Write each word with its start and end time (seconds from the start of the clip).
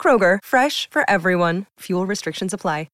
Kroger, 0.00 0.38
fresh 0.44 0.88
for 0.88 1.02
everyone. 1.10 1.66
Fuel 1.80 2.06
restrictions 2.06 2.54
apply. 2.54 2.86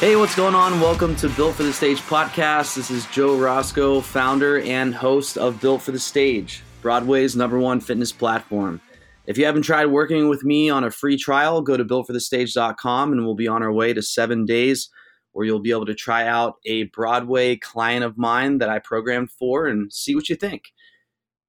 Hey, 0.00 0.14
what's 0.14 0.36
going 0.36 0.54
on? 0.54 0.80
Welcome 0.80 1.16
to 1.16 1.28
Built 1.28 1.56
for 1.56 1.64
the 1.64 1.72
Stage 1.72 1.98
podcast. 2.02 2.76
This 2.76 2.88
is 2.88 3.04
Joe 3.06 3.36
Roscoe, 3.36 4.00
founder 4.00 4.60
and 4.60 4.94
host 4.94 5.36
of 5.36 5.60
Built 5.60 5.82
for 5.82 5.90
the 5.90 5.98
Stage, 5.98 6.62
Broadway's 6.82 7.34
number 7.34 7.58
one 7.58 7.80
fitness 7.80 8.12
platform. 8.12 8.80
If 9.28 9.36
you 9.36 9.44
haven't 9.44 9.62
tried 9.62 9.86
working 9.86 10.30
with 10.30 10.42
me 10.42 10.70
on 10.70 10.84
a 10.84 10.90
free 10.90 11.18
trial, 11.18 11.60
go 11.60 11.76
to 11.76 11.84
builtforthestage.com 11.84 13.12
and 13.12 13.26
we'll 13.26 13.34
be 13.34 13.46
on 13.46 13.62
our 13.62 13.70
way 13.70 13.92
to 13.92 14.00
seven 14.00 14.46
days 14.46 14.88
where 15.32 15.44
you'll 15.44 15.60
be 15.60 15.70
able 15.70 15.84
to 15.84 15.94
try 15.94 16.26
out 16.26 16.54
a 16.64 16.84
Broadway 16.84 17.56
client 17.56 18.06
of 18.06 18.16
mine 18.16 18.56
that 18.56 18.70
I 18.70 18.78
programmed 18.78 19.30
for 19.30 19.66
and 19.66 19.92
see 19.92 20.14
what 20.14 20.30
you 20.30 20.34
think. 20.34 20.62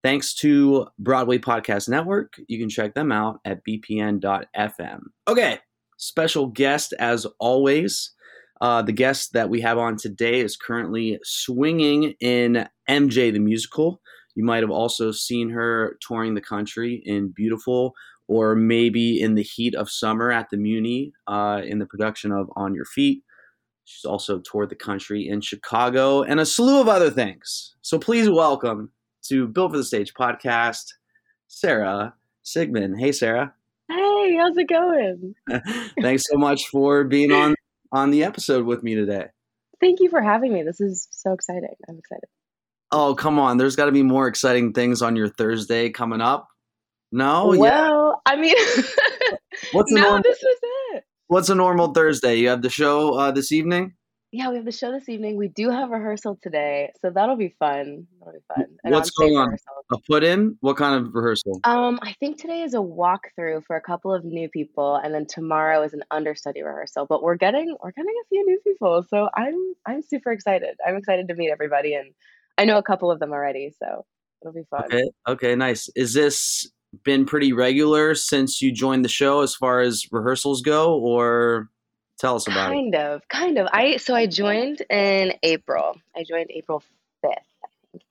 Thanks 0.03 0.33
to 0.35 0.87
Broadway 0.99 1.37
Podcast 1.37 1.87
Network. 1.87 2.33
You 2.49 2.59
can 2.59 2.67
check 2.67 2.95
them 2.95 3.13
out 3.13 3.39
at 3.45 3.65
bpn.fm. 3.65 4.99
Okay, 5.29 5.59
special 5.95 6.47
guest 6.47 6.93
as 6.99 7.25
always. 7.39 8.11
Uh, 8.59 8.81
the 8.81 8.91
guest 8.91 9.31
that 9.31 9.49
we 9.49 9.61
have 9.61 9.77
on 9.77 9.95
today 9.95 10.41
is 10.41 10.57
currently 10.57 11.17
swinging 11.23 12.13
in 12.19 12.67
MJ 12.89 13.31
the 13.31 13.39
Musical. 13.39 14.01
You 14.39 14.45
might 14.45 14.63
have 14.63 14.71
also 14.71 15.11
seen 15.11 15.49
her 15.49 15.97
touring 15.99 16.33
the 16.33 16.39
country 16.39 17.03
in 17.05 17.33
Beautiful 17.35 17.93
or 18.29 18.55
maybe 18.55 19.19
in 19.19 19.35
the 19.35 19.43
heat 19.43 19.75
of 19.75 19.91
summer 19.91 20.31
at 20.31 20.49
the 20.49 20.55
Muny 20.55 21.11
uh, 21.27 21.61
in 21.65 21.79
the 21.79 21.85
production 21.85 22.31
of 22.31 22.49
On 22.55 22.73
Your 22.73 22.85
Feet. 22.85 23.21
She's 23.83 24.05
also 24.05 24.39
toured 24.39 24.69
the 24.69 24.77
country 24.77 25.27
in 25.27 25.41
Chicago 25.41 26.21
and 26.23 26.39
a 26.39 26.45
slew 26.45 26.79
of 26.79 26.87
other 26.87 27.11
things. 27.11 27.75
So 27.81 27.99
please 27.99 28.29
welcome 28.29 28.93
to 29.23 29.45
Built 29.45 29.71
for 29.71 29.77
the 29.77 29.83
Stage 29.83 30.13
podcast, 30.13 30.85
Sarah 31.49 32.13
Sigmund. 32.41 32.97
Hey, 32.97 33.11
Sarah. 33.11 33.53
Hey, 33.89 34.37
how's 34.37 34.55
it 34.55 34.69
going? 34.69 35.35
Thanks 36.01 36.23
so 36.31 36.37
much 36.37 36.65
for 36.67 37.03
being 37.03 37.33
on 37.33 37.55
on 37.91 38.11
the 38.11 38.23
episode 38.23 38.63
with 38.63 38.83
me 38.83 38.95
today. 38.95 39.25
Thank 39.81 39.99
you 39.99 40.09
for 40.09 40.21
having 40.21 40.53
me. 40.53 40.63
This 40.63 40.79
is 40.79 41.09
so 41.11 41.33
exciting. 41.33 41.75
I'm 41.89 41.97
excited. 41.97 42.29
Oh, 42.91 43.15
come 43.15 43.39
on. 43.39 43.57
There's 43.57 43.75
got 43.75 43.85
to 43.85 43.91
be 43.91 44.03
more 44.03 44.27
exciting 44.27 44.73
things 44.73 45.01
on 45.01 45.15
your 45.15 45.29
Thursday 45.29 45.89
coming 45.89 46.21
up. 46.21 46.47
No? 47.11 47.47
Well, 47.47 47.63
yeah. 48.25 48.33
I 48.33 48.35
mean, 48.35 48.55
what's 49.71 49.91
a 49.91 49.95
no, 49.95 50.01
normal, 50.01 50.21
this 50.23 50.39
was 50.41 50.57
it. 50.93 51.03
What's 51.27 51.49
a 51.49 51.55
normal 51.55 51.93
Thursday? 51.93 52.35
You 52.35 52.49
have 52.49 52.61
the 52.61 52.69
show 52.69 53.13
uh, 53.13 53.31
this 53.31 53.51
evening? 53.51 53.93
Yeah, 54.31 54.49
we 54.49 54.57
have 54.57 54.65
the 54.65 54.71
show 54.71 54.91
this 54.91 55.09
evening. 55.09 55.37
We 55.37 55.47
do 55.47 55.71
have 55.71 55.89
rehearsal 55.89 56.37
today, 56.43 56.91
so 57.01 57.09
that'll 57.09 57.35
be 57.35 57.55
fun. 57.57 58.05
That'll 58.19 58.33
be 58.33 58.39
fun. 58.47 58.65
And 58.83 58.93
What's 58.93 59.09
going 59.09 59.35
on? 59.35 59.57
A 59.91 59.97
put 60.07 60.23
in? 60.23 60.55
What 60.61 60.77
kind 60.77 61.03
of 61.03 61.15
rehearsal? 61.15 61.59
Um, 61.63 61.97
I 62.03 62.13
think 62.19 62.39
today 62.39 62.61
is 62.61 62.75
a 62.75 62.77
walkthrough 62.77 63.63
for 63.65 63.75
a 63.75 63.81
couple 63.81 64.13
of 64.13 64.23
new 64.23 64.47
people, 64.47 64.97
and 64.97 65.15
then 65.15 65.25
tomorrow 65.25 65.81
is 65.81 65.93
an 65.93 66.03
understudy 66.11 66.61
rehearsal. 66.61 67.07
But 67.07 67.23
we're 67.23 67.37
getting 67.37 67.75
we're 67.83 67.91
getting 67.91 68.13
a 68.23 68.27
few 68.29 68.45
new 68.45 68.59
people, 68.63 69.03
so 69.09 69.29
I'm 69.35 69.73
I'm 69.87 70.03
super 70.03 70.31
excited. 70.31 70.77
I'm 70.85 70.95
excited 70.95 71.27
to 71.29 71.33
meet 71.33 71.49
everybody, 71.49 71.95
and 71.95 72.11
I 72.59 72.65
know 72.65 72.77
a 72.77 72.83
couple 72.83 73.09
of 73.09 73.19
them 73.19 73.31
already, 73.31 73.73
so 73.81 74.05
it'll 74.41 74.53
be 74.53 74.65
fun. 74.69 74.85
Okay, 74.85 75.09
okay, 75.27 75.55
nice. 75.55 75.89
Is 75.95 76.13
this 76.13 76.69
been 77.03 77.25
pretty 77.25 77.53
regular 77.53 78.15
since 78.15 78.61
you 78.61 78.71
joined 78.71 79.05
the 79.05 79.09
show 79.09 79.41
as 79.41 79.55
far 79.55 79.79
as 79.79 80.03
rehearsals 80.11 80.61
go, 80.61 80.99
or 80.99 81.69
Tell 82.19 82.35
us 82.35 82.47
about 82.47 82.67
kind 82.67 82.93
it. 82.93 82.97
Kind 82.97 83.07
of, 83.07 83.27
kind 83.29 83.57
of. 83.57 83.67
I 83.71 83.95
so 83.95 84.13
I 84.13 84.27
joined 84.27 84.81
in 84.89 85.33
April. 85.41 85.95
I 86.15 86.25
joined 86.27 86.51
April 86.51 86.83
fifth, 87.21 87.31
I 87.63 87.67
think, 87.91 88.03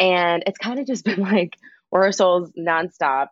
and 0.00 0.42
it's 0.46 0.58
kind 0.58 0.80
of 0.80 0.86
just 0.86 1.04
been 1.06 1.20
like 1.20 1.56
rehearsals 1.92 2.50
nonstop 2.58 3.28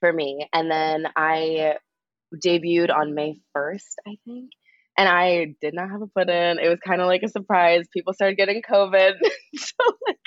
for 0.00 0.12
me. 0.12 0.48
And 0.52 0.68
then 0.68 1.06
I 1.14 1.76
debuted 2.34 2.92
on 2.92 3.14
May 3.14 3.38
first, 3.52 4.00
I 4.06 4.16
think, 4.24 4.50
and 4.96 5.08
I 5.08 5.54
did 5.60 5.74
not 5.74 5.90
have 5.90 6.02
a 6.02 6.06
put 6.06 6.28
in. 6.28 6.58
It 6.58 6.68
was 6.68 6.78
kind 6.80 7.00
of 7.00 7.06
like 7.06 7.22
a 7.22 7.28
surprise. 7.28 7.86
People 7.92 8.12
started 8.12 8.36
getting 8.36 8.62
COVID, 8.62 9.14
so 9.56 9.74
like 10.06 10.18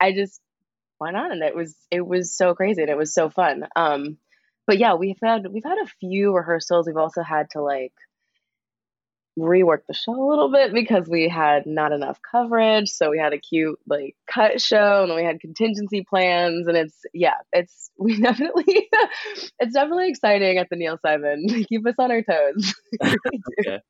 I 0.00 0.12
just 0.12 0.40
went 1.00 1.16
on, 1.16 1.32
and 1.32 1.42
it 1.42 1.54
was 1.54 1.76
it 1.90 2.06
was 2.06 2.36
so 2.36 2.54
crazy 2.54 2.82
and 2.82 2.90
it 2.90 2.96
was 2.96 3.14
so 3.14 3.30
fun. 3.30 3.66
Um, 3.76 4.18
but 4.66 4.78
yeah, 4.78 4.94
we've 4.94 5.18
had 5.22 5.46
we've 5.50 5.64
had 5.64 5.78
a 5.78 5.90
few 6.00 6.34
rehearsals. 6.34 6.86
We've 6.86 6.96
also 6.96 7.22
had 7.22 7.50
to 7.50 7.62
like 7.62 7.92
rework 9.38 9.80
the 9.88 9.94
show 9.94 10.12
a 10.12 10.28
little 10.28 10.50
bit 10.50 10.72
because 10.72 11.08
we 11.08 11.28
had 11.28 11.66
not 11.66 11.92
enough 11.92 12.20
coverage. 12.30 12.88
So 12.88 13.10
we 13.10 13.18
had 13.18 13.32
a 13.32 13.38
cute 13.38 13.78
like 13.86 14.16
cut 14.32 14.60
show 14.60 15.04
and 15.04 15.14
we 15.14 15.24
had 15.24 15.40
contingency 15.40 16.04
plans 16.08 16.68
and 16.68 16.76
it's 16.76 17.00
yeah, 17.12 17.34
it's 17.52 17.90
we 17.98 18.20
definitely 18.20 18.88
it's 19.58 19.74
definitely 19.74 20.08
exciting 20.08 20.58
at 20.58 20.68
the 20.70 20.76
Neil 20.76 20.98
Simon. 21.02 21.46
Keep 21.68 21.86
us 21.86 21.94
on 21.98 22.10
our 22.10 22.22
toes. 22.22 22.74
okay. 23.02 23.80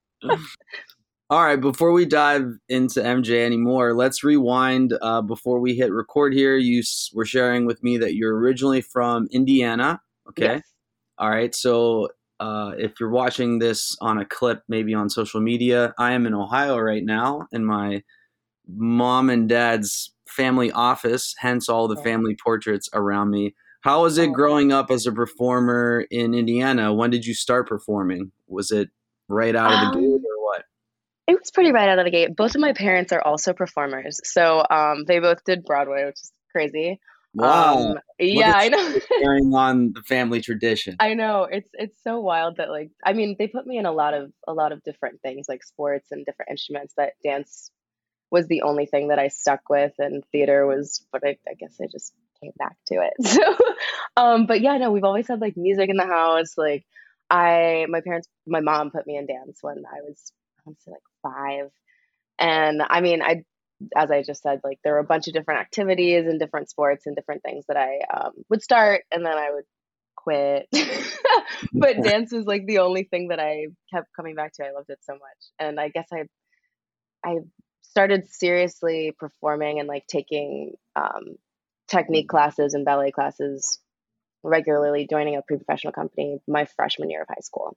All 1.31 1.43
right, 1.43 1.61
before 1.61 1.93
we 1.93 2.05
dive 2.05 2.53
into 2.69 3.01
MJ 3.01 3.45
anymore, 3.45 3.95
let's 3.95 4.23
rewind 4.23 4.93
uh, 5.01 5.23
before 5.23 5.59
we 5.59 5.75
hit 5.75 5.91
record 5.91 6.35
here. 6.35 6.57
You 6.57 6.83
were 7.15 7.25
sharing 7.25 7.65
with 7.65 7.83
me 7.83 7.97
that 7.99 8.15
you're 8.15 8.37
originally 8.37 8.83
from 8.83 9.27
Indiana. 9.33 10.01
Okay. 10.29 10.57
Yes. 10.57 10.63
All 11.17 11.31
right. 11.31 11.55
So 11.55 12.11
uh, 12.41 12.73
if 12.77 13.01
you're 13.01 13.11
watching 13.11 13.59
this 13.59 13.97
on 14.01 14.19
a 14.19 14.25
clip, 14.25 14.63
maybe 14.69 14.93
on 14.93 15.09
social 15.09 15.41
media, 15.41 15.95
I 15.99 16.13
am 16.13 16.27
in 16.27 16.35
Ohio 16.35 16.79
right 16.79 17.05
now 17.05 17.47
in 17.53 17.65
my 17.65 18.03
mom 18.69 19.31
and 19.31 19.49
dad's 19.49 20.13
family 20.29 20.71
office, 20.73 21.35
hence 21.39 21.69
all 21.69 21.89
the 21.89 22.03
family 22.03 22.37
portraits 22.43 22.89
around 22.93 23.31
me. 23.31 23.55
How 23.81 24.03
was 24.03 24.19
it 24.19 24.31
oh. 24.31 24.33
growing 24.33 24.73
up 24.73 24.91
as 24.91 25.07
a 25.07 25.13
performer 25.13 26.07
in 26.11 26.35
Indiana? 26.35 26.93
When 26.93 27.11
did 27.11 27.27
you 27.27 27.35
start 27.35 27.69
performing? 27.69 28.33
Was 28.47 28.71
it 28.71 28.91
right 29.29 29.55
out 29.55 29.73
of 29.73 29.81
the 29.81 29.99
um, 29.99 30.03
gate 30.03 30.27
or 30.27 30.45
what? 30.45 30.65
It 31.27 31.39
was 31.39 31.51
pretty 31.51 31.73
right 31.73 31.89
out 31.89 31.99
of 31.99 32.05
the 32.05 32.11
gate. 32.11 32.37
Both 32.37 32.55
of 32.55 32.61
my 32.61 32.73
parents 32.73 33.13
are 33.13 33.23
also 33.23 33.53
performers. 33.53 34.21
So 34.25 34.65
um, 34.69 35.05
they 35.07 35.21
both 35.21 35.43
did 35.45 35.65
Broadway, 35.65 36.05
which 36.05 36.21
is 36.23 36.33
crazy. 36.53 37.01
Wow. 37.35 37.79
Um, 37.79 37.99
yeah, 38.19 38.53
I 38.55 38.69
know. 38.69 38.99
carrying 39.21 39.53
on 39.55 39.93
the 39.93 40.03
family 40.03 40.41
tradition. 40.41 40.97
I 41.01 41.15
know. 41.15 41.49
It's 41.51 41.69
it's 41.73 42.01
so 42.05 42.21
wild 42.21 42.59
that 42.59 42.71
like 42.71 42.91
I 43.05 43.13
mean, 43.13 43.37
they 43.39 43.49
put 43.49 43.67
me 43.67 43.79
in 43.79 43.87
a 43.87 43.93
lot 43.93 44.15
of 44.15 44.33
a 44.47 44.53
lot 44.53 44.73
of 44.73 44.83
different 44.85 45.21
things 45.21 45.47
like 45.49 45.65
sports 45.65 46.13
and 46.13 46.25
different 46.25 46.53
instruments, 46.53 46.95
but 46.97 47.13
dance 47.25 47.71
was 48.31 48.47
the 48.47 48.63
only 48.63 48.87
thing 48.87 49.09
that 49.09 49.19
I 49.19 49.29
stuck 49.29 49.69
with 49.69 49.93
and 49.99 50.25
theater 50.33 50.67
was 50.67 51.05
but 51.13 51.23
I, 51.25 51.37
I 51.49 51.55
guess 51.55 51.77
I 51.81 51.87
just 51.91 52.13
came 52.41 52.53
back 52.57 52.77
to 52.87 53.03
it. 53.03 53.13
So 53.25 53.57
um 54.17 54.47
but 54.47 54.61
yeah, 54.61 54.77
no, 54.79 54.93
we've 54.93 55.05
always 55.05 55.29
had 55.29 55.41
like 55.41 55.57
music 55.57 55.91
in 55.91 55.97
the 55.97 56.07
house. 56.07 56.55
Like 56.57 56.85
I 57.31 57.87
my 57.89 58.01
parents 58.01 58.29
my 58.47 58.61
mom 58.61 58.91
put 58.91 59.07
me 59.07 59.17
in 59.17 59.27
dance 59.27 59.59
when 59.63 59.85
I 59.87 60.01
was 60.03 60.33
I 60.59 60.63
want 60.67 60.79
to 60.79 60.83
say 60.83 60.91
like 60.93 61.35
five. 61.35 61.71
And 62.39 62.83
I 62.89 63.01
mean, 63.01 63.23
I 63.23 63.45
as 63.97 64.11
I 64.11 64.23
just 64.23 64.43
said, 64.43 64.61
like 64.65 64.79
there 64.85 64.95
were 64.95 65.01
a 65.01 65.05
bunch 65.05 65.29
of 65.29 65.35
different 65.35 65.61
activities 65.61 66.27
and 66.27 66.39
different 66.39 66.71
sports 66.71 67.07
and 67.07 67.17
different 67.17 67.43
things 67.43 67.65
that 67.69 67.77
I 67.77 67.99
um, 68.15 68.33
would 68.49 68.63
start 68.63 69.03
and 69.13 69.25
then 69.25 69.37
I 69.37 69.51
would 69.53 69.65
quit. 70.17 70.69
but 71.73 72.03
dance 72.03 72.33
was 72.33 72.47
like 72.47 72.67
the 72.67 72.79
only 72.79 73.05
thing 73.05 73.29
that 73.29 73.41
I 73.41 73.67
kept 73.93 74.09
coming 74.15 74.35
back 74.35 74.53
to. 74.55 74.65
I 74.65 74.73
loved 74.73 74.91
it 74.91 75.01
so 75.03 75.15
much. 75.15 75.21
And 75.59 75.79
I 75.79 75.89
guess 75.89 76.09
I 76.13 76.25
I 77.25 77.39
started 77.83 78.29
seriously 78.29 79.13
performing 79.19 79.79
and 79.79 79.89
like 79.89 80.07
taking 80.07 80.75
um, 80.97 81.37
technique 81.89 82.29
classes 82.29 82.75
and 82.75 82.85
ballet 82.85 83.11
classes 83.11 83.79
regularly, 84.45 85.07
joining 85.11 85.37
a 85.37 85.43
pre-professional 85.43 85.93
company 85.93 86.39
my 86.47 86.67
freshman 86.77 87.11
year 87.11 87.23
of 87.23 87.29
high 87.29 87.41
school. 87.41 87.77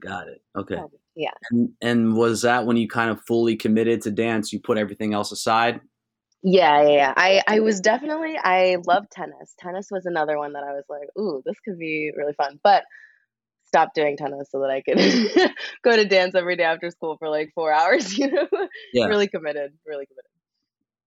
Got 0.00 0.28
it. 0.28 0.40
Okay. 0.56 0.76
Um, 0.76 0.88
yeah. 1.16 1.32
And, 1.50 1.70
and, 1.82 2.16
was 2.16 2.42
that 2.42 2.64
when 2.64 2.76
you 2.76 2.88
kind 2.88 3.10
of 3.10 3.20
fully 3.26 3.56
committed 3.56 4.02
to 4.02 4.10
dance? 4.10 4.52
You 4.52 4.60
put 4.60 4.78
everything 4.78 5.12
else 5.12 5.32
aside? 5.32 5.80
Yeah, 6.42 6.82
yeah, 6.82 6.88
yeah. 6.88 7.14
I, 7.16 7.42
I 7.46 7.60
was 7.60 7.80
definitely, 7.80 8.38
I 8.42 8.78
love 8.86 9.04
tennis. 9.10 9.54
Tennis 9.58 9.88
was 9.90 10.06
another 10.06 10.38
one 10.38 10.54
that 10.54 10.62
I 10.62 10.72
was 10.72 10.84
like, 10.88 11.08
ooh, 11.18 11.42
this 11.44 11.56
could 11.64 11.78
be 11.78 12.12
really 12.16 12.32
fun. 12.32 12.58
But 12.62 12.84
stopped 13.66 13.94
doing 13.94 14.16
tennis 14.16 14.48
so 14.50 14.60
that 14.60 14.70
I 14.70 14.80
could 14.80 15.52
go 15.84 15.94
to 15.94 16.04
dance 16.04 16.34
every 16.34 16.56
day 16.56 16.64
after 16.64 16.90
school 16.90 17.16
for 17.18 17.28
like 17.28 17.50
four 17.54 17.72
hours. 17.72 18.16
You 18.18 18.30
know, 18.30 18.48
Yeah. 18.92 19.06
really 19.06 19.28
committed, 19.28 19.72
really 19.86 20.06
committed. 20.06 20.29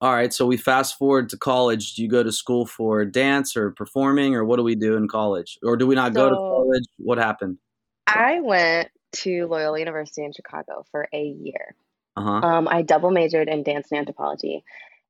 All 0.03 0.11
right, 0.11 0.33
so 0.33 0.45
we 0.45 0.57
fast 0.57 0.97
forward 0.97 1.29
to 1.29 1.37
college. 1.37 1.93
Do 1.93 2.01
you 2.01 2.09
go 2.09 2.23
to 2.23 2.31
school 2.33 2.65
for 2.65 3.05
dance 3.05 3.55
or 3.55 3.71
performing, 3.71 4.35
or 4.35 4.43
what 4.43 4.57
do 4.57 4.63
we 4.63 4.75
do 4.75 4.97
in 4.97 5.07
college? 5.07 5.57
Or 5.63 5.77
do 5.77 5.87
we 5.87 5.95
not 5.95 6.13
go 6.13 6.29
to 6.29 6.35
college? 6.35 6.83
What 6.97 7.19
happened? 7.19 7.57
I 8.05 8.41
went 8.41 8.89
to 9.13 9.47
Loyola 9.47 9.79
University 9.79 10.25
in 10.25 10.33
Chicago 10.33 10.83
for 10.91 11.07
a 11.13 11.23
year. 11.23 11.73
Uh 12.17 12.21
huh. 12.21 12.31
Um, 12.45 12.67
I 12.67 12.81
double 12.81 13.11
majored 13.11 13.47
in 13.47 13.63
dance 13.63 13.87
and 13.91 13.99
anthropology. 13.99 14.65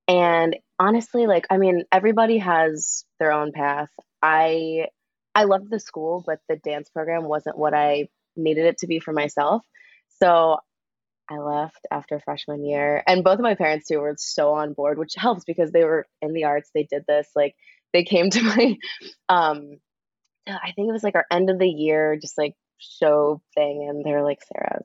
And 0.07 0.57
honestly, 0.78 1.25
like, 1.25 1.48
I 1.50 1.57
mean, 1.57 1.86
everybody 1.92 2.38
has 2.38 3.04
their 3.18 3.31
own 3.31 3.51
path. 3.51 3.90
I 4.22 4.90
I 5.34 5.45
loved 5.45 5.72
the 5.72 5.80
school, 5.80 6.24
but 6.24 6.38
the 6.48 6.57
dance 6.57 6.90
program 6.90 7.24
wasn't 7.24 7.57
what 7.57 7.74
I 7.74 8.10
needed 8.36 8.66
it 8.66 8.78
to 8.78 8.88
be 8.88 9.00
for 9.00 9.12
myself. 9.12 9.66
So 10.22 10.60
I 11.33 11.39
left 11.39 11.85
after 11.91 12.19
freshman 12.19 12.65
year. 12.65 13.03
And 13.07 13.24
both 13.24 13.35
of 13.35 13.41
my 13.41 13.56
parents 13.56 13.88
too 13.88 14.00
were 14.00 14.15
so 14.18 14.53
on 14.53 14.74
board, 14.74 14.97
which 14.97 15.15
helps 15.15 15.44
because 15.44 15.71
they 15.71 15.83
were 15.83 16.06
in 16.21 16.33
the 16.33 16.45
arts. 16.45 16.69
They 16.74 16.83
did 16.83 17.06
this. 17.07 17.27
Like 17.35 17.56
they 17.91 18.03
came 18.03 18.30
to 18.31 18.41
my 18.44 18.77
um 19.30 19.77
I 20.47 20.74
think 20.75 20.89
it 20.89 20.94
was 20.94 21.03
like 21.03 21.15
our 21.15 21.25
end 21.31 21.50
of 21.50 21.59
the 21.59 21.69
year, 21.69 22.18
just 22.21 22.38
like 22.38 22.53
show 22.77 23.41
thing, 23.56 23.88
and 23.89 24.03
they 24.03 24.12
were 24.12 24.24
like, 24.24 24.39
Sarah, 24.44 24.81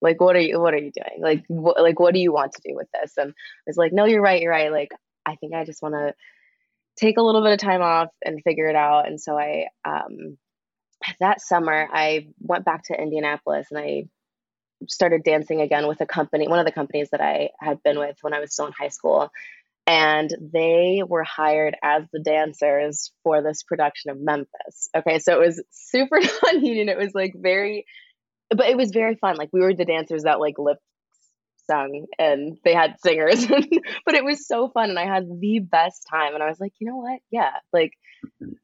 like 0.00 0.20
what 0.20 0.36
are 0.36 0.40
you 0.40 0.60
what 0.60 0.74
are 0.74 0.78
you 0.78 0.92
doing 0.92 1.20
like 1.20 1.44
wh- 1.48 1.80
like 1.80 1.98
what 1.98 2.14
do 2.14 2.20
you 2.20 2.32
want 2.32 2.52
to 2.52 2.62
do 2.64 2.74
with 2.74 2.88
this 3.00 3.16
and 3.16 3.30
i 3.30 3.62
was 3.66 3.76
like 3.76 3.92
no 3.92 4.04
you're 4.04 4.22
right 4.22 4.42
you're 4.42 4.50
right 4.50 4.72
like 4.72 4.90
i 5.26 5.36
think 5.36 5.54
i 5.54 5.64
just 5.64 5.82
want 5.82 5.94
to 5.94 6.14
take 6.96 7.18
a 7.18 7.22
little 7.22 7.42
bit 7.42 7.52
of 7.52 7.58
time 7.58 7.82
off 7.82 8.08
and 8.24 8.42
figure 8.42 8.66
it 8.68 8.76
out 8.76 9.06
and 9.06 9.20
so 9.20 9.38
i 9.38 9.66
um 9.84 10.36
that 11.18 11.40
summer 11.40 11.88
i 11.92 12.26
went 12.40 12.64
back 12.64 12.82
to 12.84 13.00
indianapolis 13.00 13.68
and 13.70 13.78
i 13.78 14.04
started 14.88 15.22
dancing 15.24 15.60
again 15.60 15.86
with 15.86 16.00
a 16.00 16.06
company 16.06 16.48
one 16.48 16.58
of 16.58 16.66
the 16.66 16.72
companies 16.72 17.08
that 17.10 17.20
i 17.20 17.50
had 17.60 17.82
been 17.82 17.98
with 17.98 18.16
when 18.22 18.34
i 18.34 18.40
was 18.40 18.52
still 18.52 18.66
in 18.66 18.72
high 18.72 18.88
school 18.88 19.30
and 19.86 20.30
they 20.52 21.02
were 21.06 21.24
hired 21.24 21.76
as 21.82 22.04
the 22.12 22.20
dancers 22.20 23.12
for 23.22 23.42
this 23.42 23.62
production 23.62 24.10
of 24.10 24.18
memphis 24.20 24.88
okay 24.96 25.18
so 25.18 25.34
it 25.34 25.46
was 25.46 25.62
super 25.70 26.20
non-union 26.44 26.88
it 26.88 26.98
was 26.98 27.14
like 27.14 27.34
very 27.36 27.84
but 28.50 28.68
it 28.68 28.76
was 28.76 28.90
very 28.90 29.14
fun. 29.16 29.36
Like 29.36 29.50
we 29.52 29.60
were 29.60 29.74
the 29.74 29.84
dancers 29.84 30.24
that 30.24 30.40
like 30.40 30.58
lip 30.58 30.78
sung 31.68 32.06
and 32.18 32.58
they 32.64 32.74
had 32.74 32.96
singers, 33.00 33.46
but 34.06 34.14
it 34.14 34.24
was 34.24 34.46
so 34.46 34.68
fun 34.68 34.90
and 34.90 34.98
I 34.98 35.06
had 35.06 35.26
the 35.40 35.60
best 35.60 36.06
time. 36.10 36.34
And 36.34 36.42
I 36.42 36.48
was 36.48 36.60
like, 36.60 36.72
you 36.80 36.88
know 36.88 36.96
what? 36.96 37.20
Yeah, 37.30 37.52
like 37.72 37.92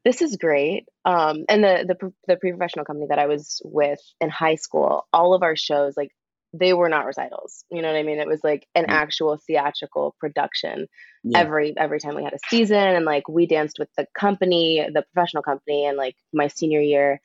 this 0.05 0.23
is 0.23 0.37
great. 0.37 0.87
Um, 1.05 1.45
and 1.49 1.63
the 1.65 1.85
the 1.99 2.13
the 2.29 2.37
pre-professional 2.37 2.85
company 2.85 3.07
that 3.09 3.19
I 3.19 3.27
was 3.27 3.61
with 3.65 4.01
in 4.21 4.31
high 4.31 4.55
school, 4.57 5.07
all 5.13 5.35
of 5.35 5.43
our 5.43 5.57
shows 5.57 5.97
like 5.97 6.11
they 6.53 6.73
were 6.73 6.89
not 6.89 7.05
recitals. 7.07 7.65
You 7.71 7.83
know 7.83 7.89
what 7.89 7.99
I 7.99 8.03
mean? 8.03 8.19
It 8.19 8.29
was 8.29 8.43
like 8.43 8.67
an 8.75 8.85
Mm. 8.85 8.91
actual 8.91 9.37
theatrical 9.47 10.15
production 10.21 10.87
Yeah. 11.25 11.41
every 11.41 11.75
every 11.77 11.99
time 12.01 12.15
we 12.15 12.25
had 12.25 12.33
a 12.35 12.39
season 12.49 12.77
and 12.79 13.05
like 13.05 13.29
we 13.29 13.47
danced 13.47 13.79
with 13.79 13.89
the 13.97 14.07
company 14.19 14.87
the 14.93 15.03
professional 15.13 15.43
company 15.43 15.85
and 15.87 15.97
like 15.97 16.15
my 16.33 16.47
senior 16.47 16.81
year 16.81 17.21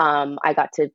um 0.00 0.38
i 0.42 0.52
got 0.54 0.72
to 0.72 0.90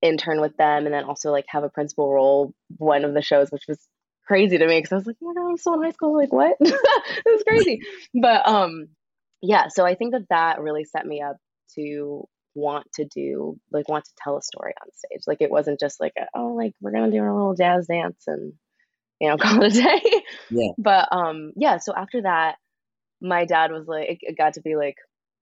intern 0.00 0.40
with 0.40 0.56
them 0.56 0.86
and 0.86 0.94
then 0.94 1.04
also 1.04 1.30
like 1.30 1.44
have 1.48 1.64
a 1.64 1.68
principal 1.68 2.10
role 2.12 2.54
one 2.78 3.04
of 3.04 3.14
the 3.14 3.22
shows 3.22 3.50
which 3.50 3.64
was 3.68 3.78
crazy 4.26 4.58
to 4.58 4.66
me 4.66 4.78
because 4.78 4.92
i 4.92 4.96
was 4.96 5.06
like 5.06 5.16
oh 5.22 5.26
my 5.26 5.34
god 5.34 5.50
i'm 5.50 5.56
still 5.58 5.74
in 5.74 5.82
high 5.82 5.90
school 5.90 6.16
like 6.16 6.32
what 6.32 6.56
it 6.60 7.24
was 7.26 7.44
crazy 7.46 7.82
but 8.14 8.48
um 8.48 8.88
yeah 9.42 9.66
so 9.68 9.84
i 9.84 9.94
think 9.94 10.12
that 10.12 10.28
that 10.30 10.60
really 10.60 10.84
set 10.84 11.06
me 11.06 11.20
up 11.20 11.36
to 11.74 12.26
want 12.54 12.86
to 12.94 13.04
do 13.04 13.58
like 13.70 13.88
want 13.88 14.04
to 14.04 14.10
tell 14.22 14.36
a 14.36 14.42
story 14.42 14.74
on 14.80 14.88
stage. 14.92 15.22
Like 15.26 15.40
it 15.40 15.50
wasn't 15.50 15.80
just 15.80 16.00
like 16.00 16.12
a, 16.18 16.26
oh 16.34 16.48
like 16.48 16.72
we're 16.80 16.92
gonna 16.92 17.10
do 17.10 17.18
our 17.18 17.32
little 17.32 17.54
jazz 17.54 17.86
dance 17.86 18.24
and 18.26 18.52
you 19.20 19.28
know 19.28 19.36
call 19.40 19.62
it 19.62 19.76
a 19.76 19.82
day. 19.82 20.22
Yeah. 20.50 20.72
but 20.78 21.08
um 21.12 21.52
yeah 21.56 21.78
so 21.78 21.92
after 21.94 22.22
that 22.22 22.56
my 23.20 23.44
dad 23.44 23.70
was 23.72 23.86
like 23.86 24.10
it, 24.10 24.18
it 24.22 24.38
got 24.38 24.54
to 24.54 24.62
be 24.62 24.76
like 24.76 24.96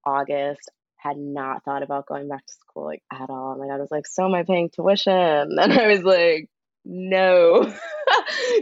august. 0.05 0.70
Had 0.97 1.17
not 1.17 1.64
thought 1.64 1.82
about 1.82 2.05
going 2.05 2.29
back 2.29 2.44
to 2.44 2.52
school 2.52 2.85
like 2.85 3.02
at 3.11 3.31
all. 3.31 3.56
My 3.58 3.67
dad 3.67 3.81
was 3.81 3.91
like 3.91 4.06
so 4.06 4.26
am 4.26 4.35
i 4.35 4.43
paying 4.43 4.70
tuition? 4.70 5.12
And 5.58 5.73
i 5.73 5.88
was 5.88 6.02
like 6.02 6.49
no. 6.90 7.72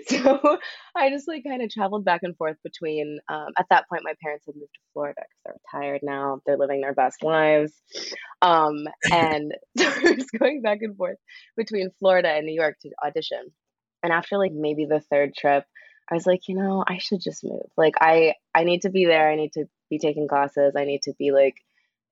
So 0.06 0.58
i 0.94 1.08
just 1.08 1.26
like 1.26 1.42
kind 1.44 1.62
of 1.62 1.70
traveled 1.70 2.04
back 2.04 2.20
and 2.22 2.36
forth 2.36 2.58
between 2.62 3.18
um, 3.28 3.48
at 3.58 3.66
that 3.70 3.88
point 3.88 4.02
my 4.04 4.12
parents 4.22 4.44
had 4.44 4.54
moved 4.54 4.74
to 4.74 4.80
florida 4.92 5.22
because 5.22 5.40
they're 5.72 5.80
retired 5.82 6.00
now. 6.02 6.40
They're 6.44 6.58
living 6.58 6.82
their 6.82 6.92
best 6.94 7.22
lives. 7.22 7.72
Um, 8.42 8.86
and 9.10 9.54
so 9.78 9.86
i 9.86 10.14
was 10.16 10.26
going 10.38 10.60
back 10.60 10.78
and 10.82 10.96
forth 10.96 11.16
between 11.56 11.90
florida 11.98 12.28
and 12.28 12.44
new 12.44 12.54
york 12.54 12.76
to 12.82 12.90
audition. 13.04 13.52
And 14.02 14.12
after 14.12 14.36
like 14.36 14.52
maybe 14.52 14.84
the 14.84 15.00
third 15.00 15.34
trip 15.34 15.64
i 16.10 16.14
was 16.14 16.26
like 16.26 16.46
you 16.46 16.54
know 16.54 16.84
i 16.86 16.98
should 16.98 17.22
just 17.22 17.42
move. 17.42 17.70
Like 17.76 17.94
i 18.00 18.34
i 18.54 18.64
need 18.64 18.82
to 18.82 18.90
be 18.90 19.06
there. 19.06 19.30
I 19.30 19.36
need 19.36 19.52
to 19.54 19.64
be 19.88 19.98
taking 19.98 20.28
classes. 20.28 20.74
I 20.76 20.84
need 20.84 21.02
to 21.04 21.14
be 21.18 21.32
like 21.32 21.54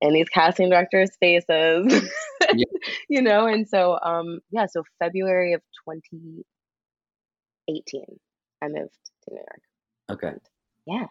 in 0.01 0.13
these 0.13 0.29
casting 0.29 0.69
directors 0.71 1.11
faces 1.21 2.11
you 3.09 3.23
know 3.23 3.47
and 3.47 3.69
so 3.69 3.97
um 4.03 4.41
yeah 4.51 4.67
so 4.67 4.83
february 4.99 5.53
of 5.53 5.61
2018 5.89 8.03
i 8.63 8.69
moved 8.69 8.99
to 9.25 9.31
new 9.31 9.39
york 9.39 9.61
Okay. 10.09 10.31
yeah 10.87 11.07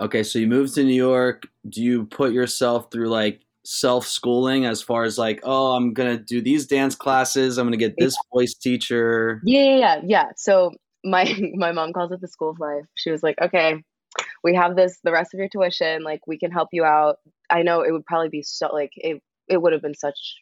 Okay. 0.00 0.22
So 0.22 0.38
you 0.38 0.46
moved 0.46 0.74
to 0.74 0.84
New 0.84 0.94
York. 0.94 1.46
Do 1.68 1.82
you 1.82 2.06
put 2.06 2.32
yourself 2.32 2.90
through 2.90 3.08
like 3.08 3.42
self 3.64 4.06
schooling 4.06 4.64
as 4.64 4.80
far 4.80 5.04
as 5.04 5.18
like, 5.18 5.40
oh, 5.42 5.74
I'm 5.74 5.92
gonna 5.92 6.18
do 6.18 6.40
these 6.40 6.66
dance 6.66 6.94
classes. 6.94 7.58
I'm 7.58 7.66
gonna 7.66 7.76
get 7.76 7.96
this 7.98 8.16
voice 8.32 8.54
teacher. 8.54 9.40
Yeah, 9.44 9.62
yeah, 9.62 9.76
yeah, 9.76 10.00
yeah. 10.04 10.24
So 10.36 10.72
my 11.04 11.32
my 11.54 11.72
mom 11.72 11.92
calls 11.92 12.12
it 12.12 12.20
the 12.20 12.28
school 12.28 12.50
of 12.50 12.60
life. 12.60 12.84
She 12.94 13.10
was 13.10 13.22
like, 13.22 13.40
"Okay, 13.40 13.82
we 14.42 14.54
have 14.54 14.76
this 14.76 14.98
the 15.04 15.12
rest 15.12 15.34
of 15.34 15.38
your 15.38 15.48
tuition. 15.48 16.02
Like, 16.02 16.26
we 16.26 16.38
can 16.38 16.50
help 16.50 16.68
you 16.72 16.84
out." 16.84 17.18
I 17.50 17.62
know 17.62 17.82
it 17.82 17.92
would 17.92 18.06
probably 18.06 18.28
be 18.28 18.42
so 18.42 18.68
like 18.72 18.92
it 18.96 19.22
it 19.48 19.60
would 19.60 19.72
have 19.72 19.82
been 19.82 19.94
such 19.94 20.36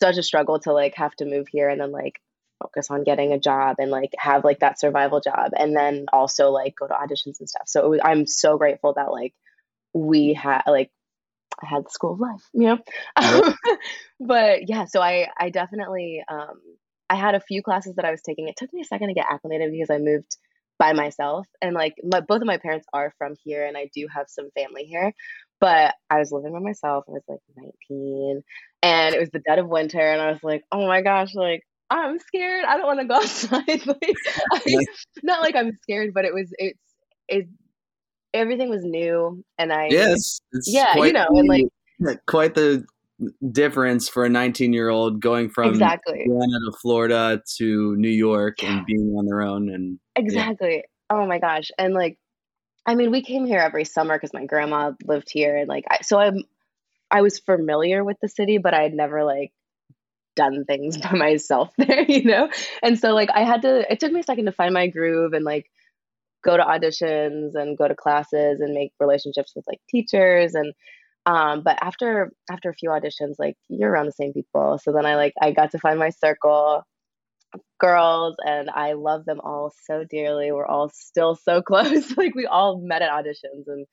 such 0.00 0.16
a 0.16 0.22
struggle 0.22 0.58
to 0.60 0.72
like 0.72 0.94
have 0.96 1.14
to 1.16 1.24
move 1.24 1.46
here 1.50 1.68
and 1.68 1.80
then 1.80 1.92
like 1.92 2.20
focus 2.62 2.90
on 2.90 3.04
getting 3.04 3.32
a 3.32 3.38
job 3.38 3.76
and 3.78 3.90
like 3.90 4.10
have 4.18 4.44
like 4.44 4.60
that 4.60 4.78
survival 4.78 5.20
job 5.20 5.52
and 5.56 5.76
then 5.76 6.06
also 6.12 6.50
like 6.50 6.74
go 6.76 6.86
to 6.86 6.94
auditions 6.94 7.40
and 7.40 7.48
stuff. 7.48 7.64
So 7.66 7.84
it 7.84 7.88
was, 7.88 8.00
I'm 8.02 8.26
so 8.26 8.56
grateful 8.56 8.94
that 8.94 9.12
like 9.12 9.34
we 9.92 10.34
had 10.34 10.62
like 10.66 10.90
I 11.62 11.66
had 11.66 11.84
the 11.84 11.90
school 11.90 12.14
of 12.14 12.20
life, 12.20 12.48
you 12.52 12.66
know. 12.66 12.78
Yep. 13.20 13.54
but 14.20 14.68
yeah, 14.68 14.86
so 14.86 15.00
I 15.00 15.28
I 15.38 15.50
definitely 15.50 16.22
um 16.28 16.60
I 17.08 17.16
had 17.16 17.34
a 17.34 17.40
few 17.40 17.62
classes 17.62 17.96
that 17.96 18.04
I 18.04 18.10
was 18.10 18.22
taking. 18.22 18.48
It 18.48 18.56
took 18.56 18.72
me 18.72 18.80
a 18.80 18.84
second 18.84 19.08
to 19.08 19.14
get 19.14 19.26
acclimated 19.30 19.70
because 19.70 19.90
I 19.90 19.98
moved 19.98 20.36
by 20.78 20.92
myself 20.92 21.46
and 21.62 21.74
like 21.74 21.94
my, 22.02 22.20
both 22.20 22.40
of 22.40 22.46
my 22.46 22.58
parents 22.58 22.86
are 22.92 23.12
from 23.18 23.34
here 23.44 23.64
and 23.64 23.76
I 23.76 23.90
do 23.94 24.06
have 24.12 24.26
some 24.28 24.50
family 24.56 24.84
here. 24.84 25.12
But 25.60 25.94
I 26.10 26.18
was 26.18 26.32
living 26.32 26.52
by 26.52 26.58
myself. 26.58 27.04
I 27.08 27.12
was 27.12 27.22
like 27.28 27.40
19 27.56 28.42
and 28.82 29.14
it 29.14 29.20
was 29.20 29.30
the 29.30 29.38
dead 29.38 29.58
of 29.58 29.68
winter 29.68 30.00
and 30.00 30.20
I 30.20 30.30
was 30.30 30.42
like, 30.42 30.64
"Oh 30.72 30.86
my 30.86 31.00
gosh, 31.00 31.34
like 31.34 31.62
I'm 31.90 32.18
scared. 32.18 32.64
I 32.64 32.76
don't 32.76 32.86
want 32.86 33.00
to 33.00 33.06
go 33.06 33.14
outside." 33.22 33.86
like, 33.86 34.16
I, 34.52 34.84
not 35.22 35.40
like 35.42 35.56
I'm 35.56 35.72
scared, 35.82 36.12
but 36.12 36.24
it 36.24 36.34
was 36.34 36.52
it's 36.58 36.78
it 37.28 37.48
everything 38.34 38.68
was 38.68 38.84
new 38.84 39.42
and 39.58 39.72
I 39.72 39.88
Yes. 39.90 40.40
It's 40.52 40.68
Yeah, 40.70 40.96
you 40.96 41.12
know, 41.12 41.26
and, 41.30 41.48
like- 41.48 42.20
quite 42.26 42.54
the 42.54 42.84
difference 43.52 44.08
for 44.08 44.24
a 44.24 44.28
19 44.28 44.72
year 44.72 44.88
old 44.88 45.20
going 45.20 45.48
from 45.48 45.70
exactly 45.70 46.22
Atlanta 46.22 46.58
to 46.70 46.72
Florida 46.82 47.42
to 47.56 47.96
New 47.96 48.08
York 48.08 48.62
Yeah. 48.62 48.78
and 48.78 48.86
being 48.86 49.14
on 49.16 49.26
their 49.26 49.42
own. 49.42 49.68
And 49.68 49.98
Exactly. 50.16 50.84
Oh 51.10 51.26
my 51.26 51.38
gosh. 51.38 51.70
And 51.78 51.94
like, 51.94 52.18
I 52.86 52.94
mean, 52.94 53.10
we 53.10 53.22
came 53.22 53.46
here 53.46 53.60
every 53.60 53.84
summer 53.84 54.16
because 54.16 54.32
my 54.34 54.44
grandma 54.46 54.92
lived 55.04 55.30
here, 55.30 55.56
and 55.56 55.68
like, 55.68 55.84
I, 55.88 55.98
so 56.02 56.18
I'm, 56.18 56.42
I 57.10 57.22
was 57.22 57.38
familiar 57.38 58.04
with 58.04 58.18
the 58.20 58.28
city, 58.28 58.58
but 58.58 58.74
I 58.74 58.82
had 58.82 58.92
never 58.92 59.24
like 59.24 59.52
done 60.36 60.64
things 60.66 60.98
by 61.02 61.12
myself 61.12 61.70
there, 61.78 62.02
you 62.02 62.24
know. 62.24 62.50
And 62.82 62.98
so 62.98 63.14
like, 63.14 63.30
I 63.30 63.44
had 63.44 63.62
to. 63.62 63.90
It 63.90 64.00
took 64.00 64.12
me 64.12 64.20
a 64.20 64.24
second 64.24 64.46
to 64.46 64.52
find 64.52 64.74
my 64.74 64.88
groove 64.88 65.32
and 65.32 65.44
like 65.44 65.70
go 66.44 66.56
to 66.56 66.62
auditions 66.62 67.54
and 67.54 67.78
go 67.78 67.88
to 67.88 67.94
classes 67.94 68.60
and 68.60 68.74
make 68.74 68.92
relationships 69.00 69.52
with 69.54 69.64
like 69.68 69.80
teachers 69.88 70.54
and. 70.54 70.74
Um, 71.26 71.62
but 71.62 71.78
after 71.82 72.30
after 72.50 72.68
a 72.70 72.74
few 72.74 72.90
auditions, 72.90 73.34
like 73.38 73.56
you're 73.68 73.90
around 73.90 74.06
the 74.06 74.12
same 74.12 74.32
people, 74.32 74.78
so 74.82 74.92
then 74.92 75.06
I 75.06 75.16
like 75.16 75.32
I 75.40 75.52
got 75.52 75.70
to 75.72 75.78
find 75.78 75.98
my 75.98 76.10
circle 76.10 76.84
girls 77.78 78.36
and 78.44 78.70
I 78.70 78.92
love 78.94 79.24
them 79.24 79.40
all 79.42 79.72
so 79.86 80.04
dearly. 80.08 80.52
We're 80.52 80.66
all 80.66 80.90
still 80.92 81.34
so 81.36 81.62
close. 81.70 82.16
like 82.16 82.34
we 82.34 82.46
all 82.46 82.80
met 82.80 83.02
at 83.02 83.10
auditions 83.10 83.64
and 83.66 83.86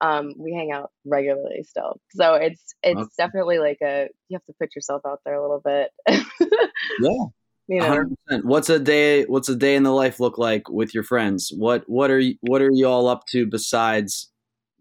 um, 0.00 0.34
we 0.36 0.52
hang 0.52 0.72
out 0.72 0.90
regularly 1.06 1.62
still. 1.62 2.00
So 2.10 2.34
it's 2.34 2.74
it's 2.82 3.00
Okay. 3.00 3.08
definitely 3.16 3.58
like 3.58 3.78
a 3.82 4.08
you 4.28 4.36
have 4.36 4.44
to 4.46 4.54
put 4.60 4.74
yourself 4.74 5.02
out 5.06 5.20
there 5.24 5.34
a 5.34 5.42
little 5.42 5.60
bit. 5.64 5.90
yeah, 6.08 7.24
you 7.68 7.80
know. 7.80 8.04
100%. 8.30 8.44
What's 8.44 8.68
a 8.68 8.80
day? 8.80 9.24
What's 9.24 9.48
a 9.48 9.56
day 9.56 9.76
in 9.76 9.84
the 9.84 9.92
life 9.92 10.18
look 10.18 10.38
like 10.38 10.68
with 10.68 10.92
your 10.94 11.04
friends? 11.04 11.52
What 11.56 11.84
What 11.86 12.10
are 12.10 12.18
you 12.18 12.34
What 12.40 12.62
are 12.62 12.70
you 12.72 12.88
all 12.88 13.06
up 13.06 13.26
to 13.28 13.46
besides 13.46 14.30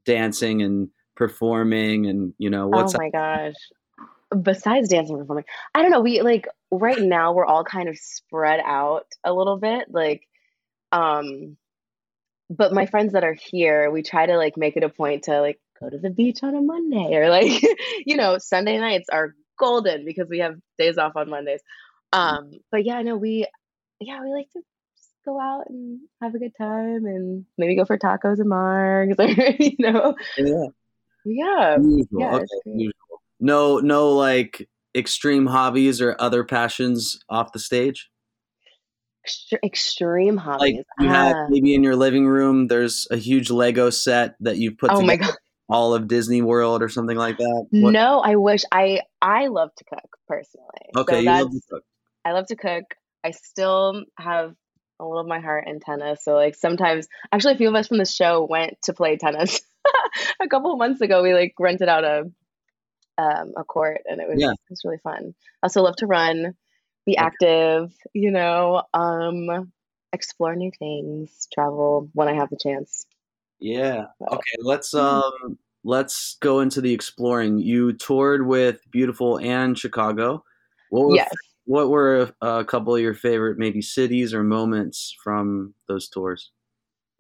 dancing 0.06 0.64
and 0.64 0.90
performing? 1.22 2.08
And 2.08 2.34
you 2.40 2.50
know, 2.50 2.68
what's 2.68 2.96
oh 2.96 2.98
my 2.98 3.12
gosh. 3.12 3.54
besides 4.42 4.90
dancing 4.90 5.16
and 5.16 5.24
performing, 5.24 5.46
I 5.76 5.84
don't 5.84 5.92
know. 5.92 6.02
We 6.02 6.22
like 6.22 6.48
right 6.72 7.00
now 7.00 7.34
we're 7.34 7.46
all 7.46 7.64
kind 7.64 7.88
of 7.88 7.98
spread 7.98 8.60
out 8.66 9.06
a 9.24 9.32
little 9.32 9.58
bit. 9.58 9.86
Like, 9.92 10.28
um, 10.92 11.58
but 12.50 12.74
my 12.74 12.88
friends 12.88 13.14
that 13.14 13.24
are 13.24 13.38
here, 13.40 13.92
we 13.92 14.02
try 14.02 14.26
to 14.26 14.36
like 14.36 14.58
make 14.58 14.78
it 14.78 14.84
a 14.84 14.90
point 14.90 15.26
to 15.26 15.42
like 15.42 15.60
go 15.80 15.92
to 15.92 16.00
the 16.00 16.10
beach 16.10 16.40
on 16.42 16.56
a 16.56 16.62
Monday 16.62 17.16
or 17.16 17.30
like, 17.30 17.62
you 18.06 18.18
know, 18.18 18.40
Sunday 18.40 18.80
nights 18.80 19.10
are 19.12 19.36
golden 19.60 20.06
because 20.06 20.28
we 20.28 20.40
have 20.40 20.56
days 20.80 20.98
off 20.98 21.16
on 21.16 21.30
Mondays. 21.30 21.62
Um, 22.14 22.52
but 22.72 22.84
yeah, 22.84 23.02
no, 23.04 23.16
we, 23.16 23.46
yeah, 24.00 24.24
we 24.24 24.34
like 24.34 24.50
to 24.54 24.62
go 25.24 25.40
out 25.40 25.66
and 25.70 26.00
have 26.22 26.34
a 26.34 26.40
good 26.40 26.56
time 26.58 27.06
and 27.06 27.46
maybe 27.58 27.76
go 27.76 27.86
for 27.86 27.98
tacos 27.98 28.40
and 28.40 28.52
margs 28.52 29.20
or, 29.20 29.64
you 29.64 29.76
know, 29.78 30.16
Yeah. 30.36 30.68
Yeah. 31.26 31.78
Usual. 31.78 32.08
Yeah, 32.20 32.36
okay. 32.36 32.46
Usual. 32.66 32.94
No, 33.40 33.80
no, 33.80 34.10
like 34.12 34.68
extreme 34.96 35.46
hobbies 35.48 36.02
or 36.02 36.16
other 36.20 36.44
passions 36.44 37.20
off 37.30 37.52
the 37.54 37.60
stage. 37.60 38.10
Extre- 39.28 39.60
extreme 39.64 40.36
Like 40.36 40.44
hobbies. 40.46 40.84
you 41.00 41.08
have 41.08 41.36
Ah. 41.36 41.48
maybe 41.50 41.76
in 41.76 41.84
your 41.84 41.96
living 41.96 42.26
room, 42.28 42.68
there's 42.68 43.08
a 43.12 43.18
huge 43.18 43.52
Lego 43.52 43.90
set 43.90 44.36
that 44.40 44.58
you've 44.58 44.78
put 44.78 44.90
oh 44.92 45.02
my 45.02 45.16
god. 45.18 45.36
all 45.70 45.94
of 45.94 46.08
Disney 46.08 46.42
World 46.42 46.82
or 46.82 46.90
something 46.90 47.18
like 47.18 47.38
that. 47.38 47.68
What- 47.72 47.92
No, 47.94 48.20
I 48.20 48.36
wish 48.36 48.64
I 48.72 49.02
I 49.22 49.48
love 49.48 49.70
to 49.78 49.84
cook 49.86 50.10
personally. 50.28 50.68
Okay, 50.98 51.14
so 51.16 51.20
you 51.20 51.26
love 51.30 51.52
to 51.52 51.62
cook. 51.70 51.84
I 52.26 52.32
love 52.34 52.48
to 52.48 52.56
cook. 52.56 52.84
I 53.24 53.32
still 53.32 54.04
have 54.18 54.56
a 55.02 55.06
little 55.06 55.20
of 55.22 55.28
my 55.28 55.40
heart 55.40 55.68
in 55.68 55.80
tennis. 55.80 56.24
So 56.24 56.36
like 56.36 56.56
sometimes 56.56 57.08
actually 57.32 57.56
a 57.56 57.58
few 57.58 57.70
of 57.70 57.76
us 57.76 57.88
from 57.88 57.98
the 57.98 58.06
show 58.06 58.46
went 58.50 58.82
to 58.84 58.94
play 58.94 59.18
tennis 59.18 59.62
a 60.42 60.48
couple 60.48 60.72
of 60.72 60.78
months 60.80 61.02
ago. 61.02 61.24
We 61.24 61.34
like 61.34 61.56
rented 61.60 61.90
out 61.90 62.04
a 62.04 62.32
um 63.18 63.54
a 63.58 63.64
court 63.64 64.02
and 64.06 64.22
it 64.22 64.30
was 64.30 64.40
Yeah. 64.40 64.52
it 64.52 64.60
was 64.70 64.82
really 64.86 65.00
fun. 65.04 65.34
I 65.62 65.66
also 65.66 65.82
love 65.82 65.96
to 65.98 66.08
run, 66.08 66.56
be 67.06 67.18
active, 67.18 67.92
you 68.14 68.32
know, 68.32 68.84
um 68.94 69.72
explore 70.14 70.56
new 70.56 70.72
things, 70.78 71.48
travel 71.54 72.10
when 72.14 72.28
I 72.28 72.34
have 72.34 72.50
the 72.50 72.58
chance. 72.62 73.06
Yeah. 73.60 74.06
Okay, 74.30 74.58
let's 74.60 74.94
Mm. 74.94 75.22
um 75.22 75.58
let's 75.84 76.38
go 76.42 76.60
into 76.60 76.82
the 76.82 76.94
exploring. 76.94 77.58
You 77.60 77.94
toured 77.94 78.46
with 78.46 78.80
Beautiful 78.92 79.38
and 79.40 79.78
Chicago. 79.78 80.44
What 80.90 81.08
were 81.08 81.16
Yes. 81.16 81.34
What 81.66 81.90
were 81.90 82.32
a 82.42 82.66
couple 82.66 82.96
of 82.96 83.02
your 83.02 83.14
favorite 83.14 83.58
maybe 83.58 83.82
cities 83.82 84.34
or 84.34 84.44
moments 84.44 85.16
from 85.24 85.74
those 85.88 86.10
tours? 86.10 86.52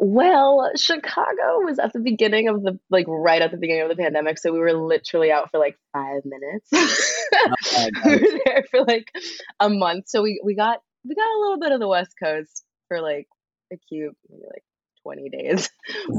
Well, 0.04 0.72
Chicago 0.76 1.60
was 1.64 1.78
at 1.78 1.94
the 1.94 2.00
beginning 2.00 2.48
of 2.48 2.64
the 2.64 2.80
like 2.90 3.06
right 3.08 3.40
at 3.40 3.52
the 3.52 3.58
beginning 3.58 3.84
of 3.84 3.90
the 3.90 4.02
pandemic, 4.02 4.40
so 4.40 4.52
we 4.52 4.58
were 4.58 4.74
literally 4.74 5.32
out 5.32 5.52
for 5.52 5.60
like 5.60 5.78
five 5.94 6.24
minutes. 6.26 6.70
we 8.06 8.12
were 8.12 8.40
there 8.46 8.64
for 8.72 8.84
like 8.84 9.12
a 9.60 9.70
month, 9.70 10.06
so 10.08 10.24
we 10.24 10.42
we 10.44 10.56
got 10.56 10.80
we 11.08 11.14
got 11.14 11.30
a 11.30 11.40
little 11.40 11.60
bit 11.60 11.72
of 11.72 11.80
the 11.80 11.88
West 11.88 12.16
Coast 12.22 12.64
for 12.88 13.00
like 13.00 13.28
a 13.72 13.78
cute 13.78 14.18
maybe 14.28 14.42
like 14.52 14.64
twenty 15.04 15.30
days. 15.30 15.70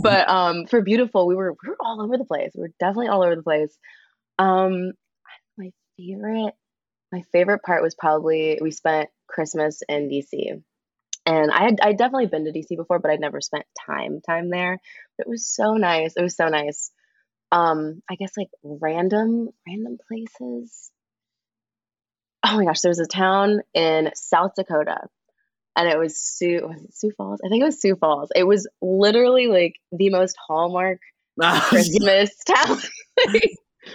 but 0.03 0.29
um, 0.29 0.67
for 0.67 0.81
beautiful, 0.81 1.27
we 1.27 1.35
were 1.35 1.57
we 1.65 1.71
were 1.71 1.77
all 1.81 2.01
over 2.03 2.17
the 2.17 2.25
place. 2.25 2.53
We 2.55 2.63
were 2.63 2.73
definitely 2.79 3.09
all 3.09 3.25
over 3.25 3.35
the 3.35 3.43
place. 3.43 3.77
Um, 4.39 4.93
my 5.59 5.71
favorite 5.99 6.55
my 7.13 7.23
favorite 7.31 7.63
part 7.63 7.83
was 7.83 7.95
probably 7.95 8.59
we 8.61 8.71
spent 8.71 9.11
Christmas 9.29 9.83
in 9.89 10.09
DC. 10.09 10.63
And 11.25 11.53
I 11.53 11.63
had 11.63 11.79
I'd 11.81 11.99
definitely 11.99 12.27
been 12.27 12.47
to 12.47 12.53
DC 12.53 12.77
before, 12.77 12.99
but 12.99 13.11
I'd 13.11 13.21
never 13.21 13.41
spent 13.41 13.65
time 13.87 14.21
time 14.27 14.51
there. 14.51 14.81
But 15.17 15.27
it 15.27 15.31
was 15.31 15.47
so 15.47 15.75
nice. 15.75 16.15
It 16.17 16.23
was 16.23 16.35
so 16.35 16.49
nice. 16.49 16.91
Um, 17.53 18.03
I 18.11 18.17
guess 18.17 18.33
like 18.37 18.49
random 18.65 19.51
random 19.69 19.99
places. 20.09 20.91
Oh 22.45 22.57
my 22.57 22.65
gosh, 22.65 22.81
there 22.81 22.91
was 22.91 22.99
a 22.99 23.07
town 23.07 23.61
in 23.73 24.11
South 24.15 24.53
Dakota, 24.57 24.99
and 25.77 25.89
it 25.89 25.97
was 25.97 26.19
Sioux 26.19 26.67
was 26.67 26.83
it 26.83 26.95
Sioux 26.95 27.13
Falls. 27.17 27.41
I 27.45 27.51
think 27.51 27.63
it 27.63 27.67
was 27.67 27.81
Sioux 27.81 27.95
Falls. 27.95 28.31
It 28.35 28.45
was 28.45 28.67
literally 28.81 29.47
like 29.47 29.75
the 29.93 30.11
most 30.11 30.37
hallmark 30.45 30.99
Christmas 31.41 32.35
town. 32.45 32.79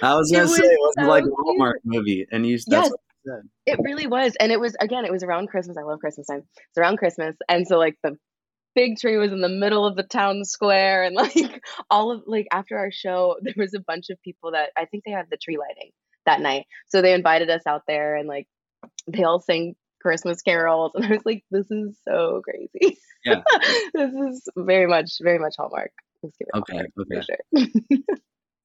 I 0.02 0.16
was 0.16 0.32
gonna 0.32 0.48
say 0.48 0.64
it 0.64 0.80
was 0.80 0.96
was 0.98 1.08
like 1.08 1.24
a 1.24 1.28
so 1.28 1.36
Hallmark 1.38 1.82
movie, 1.84 2.26
and 2.32 2.46
you 2.48 2.58
that's 2.68 2.90
Yes. 2.90 2.94
Said. 3.28 3.50
It 3.66 3.80
really 3.84 4.08
was. 4.08 4.36
And 4.40 4.52
it 4.52 4.60
was 4.60 4.76
again, 4.80 5.06
it 5.06 5.12
was 5.12 5.24
around 5.24 5.48
Christmas. 5.48 5.78
I 5.78 5.84
love 5.84 6.00
Christmas 6.00 6.28
time. 6.28 6.44
It's 6.56 6.78
around 6.78 6.98
Christmas. 6.98 7.36
And 7.50 7.68
so 7.68 7.78
like 7.78 7.98
the 8.04 8.18
big 8.76 8.98
tree 8.98 9.18
was 9.18 9.32
in 9.32 9.42
the 9.42 9.50
middle 9.50 9.86
of 9.86 9.96
the 9.96 10.04
town 10.04 10.46
square 10.46 11.04
and 11.04 11.16
like 11.16 11.62
all 11.90 12.12
of 12.12 12.24
like 12.26 12.48
after 12.52 12.78
our 12.78 12.92
show, 12.92 13.36
there 13.42 13.56
was 13.58 13.74
a 13.74 13.80
bunch 13.80 14.10
of 14.10 14.22
people 14.22 14.52
that 14.52 14.70
I 14.78 14.86
think 14.86 15.04
they 15.04 15.12
had 15.12 15.26
the 15.30 15.38
tree 15.38 15.58
lighting 15.58 15.92
that 16.26 16.42
night. 16.42 16.66
So 16.88 17.02
they 17.02 17.14
invited 17.14 17.50
us 17.50 17.64
out 17.68 17.84
there 17.88 18.16
and 18.16 18.28
like 18.28 18.48
they 19.08 19.24
all 19.24 19.40
sang 19.40 19.76
Christmas 20.02 20.42
carols 20.42 20.92
and 20.96 21.06
I 21.06 21.10
was 21.10 21.26
like, 21.26 21.44
this 21.52 21.70
is 21.72 21.98
so 22.08 22.42
crazy. 22.44 22.98
Yeah. 23.26 23.42
this 23.94 24.14
is 24.14 24.48
very 24.56 24.88
much, 24.88 25.14
very 25.22 25.40
much 25.40 25.56
Hallmark. 25.58 25.92
Let's 26.24 26.38
give 26.38 26.48
it 26.54 26.58
Okay, 26.58 26.74
Hallmark 26.74 26.92
okay. 27.00 27.16
for 27.16 27.98
sure. 28.04 28.18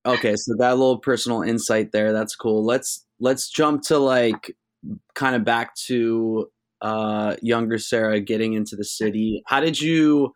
Okay, 0.05 0.35
so 0.37 0.55
that 0.59 0.71
little 0.79 0.99
personal 0.99 1.43
insight 1.43 1.93
there, 1.93 2.13
that's 2.13 2.35
cool. 2.35 2.65
Let's 2.65 3.05
let's 3.21 3.49
jump 3.49 3.83
to 3.83 3.99
like 3.99 4.57
kind 5.15 5.37
of 5.37 5.45
back 5.45 5.75
to 5.87 6.51
uh 6.81 7.37
younger 7.41 7.79
Sarah 7.79 8.21
getting 8.21 8.55
into 8.55 8.75
the 8.75 8.85
city. 8.85 9.43
How 9.47 9.61
did 9.61 9.81
you 9.81 10.33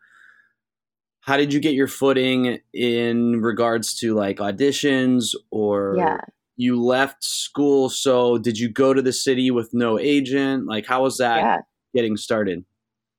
how 1.21 1.35
did 1.35 1.51
you 1.51 1.59
get 1.59 1.73
your 1.73 1.89
footing 1.89 2.59
in 2.73 3.41
regards 3.41 3.99
to 3.99 4.13
like 4.13 4.37
auditions 4.37 5.35
or 5.51 5.95
yeah. 5.97 6.21
you 6.55 6.81
left 6.81 7.21
school 7.21 7.89
so 7.89 8.37
did 8.37 8.57
you 8.57 8.69
go 8.69 8.93
to 8.93 9.01
the 9.01 9.11
city 9.11 9.51
with 9.51 9.73
no 9.73 9.99
agent? 9.99 10.65
Like 10.65 10.85
how 10.85 11.03
was 11.03 11.17
that 11.17 11.39
Yeah. 11.39 11.57
getting 11.93 12.15
started? 12.15 12.63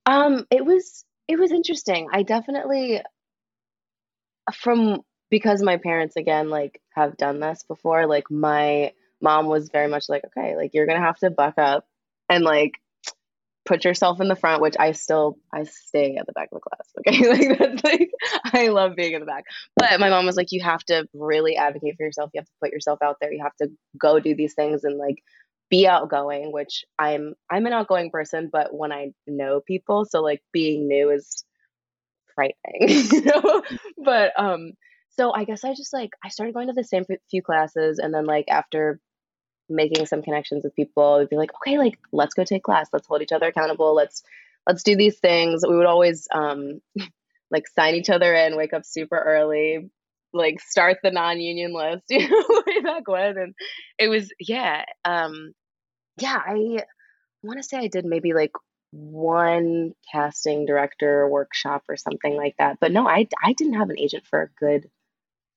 Um, 0.06 0.46
it 0.50 0.64
was 0.64 1.04
it 1.28 1.38
was 1.38 1.52
interesting. 1.52 2.08
I 2.10 2.22
definitely 2.22 3.02
from 4.54 5.02
because 5.30 5.62
my 5.62 5.76
parents 5.76 6.16
again 6.16 6.50
like 6.50 6.80
have 6.94 7.16
done 7.16 7.40
this 7.40 7.64
before, 7.66 8.06
like 8.06 8.30
my 8.30 8.92
mom 9.20 9.46
was 9.46 9.70
very 9.70 9.88
much 9.88 10.08
like, 10.08 10.22
okay, 10.26 10.56
like 10.56 10.72
you're 10.74 10.86
gonna 10.86 11.00
have 11.00 11.18
to 11.18 11.30
buck 11.30 11.54
up 11.58 11.86
and 12.28 12.44
like 12.44 12.72
put 13.68 13.84
yourself 13.84 14.20
in 14.20 14.28
the 14.28 14.36
front, 14.36 14.62
which 14.62 14.76
I 14.78 14.92
still 14.92 15.38
I 15.52 15.64
stay 15.64 16.16
at 16.16 16.26
the 16.26 16.32
back 16.32 16.48
of 16.52 16.60
the 16.60 16.70
class. 16.70 16.88
Okay. 17.00 17.28
Like 17.48 17.58
that's 17.58 17.84
like 17.84 18.10
I 18.52 18.68
love 18.68 18.96
being 18.96 19.12
in 19.12 19.20
the 19.20 19.26
back. 19.26 19.44
But 19.76 20.00
my 20.00 20.08
mom 20.08 20.24
was 20.26 20.36
like, 20.36 20.52
you 20.52 20.62
have 20.62 20.82
to 20.84 21.06
really 21.12 21.56
advocate 21.56 21.96
for 21.96 22.04
yourself. 22.04 22.30
You 22.32 22.40
have 22.40 22.46
to 22.46 22.52
put 22.62 22.72
yourself 22.72 23.00
out 23.02 23.16
there. 23.20 23.32
You 23.32 23.42
have 23.42 23.56
to 23.56 23.68
go 24.00 24.18
do 24.18 24.34
these 24.34 24.54
things 24.54 24.84
and 24.84 24.96
like 24.96 25.22
be 25.70 25.86
outgoing, 25.86 26.50
which 26.52 26.84
I'm 26.98 27.34
I'm 27.50 27.66
an 27.66 27.74
outgoing 27.74 28.10
person, 28.10 28.48
but 28.50 28.74
when 28.74 28.90
I 28.90 29.12
know 29.26 29.60
people, 29.60 30.06
so 30.06 30.22
like 30.22 30.42
being 30.52 30.88
new 30.88 31.10
is 31.10 31.44
frightening, 32.34 32.54
you 33.12 33.22
know? 33.22 33.62
But 34.02 34.32
um 34.38 34.72
so 35.18 35.32
I 35.34 35.44
guess 35.44 35.64
I 35.64 35.74
just 35.74 35.92
like 35.92 36.10
I 36.24 36.28
started 36.28 36.54
going 36.54 36.68
to 36.68 36.72
the 36.72 36.84
same 36.84 37.04
few 37.30 37.42
classes 37.42 37.98
and 37.98 38.14
then 38.14 38.24
like 38.24 38.46
after 38.48 39.00
making 39.68 40.06
some 40.06 40.22
connections 40.22 40.62
with 40.64 40.76
people, 40.76 41.18
we'd 41.18 41.28
be 41.28 41.36
like, 41.36 41.50
okay, 41.56 41.76
like 41.76 41.98
let's 42.12 42.34
go 42.34 42.44
take 42.44 42.62
class, 42.62 42.88
let's 42.92 43.06
hold 43.06 43.22
each 43.22 43.32
other 43.32 43.48
accountable, 43.48 43.94
let's 43.94 44.22
let's 44.66 44.84
do 44.84 44.96
these 44.96 45.18
things. 45.18 45.64
We 45.68 45.76
would 45.76 45.86
always 45.86 46.28
um 46.32 46.80
like 47.50 47.66
sign 47.68 47.96
each 47.96 48.10
other 48.10 48.32
in, 48.32 48.56
wake 48.56 48.72
up 48.72 48.84
super 48.84 49.18
early, 49.18 49.90
like 50.32 50.60
start 50.60 50.98
the 51.02 51.10
non-union 51.10 51.74
list, 51.74 52.04
you 52.10 52.28
know, 52.28 52.62
way 52.66 52.80
back 52.80 53.08
when. 53.08 53.38
And 53.38 53.54
it 53.98 54.08
was 54.08 54.30
yeah, 54.38 54.84
um 55.04 55.52
yeah, 56.20 56.40
I 56.46 56.84
want 57.42 57.58
to 57.58 57.62
say 57.64 57.78
I 57.78 57.88
did 57.88 58.04
maybe 58.04 58.34
like 58.34 58.52
one 58.90 59.92
casting 60.12 60.64
director 60.64 61.28
workshop 61.28 61.82
or 61.88 61.96
something 61.96 62.36
like 62.36 62.54
that. 62.58 62.78
But 62.80 62.92
no, 62.92 63.08
I 63.08 63.26
I 63.42 63.52
didn't 63.54 63.74
have 63.74 63.90
an 63.90 63.98
agent 63.98 64.24
for 64.30 64.42
a 64.42 64.48
good 64.60 64.88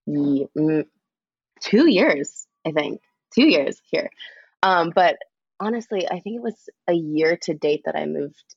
two 0.07 1.89
years, 1.89 2.47
I 2.65 2.71
think. 2.71 3.01
Two 3.33 3.47
years 3.47 3.81
here. 3.89 4.09
Um, 4.63 4.91
but 4.93 5.17
honestly, 5.59 6.07
I 6.07 6.19
think 6.19 6.35
it 6.35 6.41
was 6.41 6.69
a 6.87 6.93
year 6.93 7.37
to 7.43 7.53
date 7.53 7.83
that 7.85 7.95
I 7.95 8.05
moved 8.05 8.55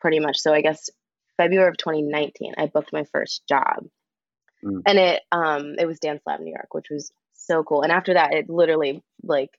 pretty 0.00 0.20
much. 0.20 0.38
So 0.38 0.52
I 0.52 0.60
guess 0.60 0.90
February 1.36 1.68
of 1.68 1.76
2019, 1.76 2.54
I 2.58 2.66
booked 2.66 2.92
my 2.92 3.04
first 3.04 3.46
job. 3.48 3.86
Mm. 4.64 4.82
And 4.86 4.98
it 4.98 5.22
um 5.32 5.74
it 5.78 5.86
was 5.86 6.00
Dance 6.00 6.22
Lab 6.26 6.40
New 6.40 6.50
York, 6.50 6.74
which 6.74 6.90
was 6.90 7.12
so 7.34 7.62
cool. 7.62 7.82
And 7.82 7.92
after 7.92 8.14
that, 8.14 8.32
it 8.32 8.48
literally 8.48 9.02
like 9.22 9.50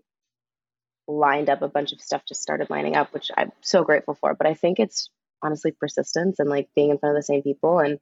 lined 1.08 1.50
up 1.50 1.62
a 1.62 1.68
bunch 1.70 1.94
of 1.94 2.02
stuff 2.02 2.24
just 2.28 2.42
started 2.42 2.70
lining 2.70 2.96
up, 2.96 3.14
which 3.14 3.32
I'm 3.36 3.52
so 3.62 3.84
grateful 3.84 4.16
for. 4.16 4.34
But 4.34 4.48
I 4.48 4.54
think 4.54 4.80
it's 4.80 5.10
honestly 5.42 5.72
persistence 5.72 6.40
and 6.40 6.50
like 6.50 6.70
being 6.76 6.90
in 6.90 6.98
front 6.98 7.16
of 7.16 7.20
the 7.20 7.26
same 7.26 7.44
people 7.44 7.80
and 7.80 8.00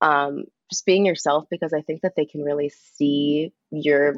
um 0.00 0.44
just 0.70 0.86
being 0.86 1.06
yourself 1.06 1.46
because 1.50 1.72
I 1.72 1.82
think 1.82 2.02
that 2.02 2.14
they 2.16 2.26
can 2.26 2.42
really 2.42 2.70
see 2.94 3.52
your 3.70 4.14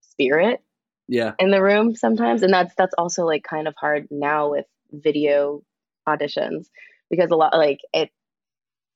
spirit 0.00 0.60
Yeah. 1.06 1.32
in 1.38 1.50
the 1.50 1.62
room 1.62 1.94
sometimes 1.94 2.42
and 2.42 2.52
that's 2.52 2.74
that's 2.76 2.94
also 2.98 3.24
like 3.24 3.42
kind 3.42 3.68
of 3.68 3.74
hard 3.76 4.08
now 4.10 4.50
with 4.50 4.66
video 4.92 5.62
auditions 6.08 6.66
because 7.10 7.30
a 7.30 7.36
lot 7.36 7.54
like 7.54 7.80
it 7.92 8.10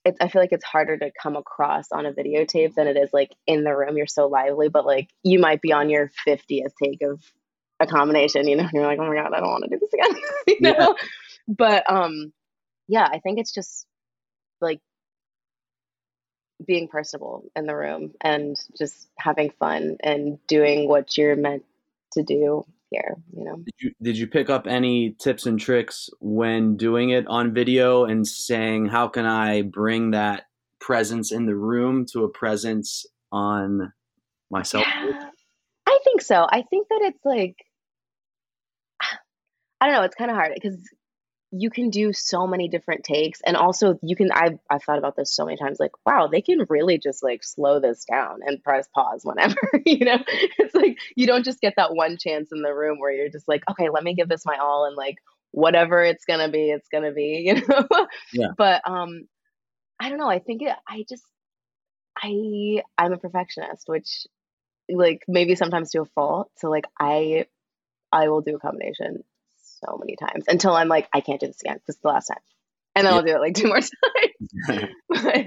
it 0.04 0.16
I 0.20 0.28
feel 0.28 0.42
like 0.42 0.52
it's 0.52 0.64
harder 0.64 0.96
to 0.98 1.12
come 1.22 1.36
across 1.36 1.92
on 1.92 2.06
a 2.06 2.12
videotape 2.12 2.74
than 2.74 2.86
it 2.86 2.96
is 2.96 3.10
like 3.12 3.30
in 3.46 3.64
the 3.64 3.74
room 3.76 3.96
you're 3.96 4.06
so 4.06 4.26
lively 4.26 4.68
but 4.68 4.84
like 4.86 5.08
you 5.22 5.38
might 5.38 5.60
be 5.60 5.72
on 5.72 5.90
your 5.90 6.10
50th 6.26 6.72
take 6.82 7.02
of 7.02 7.20
a 7.80 7.86
combination, 7.86 8.46
you 8.46 8.56
know, 8.56 8.68
you're 8.72 8.86
like, 8.86 8.98
oh 9.00 9.08
my 9.08 9.14
God, 9.16 9.32
I 9.34 9.40
don't 9.40 9.50
want 9.50 9.64
to 9.64 9.70
do 9.70 9.80
this 9.80 9.92
again. 9.92 10.22
you 10.46 10.56
know? 10.60 10.76
Yeah. 10.78 11.06
But 11.48 11.90
um 11.90 12.32
yeah, 12.88 13.08
I 13.10 13.18
think 13.20 13.38
it's 13.38 13.52
just 13.52 13.86
like 14.60 14.80
being 16.66 16.88
personable 16.88 17.44
in 17.56 17.66
the 17.66 17.74
room 17.74 18.12
and 18.20 18.56
just 18.76 19.08
having 19.18 19.50
fun 19.58 19.96
and 20.02 20.38
doing 20.46 20.88
what 20.88 21.16
you're 21.16 21.36
meant 21.36 21.64
to 22.12 22.22
do 22.22 22.64
here 22.90 23.16
you 23.34 23.44
know? 23.44 23.56
Did 23.56 23.74
you, 23.78 23.90
did 24.02 24.18
you 24.18 24.26
pick 24.26 24.50
up 24.50 24.66
any 24.66 25.16
tips 25.18 25.46
and 25.46 25.58
tricks 25.58 26.10
when 26.20 26.76
doing 26.76 27.10
it 27.10 27.26
on 27.26 27.54
video 27.54 28.04
and 28.04 28.26
saying 28.26 28.86
how 28.86 29.08
can 29.08 29.24
i 29.24 29.62
bring 29.62 30.10
that 30.12 30.44
presence 30.80 31.32
in 31.32 31.46
the 31.46 31.54
room 31.54 32.06
to 32.12 32.24
a 32.24 32.28
presence 32.28 33.06
on 33.30 33.92
myself? 34.50 34.84
Yeah, 34.86 35.28
i 35.86 35.98
think 36.04 36.20
so. 36.20 36.46
I 36.50 36.62
think 36.62 36.88
that 36.88 37.00
it's 37.02 37.24
like 37.24 37.56
i 39.80 39.86
don't 39.86 39.94
know 39.94 40.02
it's 40.02 40.16
kind 40.16 40.30
of 40.30 40.36
hard 40.36 40.52
because 40.54 40.76
you 41.52 41.68
can 41.68 41.90
do 41.90 42.14
so 42.14 42.46
many 42.46 42.66
different 42.66 43.04
takes 43.04 43.42
and 43.44 43.58
also 43.58 43.98
you 44.02 44.16
can 44.16 44.32
I've, 44.32 44.58
I've 44.70 44.82
thought 44.82 44.98
about 44.98 45.16
this 45.16 45.34
so 45.34 45.44
many 45.44 45.58
times 45.58 45.78
like 45.78 45.92
wow 46.06 46.26
they 46.26 46.40
can 46.40 46.64
really 46.70 46.98
just 46.98 47.22
like 47.22 47.44
slow 47.44 47.78
this 47.78 48.04
down 48.10 48.40
and 48.44 48.62
press 48.62 48.88
pause 48.94 49.20
whenever 49.22 49.60
you 49.86 50.04
know? 50.04 50.18
It's 50.58 50.74
like 50.74 50.96
you 51.14 51.26
don't 51.26 51.44
just 51.44 51.60
get 51.60 51.74
that 51.76 51.94
one 51.94 52.16
chance 52.16 52.50
in 52.52 52.62
the 52.62 52.74
room 52.74 52.98
where 52.98 53.12
you're 53.12 53.28
just 53.28 53.46
like 53.48 53.62
okay 53.70 53.90
let 53.90 54.02
me 54.02 54.14
give 54.14 54.30
this 54.30 54.46
my 54.46 54.56
all 54.56 54.86
and 54.86 54.96
like 54.96 55.16
whatever 55.50 56.02
it's 56.02 56.24
gonna 56.24 56.48
be 56.48 56.70
it's 56.70 56.88
gonna 56.88 57.12
be 57.12 57.42
you 57.46 57.54
know? 57.54 58.06
Yeah. 58.32 58.48
but 58.56 58.80
um 58.88 59.26
i 60.00 60.08
don't 60.08 60.18
know 60.18 60.30
i 60.30 60.38
think 60.38 60.62
it, 60.62 60.74
i 60.88 61.04
just 61.06 61.24
i 62.16 62.82
i'm 62.96 63.12
a 63.12 63.18
perfectionist 63.18 63.84
which 63.86 64.26
like 64.90 65.22
maybe 65.28 65.54
sometimes 65.54 65.90
to 65.90 66.00
a 66.00 66.06
fault 66.14 66.50
so 66.56 66.70
like 66.70 66.84
i 66.98 67.44
i 68.10 68.28
will 68.28 68.40
do 68.40 68.56
a 68.56 68.58
combination 68.58 69.22
so 69.84 69.98
many 69.98 70.16
times 70.16 70.44
until 70.48 70.72
I'm 70.72 70.88
like, 70.88 71.08
I 71.12 71.20
can't 71.20 71.40
do 71.40 71.46
this 71.46 71.60
again. 71.60 71.80
This 71.86 71.96
is 71.96 72.02
the 72.02 72.08
last 72.08 72.26
time. 72.26 72.38
And 72.94 73.06
then 73.06 73.12
yeah. 73.12 73.18
I'll 73.18 73.24
do 73.24 73.34
it 73.34 73.40
like 73.40 73.54
two 73.54 73.68
more 73.68 73.80
times. 74.68 74.90
but 75.08 75.46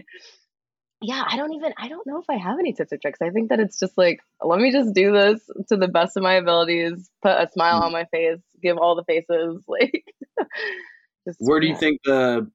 yeah, 1.02 1.24
I 1.28 1.38
don't 1.38 1.54
even, 1.54 1.74
I 1.78 1.88
don't 1.88 2.08
know 2.08 2.20
if 2.20 2.30
I 2.30 2.38
have 2.38 2.58
any 2.60 2.74
tips 2.74 2.92
or 2.92 2.98
tricks. 2.98 3.20
I 3.22 3.30
think 3.30 3.50
that 3.50 3.60
it's 3.60 3.80
just 3.80 3.98
like, 3.98 4.20
let 4.42 4.60
me 4.60 4.72
just 4.72 4.94
do 4.94 5.12
this 5.12 5.42
to 5.70 5.78
the 5.78 5.88
best 5.88 6.18
of 6.18 6.24
my 6.24 6.34
abilities, 6.34 7.10
put 7.22 7.32
a 7.32 7.48
smile 7.52 7.82
mm 7.82 7.86
on 7.86 7.92
my 7.92 8.06
face, 8.06 8.40
give 8.62 8.78
all 8.78 8.96
the 8.96 9.04
faces. 9.04 9.64
Like, 9.68 10.04
just, 11.28 11.40
where 11.40 11.60
do 11.60 11.68
you 11.68 11.76
think 11.76 12.02
the, 12.06 12.50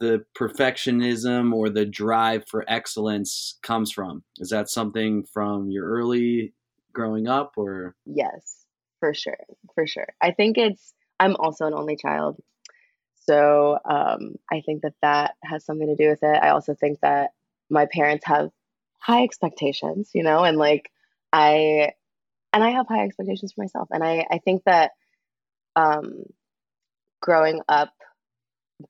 the 0.00 0.24
perfectionism 0.36 1.52
or 1.52 1.70
the 1.70 1.86
drive 1.86 2.44
for 2.48 2.64
excellence 2.68 3.58
comes 3.62 3.92
from? 3.92 4.22
Is 4.38 4.50
that 4.50 4.68
something 4.68 5.24
from 5.32 5.70
your 5.70 5.86
early 5.86 6.54
growing 6.92 7.28
up 7.28 7.52
or? 7.56 7.94
Yes, 8.06 8.64
for 9.00 9.14
sure. 9.14 9.38
For 9.74 9.86
sure. 9.86 10.08
I 10.20 10.32
think 10.32 10.58
it's, 10.58 10.94
I'm 11.20 11.36
also 11.36 11.66
an 11.66 11.74
only 11.74 11.96
child. 11.96 12.40
So 13.16 13.78
um, 13.84 14.36
I 14.50 14.62
think 14.64 14.82
that 14.82 14.94
that 15.02 15.34
has 15.42 15.64
something 15.64 15.88
to 15.88 15.96
do 15.96 16.08
with 16.10 16.22
it. 16.22 16.42
I 16.42 16.50
also 16.50 16.74
think 16.74 17.00
that 17.00 17.32
my 17.68 17.86
parents 17.86 18.24
have 18.26 18.50
high 18.98 19.22
expectations, 19.22 20.10
you 20.14 20.22
know, 20.22 20.44
and 20.44 20.56
like 20.56 20.90
I, 21.32 21.92
and 22.52 22.64
I 22.64 22.70
have 22.70 22.88
high 22.88 23.04
expectations 23.04 23.52
for 23.52 23.62
myself. 23.62 23.88
And 23.90 24.02
I, 24.02 24.26
I 24.30 24.38
think 24.38 24.64
that 24.64 24.92
um, 25.76 26.24
growing 27.20 27.60
up 27.68 27.92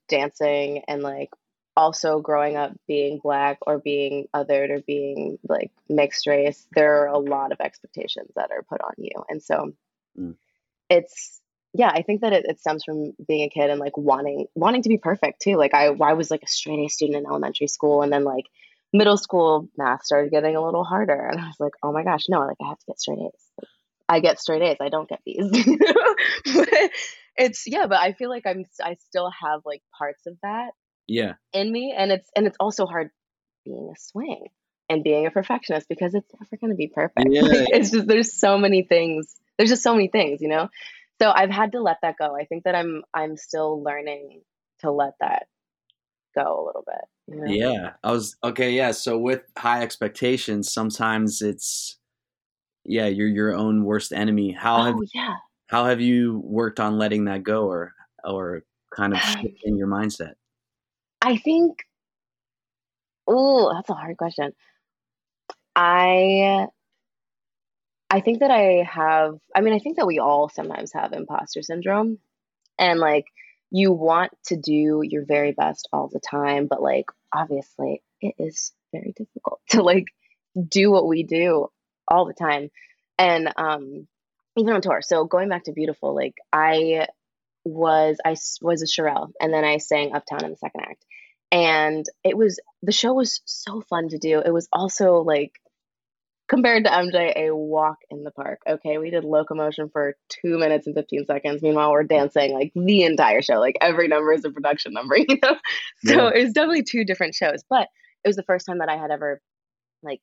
dancing 0.08 0.82
and 0.86 1.02
like 1.02 1.30
also 1.76 2.20
growing 2.20 2.56
up 2.56 2.72
being 2.86 3.20
black 3.22 3.58
or 3.66 3.78
being 3.78 4.26
othered 4.34 4.70
or 4.70 4.80
being 4.86 5.38
like 5.48 5.70
mixed 5.88 6.26
race, 6.26 6.66
there 6.74 7.02
are 7.02 7.06
a 7.06 7.18
lot 7.18 7.52
of 7.52 7.60
expectations 7.60 8.30
that 8.36 8.50
are 8.50 8.62
put 8.62 8.80
on 8.80 8.94
you. 8.98 9.12
And 9.28 9.42
so 9.42 9.72
mm. 10.18 10.34
it's 10.90 11.40
yeah, 11.74 11.90
I 11.90 12.02
think 12.02 12.22
that 12.22 12.32
it, 12.32 12.46
it 12.48 12.60
stems 12.60 12.84
from 12.84 13.12
being 13.26 13.44
a 13.44 13.50
kid 13.50 13.70
and 13.70 13.80
like 13.80 13.96
wanting 13.96 14.46
wanting 14.54 14.82
to 14.82 14.88
be 14.88 14.98
perfect 14.98 15.42
too. 15.42 15.56
Like 15.56 15.74
I 15.74 15.86
I 15.86 16.14
was 16.14 16.30
like 16.30 16.42
a 16.42 16.46
straight 16.46 16.78
A 16.78 16.88
student 16.88 17.18
in 17.18 17.26
elementary 17.26 17.68
school 17.68 18.02
and 18.02 18.12
then 18.12 18.24
like 18.24 18.46
middle 18.92 19.18
school 19.18 19.68
math 19.76 20.04
started 20.04 20.30
getting 20.30 20.56
a 20.56 20.64
little 20.64 20.84
harder 20.84 21.28
and 21.30 21.40
I 21.40 21.46
was 21.46 21.60
like, 21.60 21.74
oh 21.82 21.92
my 21.92 22.04
gosh, 22.04 22.24
no, 22.28 22.40
like 22.40 22.56
I 22.62 22.68
have 22.68 22.78
to 22.78 22.86
get 22.86 23.00
straight 23.00 23.18
A's. 23.18 23.66
I 24.08 24.20
get 24.20 24.40
straight 24.40 24.62
A's. 24.62 24.78
I 24.80 24.88
don't 24.88 25.08
get 25.08 25.22
B's. 25.24 25.38
it's 27.36 27.64
yeah, 27.66 27.86
but 27.86 27.98
I 27.98 28.12
feel 28.12 28.30
like 28.30 28.46
I'm 28.46 28.64
I 28.82 28.96
still 29.08 29.30
have 29.42 29.60
like 29.66 29.82
parts 29.96 30.26
of 30.26 30.36
that 30.42 30.70
yeah 31.06 31.34
in 31.54 31.72
me 31.72 31.94
and 31.96 32.12
it's 32.12 32.28
and 32.36 32.46
it's 32.46 32.56
also 32.60 32.84
hard 32.84 33.10
being 33.64 33.90
a 33.94 33.98
swing 33.98 34.46
and 34.90 35.04
being 35.04 35.26
a 35.26 35.30
perfectionist 35.30 35.88
because 35.88 36.14
it's 36.14 36.30
never 36.34 36.56
going 36.58 36.70
to 36.70 36.76
be 36.76 36.88
perfect. 36.88 37.28
Yeah. 37.30 37.42
Like, 37.42 37.68
it's 37.72 37.90
just 37.90 38.06
there's 38.06 38.32
so 38.32 38.56
many 38.56 38.82
things. 38.82 39.34
There's 39.58 39.70
just 39.70 39.82
so 39.82 39.92
many 39.92 40.08
things, 40.08 40.40
you 40.40 40.48
know 40.48 40.70
so 41.20 41.32
I've 41.34 41.50
had 41.50 41.72
to 41.72 41.80
let 41.80 41.98
that 42.02 42.16
go. 42.18 42.36
I 42.36 42.44
think 42.44 42.64
that 42.64 42.74
I'm 42.74 43.02
I'm 43.14 43.36
still 43.36 43.82
learning 43.82 44.42
to 44.80 44.90
let 44.90 45.14
that 45.20 45.46
go 46.34 46.62
a 46.62 46.64
little 46.66 46.84
bit. 46.86 47.34
You 47.34 47.40
know? 47.40 47.52
Yeah, 47.52 47.92
I 48.02 48.12
was 48.12 48.36
okay. 48.42 48.72
Yeah, 48.72 48.92
so 48.92 49.18
with 49.18 49.42
high 49.56 49.82
expectations, 49.82 50.72
sometimes 50.72 51.42
it's 51.42 51.98
yeah, 52.84 53.06
you're 53.06 53.28
your 53.28 53.54
own 53.54 53.84
worst 53.84 54.12
enemy. 54.12 54.52
How 54.52 54.80
oh, 54.80 54.84
have 54.84 54.96
yeah. 55.14 55.34
how 55.66 55.84
have 55.84 56.00
you 56.00 56.40
worked 56.44 56.80
on 56.80 56.98
letting 56.98 57.24
that 57.26 57.42
go, 57.42 57.66
or 57.66 57.94
or 58.24 58.62
kind 58.94 59.12
of 59.12 59.18
shifting 59.20 59.76
your 59.76 59.88
mindset? 59.88 60.34
I 61.20 61.36
think. 61.36 61.84
Oh, 63.26 63.74
that's 63.74 63.90
a 63.90 63.94
hard 63.94 64.16
question. 64.16 64.52
I 65.76 66.68
I 68.10 68.20
think 68.20 68.40
that 68.40 68.50
I 68.50 68.84
have, 68.90 69.38
I 69.54 69.60
mean, 69.60 69.74
I 69.74 69.78
think 69.78 69.96
that 69.96 70.06
we 70.06 70.18
all 70.18 70.48
sometimes 70.48 70.92
have 70.94 71.12
imposter 71.12 71.62
syndrome. 71.62 72.18
And 72.78 72.98
like, 72.98 73.26
you 73.70 73.92
want 73.92 74.32
to 74.46 74.56
do 74.56 75.02
your 75.02 75.24
very 75.26 75.52
best 75.52 75.88
all 75.92 76.08
the 76.08 76.20
time, 76.20 76.68
but 76.68 76.80
like, 76.80 77.06
obviously, 77.34 78.02
it 78.20 78.34
is 78.38 78.72
very 78.92 79.12
difficult 79.14 79.60
to 79.70 79.82
like 79.82 80.06
do 80.68 80.90
what 80.90 81.06
we 81.06 81.22
do 81.22 81.68
all 82.06 82.24
the 82.24 82.32
time. 82.32 82.70
And 83.18 83.52
um, 83.56 84.06
even 84.56 84.72
on 84.72 84.80
tour. 84.80 85.02
So 85.02 85.24
going 85.24 85.50
back 85.50 85.64
to 85.64 85.72
Beautiful, 85.72 86.14
like, 86.14 86.34
I 86.50 87.08
was, 87.64 88.16
I 88.24 88.36
was 88.62 88.82
a 88.82 88.86
Shirelle 88.86 89.32
and 89.38 89.52
then 89.52 89.64
I 89.64 89.76
sang 89.76 90.14
Uptown 90.14 90.44
in 90.44 90.50
the 90.50 90.56
second 90.56 90.80
act. 90.80 91.04
And 91.52 92.06
it 92.24 92.36
was, 92.36 92.58
the 92.82 92.92
show 92.92 93.12
was 93.12 93.42
so 93.44 93.82
fun 93.82 94.08
to 94.08 94.18
do. 94.18 94.40
It 94.40 94.52
was 94.52 94.68
also 94.72 95.20
like, 95.20 95.52
compared 96.48 96.84
to 96.84 96.90
MJ, 96.90 97.32
a 97.36 97.54
walk 97.54 97.98
in 98.10 98.24
the 98.24 98.30
park. 98.30 98.60
Okay, 98.68 98.98
we 98.98 99.10
did 99.10 99.24
locomotion 99.24 99.90
for 99.92 100.16
two 100.28 100.58
minutes 100.58 100.86
and 100.86 100.96
15 100.96 101.26
seconds. 101.26 101.62
Meanwhile, 101.62 101.92
we're 101.92 102.04
dancing 102.04 102.52
like 102.52 102.72
the 102.74 103.02
entire 103.02 103.42
show. 103.42 103.58
Like 103.58 103.76
every 103.80 104.08
number 104.08 104.32
is 104.32 104.44
a 104.44 104.50
production 104.50 104.92
number, 104.92 105.16
you 105.18 105.38
know? 105.42 105.56
So 106.04 106.14
yeah. 106.14 106.30
it 106.34 106.44
was 106.44 106.52
definitely 106.52 106.84
two 106.84 107.04
different 107.04 107.34
shows, 107.34 107.62
but 107.68 107.88
it 108.24 108.28
was 108.28 108.36
the 108.36 108.42
first 108.42 108.66
time 108.66 108.78
that 108.78 108.88
I 108.88 108.96
had 108.96 109.10
ever 109.10 109.40
like 110.02 110.20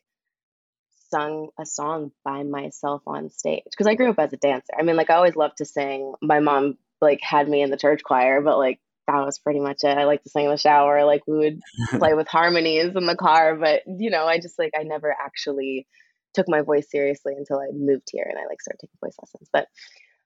sung 1.11 1.49
a 1.59 1.65
song 1.65 2.11
by 2.23 2.43
myself 2.43 3.01
on 3.05 3.29
stage 3.29 3.63
because 3.69 3.87
I 3.87 3.95
grew 3.95 4.09
up 4.09 4.19
as 4.19 4.33
a 4.33 4.37
dancer. 4.37 4.73
I 4.77 4.83
mean, 4.83 4.95
like 4.95 5.09
I 5.09 5.15
always 5.15 5.35
loved 5.35 5.57
to 5.57 5.65
sing. 5.65 6.13
My 6.21 6.39
mom 6.39 6.77
like 7.01 7.19
had 7.21 7.47
me 7.47 7.61
in 7.61 7.69
the 7.69 7.77
church 7.77 8.03
choir, 8.03 8.41
but 8.41 8.57
like 8.57 8.79
that 9.07 9.23
was 9.23 9.37
pretty 9.37 9.59
much 9.59 9.83
it. 9.83 9.97
I 9.97 10.05
like 10.05 10.23
to 10.23 10.29
sing 10.29 10.45
in 10.45 10.51
the 10.51 10.57
shower. 10.57 11.05
Like 11.05 11.21
we 11.27 11.37
would 11.37 11.59
play 11.99 12.15
with 12.15 12.27
harmonies 12.27 12.95
in 12.95 13.05
the 13.05 13.15
car, 13.15 13.55
but 13.55 13.83
you 13.85 14.09
know, 14.09 14.25
I 14.25 14.39
just 14.39 14.57
like 14.57 14.71
I 14.77 14.83
never 14.83 15.15
actually 15.23 15.87
took 16.35 16.49
my 16.49 16.61
voice 16.61 16.89
seriously 16.89 17.33
until 17.37 17.59
I 17.59 17.67
moved 17.73 18.09
here 18.11 18.25
and 18.29 18.37
I 18.37 18.45
like 18.47 18.61
started 18.61 18.79
taking 18.81 18.97
voice 19.01 19.15
lessons. 19.21 19.49
But 19.51 19.67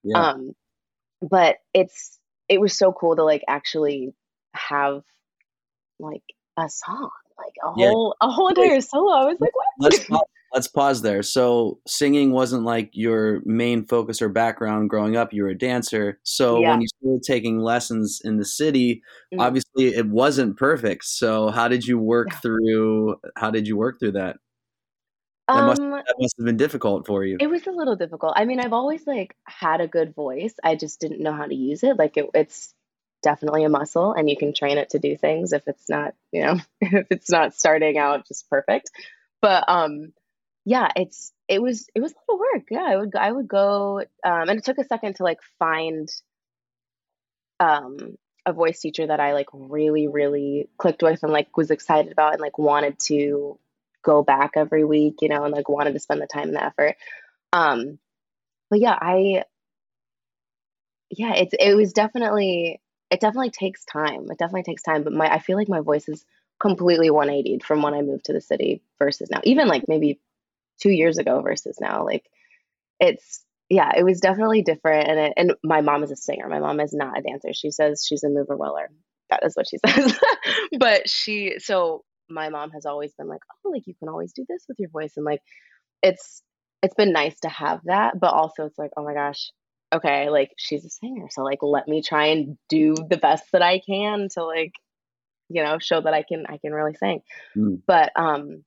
yeah. 0.03 0.31
um 0.31 0.53
but 1.21 1.57
it's 1.73 2.19
it 2.47 2.59
was 2.59 2.77
so 2.77 2.91
cool 2.91 3.15
to 3.15 3.23
like 3.23 3.43
actually 3.47 4.13
have 4.55 5.03
like 5.99 6.23
a 6.57 6.69
song, 6.69 7.09
like 7.37 7.53
a 7.63 7.79
yeah. 7.79 7.87
whole 7.87 8.15
a 8.21 8.29
whole 8.29 8.49
entire 8.49 8.81
solo. 8.81 9.13
I 9.13 9.25
was 9.25 9.37
like, 9.39 9.55
what? 9.55 9.67
Let's 9.79 10.03
pause, 10.07 10.21
let's 10.53 10.67
pause 10.67 11.01
there. 11.01 11.21
So 11.21 11.79
singing 11.87 12.31
wasn't 12.31 12.63
like 12.63 12.89
your 12.93 13.41
main 13.45 13.85
focus 13.85 14.21
or 14.21 14.29
background 14.29 14.89
growing 14.89 15.15
up. 15.15 15.33
You 15.33 15.43
were 15.43 15.49
a 15.49 15.57
dancer. 15.57 16.19
So 16.23 16.59
yeah. 16.59 16.71
when 16.71 16.81
you 16.81 16.87
started 16.87 17.23
taking 17.23 17.59
lessons 17.59 18.21
in 18.23 18.37
the 18.37 18.45
city, 18.45 19.01
mm-hmm. 19.33 19.39
obviously 19.39 19.95
it 19.95 20.07
wasn't 20.07 20.57
perfect. 20.57 21.05
So 21.05 21.49
how 21.49 21.67
did 21.67 21.85
you 21.85 21.99
work 21.99 22.29
yeah. 22.31 22.39
through 22.39 23.15
how 23.37 23.51
did 23.51 23.67
you 23.67 23.77
work 23.77 23.99
through 23.99 24.13
that? 24.13 24.37
That 25.55 25.65
must, 25.65 25.81
um, 25.81 25.91
that 25.91 26.15
must 26.19 26.37
have 26.37 26.45
been 26.45 26.57
difficult 26.57 27.07
for 27.07 27.23
you. 27.23 27.37
It 27.39 27.47
was 27.47 27.65
a 27.65 27.71
little 27.71 27.95
difficult. 27.95 28.33
I 28.35 28.45
mean, 28.45 28.59
I've 28.59 28.73
always 28.73 29.05
like 29.07 29.35
had 29.45 29.81
a 29.81 29.87
good 29.87 30.13
voice. 30.13 30.53
I 30.63 30.75
just 30.75 30.99
didn't 30.99 31.21
know 31.21 31.33
how 31.33 31.45
to 31.45 31.55
use 31.55 31.83
it. 31.83 31.97
Like 31.97 32.17
it, 32.17 32.29
it's 32.35 32.73
definitely 33.23 33.63
a 33.63 33.69
muscle, 33.69 34.13
and 34.13 34.29
you 34.29 34.37
can 34.37 34.53
train 34.53 34.77
it 34.77 34.91
to 34.91 34.99
do 34.99 35.17
things 35.17 35.51
if 35.53 35.67
it's 35.67 35.89
not, 35.89 36.13
you 36.31 36.43
know, 36.43 36.59
if 36.81 37.07
it's 37.09 37.31
not 37.31 37.55
starting 37.55 37.97
out 37.97 38.27
just 38.27 38.49
perfect. 38.49 38.91
But 39.41 39.65
um, 39.67 40.13
yeah, 40.65 40.89
it's 40.95 41.33
it 41.47 41.61
was 41.61 41.87
it 41.95 42.01
was 42.01 42.11
a 42.11 42.31
lot 42.31 42.35
of 42.35 42.39
work. 42.39 42.67
Yeah, 42.69 42.85
I 42.87 42.97
would 42.97 43.15
I 43.15 43.31
would 43.31 43.47
go, 43.47 43.99
um, 44.23 44.49
and 44.49 44.59
it 44.59 44.65
took 44.65 44.77
a 44.77 44.83
second 44.83 45.15
to 45.15 45.23
like 45.23 45.39
find 45.57 46.07
um 47.59 48.17
a 48.45 48.53
voice 48.53 48.79
teacher 48.79 49.07
that 49.07 49.19
I 49.19 49.33
like 49.33 49.47
really 49.51 50.07
really 50.07 50.69
clicked 50.77 51.01
with 51.01 51.23
and 51.23 51.31
like 51.31 51.57
was 51.57 51.71
excited 51.71 52.11
about 52.11 52.33
and 52.33 52.41
like 52.41 52.57
wanted 52.57 52.99
to 53.07 53.59
go 54.03 54.23
back 54.23 54.51
every 54.55 54.83
week, 54.83 55.15
you 55.21 55.29
know, 55.29 55.43
and 55.43 55.53
like 55.53 55.69
wanted 55.69 55.93
to 55.93 55.99
spend 55.99 56.21
the 56.21 56.27
time 56.27 56.49
and 56.49 56.55
the 56.55 56.63
effort. 56.63 56.95
Um, 57.53 57.99
but 58.69 58.79
yeah, 58.79 58.97
I 58.99 59.43
yeah, 61.09 61.33
it's 61.35 61.53
it 61.59 61.75
was 61.75 61.93
definitely 61.93 62.81
it 63.09 63.19
definitely 63.19 63.51
takes 63.51 63.83
time. 63.85 64.27
It 64.29 64.37
definitely 64.37 64.63
takes 64.63 64.83
time, 64.83 65.03
but 65.03 65.13
my 65.13 65.31
I 65.31 65.39
feel 65.39 65.57
like 65.57 65.69
my 65.69 65.81
voice 65.81 66.07
is 66.07 66.23
completely 66.59 67.09
180 67.09 67.63
from 67.63 67.81
when 67.81 67.93
I 67.93 68.01
moved 68.01 68.25
to 68.25 68.33
the 68.33 68.41
city 68.41 68.81
versus 68.99 69.29
now. 69.31 69.39
Even 69.43 69.67
like 69.67 69.85
maybe 69.87 70.19
2 70.81 70.89
years 70.89 71.17
ago 71.17 71.41
versus 71.41 71.77
now. 71.79 72.05
Like 72.05 72.25
it's 72.99 73.43
yeah, 73.69 73.91
it 73.95 74.03
was 74.03 74.19
definitely 74.19 74.63
different 74.63 75.07
and 75.07 75.19
it, 75.19 75.33
and 75.37 75.53
my 75.63 75.81
mom 75.81 76.03
is 76.03 76.11
a 76.11 76.15
singer. 76.15 76.47
My 76.47 76.59
mom 76.59 76.79
is 76.79 76.93
not 76.93 77.17
a 77.17 77.21
dancer. 77.21 77.53
She 77.53 77.71
says 77.71 78.05
she's 78.07 78.23
a 78.23 78.29
mover 78.29 78.57
willer. 78.57 78.89
That 79.29 79.45
is 79.45 79.55
what 79.55 79.67
she 79.67 79.77
says. 79.85 80.19
but 80.79 81.09
she 81.09 81.55
so 81.59 82.03
my 82.29 82.49
mom 82.49 82.71
has 82.71 82.85
always 82.85 83.13
been 83.13 83.27
like, 83.27 83.41
"Oh, 83.65 83.69
like 83.69 83.87
you 83.87 83.95
can 83.95 84.09
always 84.09 84.33
do 84.33 84.45
this 84.47 84.65
with 84.67 84.79
your 84.79 84.89
voice." 84.89 85.13
And 85.17 85.25
like 85.25 85.41
it's 86.03 86.41
it's 86.81 86.95
been 86.95 87.11
nice 87.11 87.39
to 87.41 87.49
have 87.49 87.81
that, 87.85 88.19
but 88.19 88.33
also 88.33 88.65
it's 88.65 88.77
like, 88.77 88.91
"Oh 88.97 89.03
my 89.03 89.13
gosh, 89.13 89.51
okay, 89.93 90.29
like 90.29 90.51
she's 90.57 90.85
a 90.85 90.89
singer, 90.89 91.27
so 91.29 91.43
like 91.43 91.59
let 91.61 91.87
me 91.87 92.01
try 92.01 92.27
and 92.27 92.57
do 92.69 92.95
the 92.95 93.17
best 93.17 93.45
that 93.53 93.61
I 93.61 93.79
can 93.79 94.29
to 94.33 94.43
like, 94.43 94.73
you 95.49 95.63
know, 95.63 95.79
show 95.79 96.01
that 96.01 96.13
I 96.13 96.23
can 96.23 96.45
I 96.47 96.57
can 96.57 96.73
really 96.73 96.95
sing. 96.95 97.21
Mm. 97.55 97.81
But 97.85 98.11
um 98.15 98.63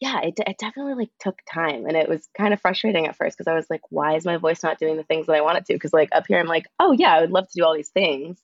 yeah, 0.00 0.20
it, 0.22 0.34
it 0.46 0.56
definitely 0.58 0.94
like 0.94 1.10
took 1.20 1.38
time 1.52 1.84
and 1.86 1.94
it 1.94 2.08
was 2.08 2.26
kind 2.36 2.54
of 2.54 2.60
frustrating 2.60 3.06
at 3.06 3.16
first 3.16 3.36
because 3.36 3.50
I 3.50 3.54
was 3.54 3.68
like, 3.68 3.82
why 3.90 4.16
is 4.16 4.24
my 4.24 4.38
voice 4.38 4.62
not 4.62 4.78
doing 4.78 4.96
the 4.96 5.02
things 5.02 5.26
that 5.26 5.36
I 5.36 5.42
want 5.42 5.58
it 5.58 5.66
to? 5.66 5.74
Because 5.74 5.92
like 5.92 6.08
up 6.12 6.24
here, 6.26 6.38
I'm 6.38 6.46
like, 6.46 6.66
oh 6.78 6.92
yeah, 6.92 7.14
I 7.14 7.20
would 7.20 7.30
love 7.30 7.46
to 7.48 7.54
do 7.54 7.64
all 7.64 7.74
these 7.74 7.90
things, 7.90 8.38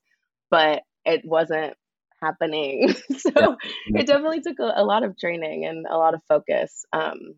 but 0.51 0.83
it 1.07 1.25
wasn't 1.25 1.75
happening. 2.23 2.95
so 3.19 3.31
yeah. 3.35 4.01
it 4.01 4.07
definitely 4.07 4.41
took 4.41 4.59
a, 4.59 4.73
a, 4.77 4.85
lot 4.85 5.03
of 5.03 5.19
training 5.19 5.65
and 5.65 5.87
a 5.89 5.97
lot 5.97 6.15
of 6.15 6.21
focus. 6.29 6.85
Um, 6.93 7.35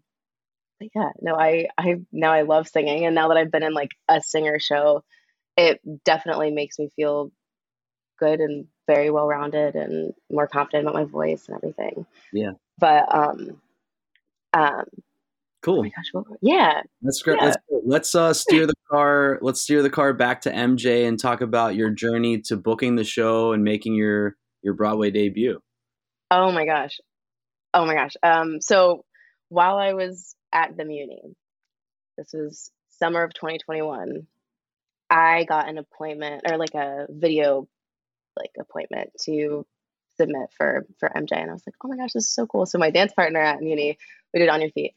but 0.78 0.88
yeah, 0.94 1.10
no, 1.20 1.34
I 1.34 1.68
I 1.76 1.96
now 2.12 2.32
I 2.32 2.42
love 2.42 2.68
singing, 2.68 3.04
and 3.04 3.14
now 3.14 3.28
that 3.28 3.36
I've 3.36 3.50
been 3.50 3.64
in 3.64 3.74
like 3.74 3.90
a 4.08 4.20
singer 4.20 4.58
show, 4.60 5.02
it 5.56 5.80
definitely 6.04 6.52
makes 6.52 6.78
me 6.78 6.90
feel 6.94 7.32
good 8.18 8.40
and 8.40 8.66
very 8.86 9.10
well 9.10 9.26
rounded 9.26 9.74
and 9.74 10.12
more 10.30 10.46
confident 10.46 10.84
about 10.84 10.94
my 10.94 11.04
voice 11.04 11.46
and 11.48 11.56
everything. 11.56 12.06
Yeah. 12.32 12.52
But 12.78 13.12
um, 13.14 13.60
um, 14.52 14.84
cool. 15.62 15.80
Oh 15.80 15.82
my 15.82 15.90
gosh, 15.90 16.06
what, 16.12 16.24
yeah. 16.40 16.82
That's 17.02 17.22
great. 17.22 17.38
Yeah. 17.40 17.46
Let's 17.46 17.58
let's 17.84 18.14
uh, 18.14 18.32
steer 18.32 18.66
the 18.66 18.74
car. 18.90 19.38
Let's 19.42 19.60
steer 19.60 19.82
the 19.82 19.90
car 19.90 20.12
back 20.12 20.40
to 20.42 20.52
MJ 20.52 21.06
and 21.06 21.18
talk 21.18 21.40
about 21.40 21.74
your 21.74 21.90
journey 21.90 22.40
to 22.42 22.56
booking 22.56 22.96
the 22.96 23.04
show 23.04 23.52
and 23.52 23.64
making 23.64 23.94
your 23.94 24.36
your 24.62 24.74
Broadway 24.74 25.10
debut. 25.10 25.60
Oh 26.30 26.52
my 26.52 26.66
gosh. 26.66 27.00
Oh 27.74 27.84
my 27.86 27.94
gosh. 27.94 28.14
Um, 28.22 28.60
so 28.60 29.04
while 29.48 29.78
I 29.78 29.94
was 29.94 30.34
at 30.52 30.76
the 30.76 30.84
Muny. 30.84 31.34
This 32.16 32.32
was 32.32 32.70
summer 32.98 33.22
of 33.22 33.34
2021. 33.34 34.26
I 35.10 35.44
got 35.44 35.68
an 35.68 35.78
appointment 35.78 36.42
or 36.48 36.58
like 36.58 36.74
a 36.74 37.06
video 37.08 37.66
like 38.36 38.50
appointment 38.58 39.10
to 39.22 39.66
submit 40.16 40.50
for 40.56 40.86
for 40.98 41.08
MJ 41.08 41.32
and 41.32 41.50
I 41.50 41.52
was 41.52 41.62
like, 41.66 41.74
"Oh 41.82 41.88
my 41.88 41.96
gosh, 41.96 42.12
this 42.12 42.24
is 42.24 42.34
so 42.34 42.46
cool." 42.46 42.66
So 42.66 42.78
my 42.78 42.90
dance 42.90 43.12
partner 43.12 43.40
at 43.40 43.60
Muny, 43.60 43.96
we 44.32 44.40
did 44.40 44.48
on 44.48 44.60
your 44.60 44.70
feet. 44.70 44.94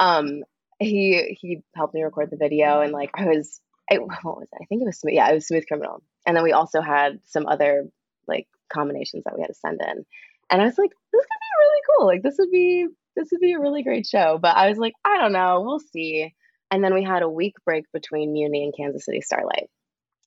Um 0.00 0.42
he 0.78 1.36
he 1.40 1.62
helped 1.74 1.94
me 1.94 2.02
record 2.02 2.30
the 2.30 2.36
video 2.36 2.80
and 2.82 2.92
like 2.92 3.10
I 3.14 3.26
was 3.26 3.60
I, 3.90 3.96
what 3.96 4.38
was 4.38 4.48
it? 4.52 4.58
I 4.60 4.66
think 4.66 4.82
it 4.82 4.86
was 4.86 4.98
smooth. 4.98 5.14
Yeah, 5.14 5.30
it 5.30 5.34
was 5.34 5.46
Smooth 5.46 5.66
Criminal. 5.66 6.02
And 6.26 6.36
then 6.36 6.44
we 6.44 6.52
also 6.52 6.82
had 6.82 7.20
some 7.24 7.46
other 7.46 7.88
like 8.26 8.46
combinations 8.72 9.24
that 9.24 9.34
we 9.36 9.42
had 9.42 9.48
to 9.48 9.54
send 9.54 9.80
in. 9.80 10.04
And 10.50 10.62
I 10.62 10.64
was 10.64 10.78
like, 10.78 10.90
this 11.12 11.24
could 11.24 11.40
be 11.40 11.64
really 11.64 11.82
cool. 11.90 12.06
Like 12.06 12.22
this 12.22 12.36
would 12.38 12.50
be 12.50 12.86
this 13.16 13.28
would 13.32 13.40
be 13.40 13.52
a 13.52 13.60
really 13.60 13.82
great 13.82 14.06
show. 14.06 14.38
But 14.40 14.56
I 14.56 14.68
was 14.68 14.78
like, 14.78 14.94
I 15.04 15.18
don't 15.18 15.32
know, 15.32 15.62
we'll 15.62 15.80
see. 15.80 16.32
And 16.70 16.84
then 16.84 16.94
we 16.94 17.02
had 17.02 17.22
a 17.22 17.28
week 17.28 17.54
break 17.64 17.84
between 17.92 18.32
Muny 18.32 18.62
and 18.64 18.74
Kansas 18.76 19.04
City 19.04 19.20
Starlight. 19.20 19.68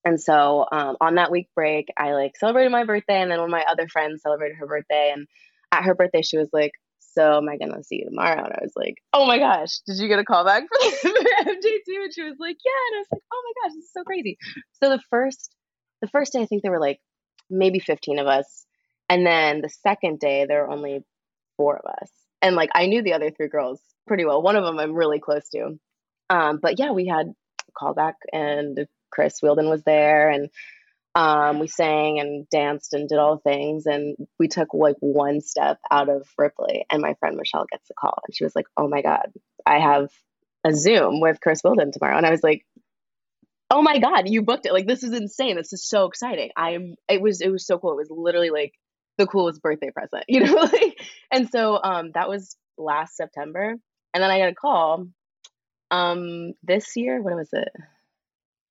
And 0.03 0.19
so 0.19 0.65
um, 0.71 0.97
on 0.99 1.15
that 1.15 1.31
week 1.31 1.47
break, 1.55 1.89
I 1.97 2.13
like 2.13 2.35
celebrated 2.37 2.71
my 2.71 2.85
birthday, 2.85 3.21
and 3.21 3.29
then 3.29 3.39
one 3.39 3.49
of 3.49 3.51
my 3.51 3.65
other 3.69 3.87
friends 3.87 4.23
celebrated 4.23 4.57
her 4.57 4.67
birthday. 4.67 5.11
And 5.15 5.27
at 5.71 5.83
her 5.83 5.93
birthday, 5.93 6.23
she 6.23 6.37
was 6.37 6.49
like, 6.51 6.71
"So 6.99 7.37
am 7.37 7.47
I 7.47 7.57
gonna 7.57 7.83
see 7.83 7.97
you 7.97 8.05
tomorrow?" 8.05 8.43
And 8.43 8.53
I 8.53 8.59
was 8.61 8.73
like, 8.75 8.95
"Oh 9.13 9.27
my 9.27 9.37
gosh, 9.37 9.79
did 9.85 9.99
you 9.99 10.07
get 10.07 10.19
a 10.19 10.25
call 10.25 10.43
back 10.43 10.63
from 11.01 11.11
MJ 11.11 11.61
too?" 11.61 12.01
And 12.03 12.13
she 12.13 12.23
was 12.23 12.37
like, 12.39 12.57
"Yeah." 12.65 12.81
And 12.89 12.95
I 12.95 12.99
was 12.99 13.07
like, 13.11 13.21
"Oh 13.31 13.43
my 13.45 13.53
gosh, 13.61 13.75
this 13.75 13.85
is 13.85 13.93
so 13.93 14.03
crazy." 14.03 14.37
So 14.81 14.89
the 14.89 15.01
first, 15.11 15.55
the 16.01 16.07
first 16.07 16.33
day, 16.33 16.41
I 16.41 16.45
think 16.47 16.63
there 16.63 16.71
were 16.71 16.79
like 16.79 16.99
maybe 17.51 17.79
fifteen 17.79 18.19
of 18.19 18.27
us, 18.27 18.65
and 19.09 19.25
then 19.25 19.61
the 19.61 19.69
second 19.69 20.19
day 20.19 20.45
there 20.45 20.63
were 20.63 20.71
only 20.71 21.03
four 21.57 21.77
of 21.77 21.85
us 21.85 22.09
and 22.41 22.55
like 22.55 22.69
I 22.73 22.87
knew 22.87 23.01
the 23.01 23.13
other 23.13 23.31
three 23.31 23.47
girls 23.47 23.79
pretty 24.07 24.25
well. 24.25 24.41
One 24.41 24.55
of 24.55 24.63
them 24.63 24.79
I'm 24.79 24.93
really 24.93 25.19
close 25.19 25.47
to. 25.49 25.79
Um, 26.29 26.59
but 26.61 26.79
yeah, 26.79 26.91
we 26.91 27.07
had 27.07 27.27
a 27.27 27.71
callback 27.71 28.13
and 28.33 28.87
Chris 29.11 29.39
Wheeldon 29.41 29.69
was 29.69 29.83
there 29.83 30.29
and 30.29 30.49
um, 31.13 31.59
we 31.59 31.67
sang 31.67 32.19
and 32.19 32.49
danced 32.49 32.93
and 32.93 33.07
did 33.07 33.17
all 33.17 33.35
the 33.35 33.41
things 33.41 33.85
and 33.85 34.15
we 34.39 34.47
took 34.47 34.73
like 34.73 34.95
one 35.01 35.41
step 35.41 35.77
out 35.91 36.09
of 36.09 36.27
Ripley 36.37 36.85
and 36.89 37.01
my 37.01 37.15
friend 37.15 37.35
Michelle 37.35 37.65
gets 37.69 37.89
a 37.89 37.93
call 37.93 38.19
and 38.25 38.35
she 38.35 38.45
was 38.45 38.55
like, 38.55 38.67
Oh 38.77 38.87
my 38.87 39.01
God, 39.01 39.31
I 39.65 39.79
have 39.79 40.09
a 40.63 40.73
Zoom 40.73 41.19
with 41.19 41.41
Chris 41.41 41.61
Wheeldon 41.63 41.91
tomorrow. 41.91 42.17
And 42.17 42.25
I 42.25 42.31
was 42.31 42.43
like, 42.43 42.65
Oh 43.71 43.81
my 43.81 43.99
God, 43.99 44.27
you 44.27 44.41
booked 44.41 44.65
it. 44.65 44.73
Like 44.73 44.85
this 44.85 45.01
is 45.01 45.13
insane. 45.13 45.55
This 45.55 45.71
is 45.71 45.87
so 45.87 46.05
exciting. 46.05 46.49
I'm 46.57 46.95
it 47.09 47.21
was 47.21 47.39
it 47.39 47.49
was 47.49 47.65
so 47.65 47.79
cool. 47.79 47.93
It 47.93 47.97
was 47.97 48.11
literally 48.11 48.49
like 48.49 48.73
the 49.17 49.25
coolest 49.25 49.61
birthday 49.61 49.91
present, 49.91 50.25
you 50.27 50.41
know? 50.41 50.53
like 50.53 51.01
and 51.31 51.49
so 51.49 51.81
um, 51.81 52.11
that 52.13 52.29
was 52.29 52.57
last 52.77 53.15
September. 53.15 53.75
And 54.13 54.21
then 54.21 54.29
I 54.29 54.39
got 54.39 54.49
a 54.49 54.55
call 54.55 55.07
um, 55.89 56.51
this 56.63 56.97
year. 56.97 57.21
What 57.21 57.35
was 57.35 57.49
it? 57.53 57.69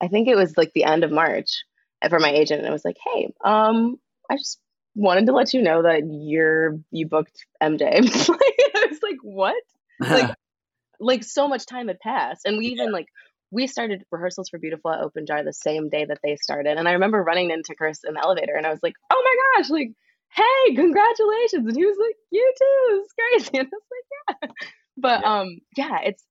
I 0.02 0.08
think 0.08 0.28
it 0.28 0.36
was 0.36 0.56
like 0.56 0.72
the 0.74 0.84
end 0.84 1.02
of 1.02 1.10
March 1.10 1.64
for 2.08 2.18
my 2.18 2.30
agent. 2.30 2.60
And 2.60 2.68
it 2.68 2.72
was 2.72 2.84
like, 2.84 2.96
hey, 3.12 3.32
um, 3.42 3.96
I 4.30 4.36
just 4.36 4.60
wanted 4.94 5.26
to 5.26 5.32
let 5.32 5.54
you 5.54 5.62
know 5.62 5.82
that 5.82 6.02
you're 6.06 6.78
you 6.90 7.08
booked 7.08 7.46
MJ. 7.62 7.82
I 7.90 8.86
was 8.90 9.02
like, 9.02 9.18
what? 9.22 9.62
like, 9.98 10.34
like 11.00 11.24
so 11.24 11.48
much 11.48 11.64
time 11.64 11.88
had 11.88 12.00
passed, 12.00 12.42
and 12.44 12.58
we 12.58 12.66
even 12.66 12.92
like 12.92 13.06
we 13.50 13.66
started 13.66 14.04
rehearsals 14.10 14.48
for 14.48 14.58
Beautiful 14.58 14.92
at 14.92 15.00
Open 15.00 15.26
Jar 15.26 15.42
the 15.42 15.52
same 15.52 15.88
day 15.88 16.04
that 16.04 16.18
they 16.22 16.36
started. 16.36 16.76
And 16.76 16.88
I 16.88 16.92
remember 16.92 17.22
running 17.22 17.50
into 17.50 17.74
Chris 17.74 18.00
in 18.06 18.14
the 18.14 18.22
elevator, 18.22 18.54
and 18.56 18.66
I 18.66 18.70
was 18.70 18.80
like, 18.82 18.94
oh 19.10 19.22
my 19.24 19.62
gosh, 19.62 19.70
like 19.70 19.92
hey, 20.32 20.74
congratulations. 20.74 21.66
And 21.66 21.76
he 21.76 21.84
was 21.84 21.96
like, 21.98 22.16
you 22.30 22.52
too. 22.56 23.02
It's 23.02 23.12
crazy. 23.12 23.58
And 23.58 23.68
I 23.68 23.76
was 23.76 23.82
like, 23.90 24.42
yeah. 24.42 24.64
But 24.96 25.20
yeah. 25.22 25.40
um, 25.40 25.58
yeah, 25.76 25.98
it's 26.04 26.24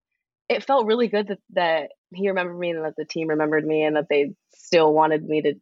it 0.47 0.63
felt 0.63 0.88
really 0.88 1.08
good 1.08 1.27
that, 1.27 1.39
that 1.53 1.91
he 2.13 2.27
remembered 2.27 2.58
me 2.58 2.71
and 2.71 2.84
that 2.84 2.95
the 2.97 3.05
team 3.05 3.27
remembered 3.27 3.65
me 3.65 3.84
and 3.84 3.95
that 3.95 4.08
they 4.10 4.34
still 4.55 4.91
wanted 4.91 5.23
me 5.23 5.43
to 5.43 5.53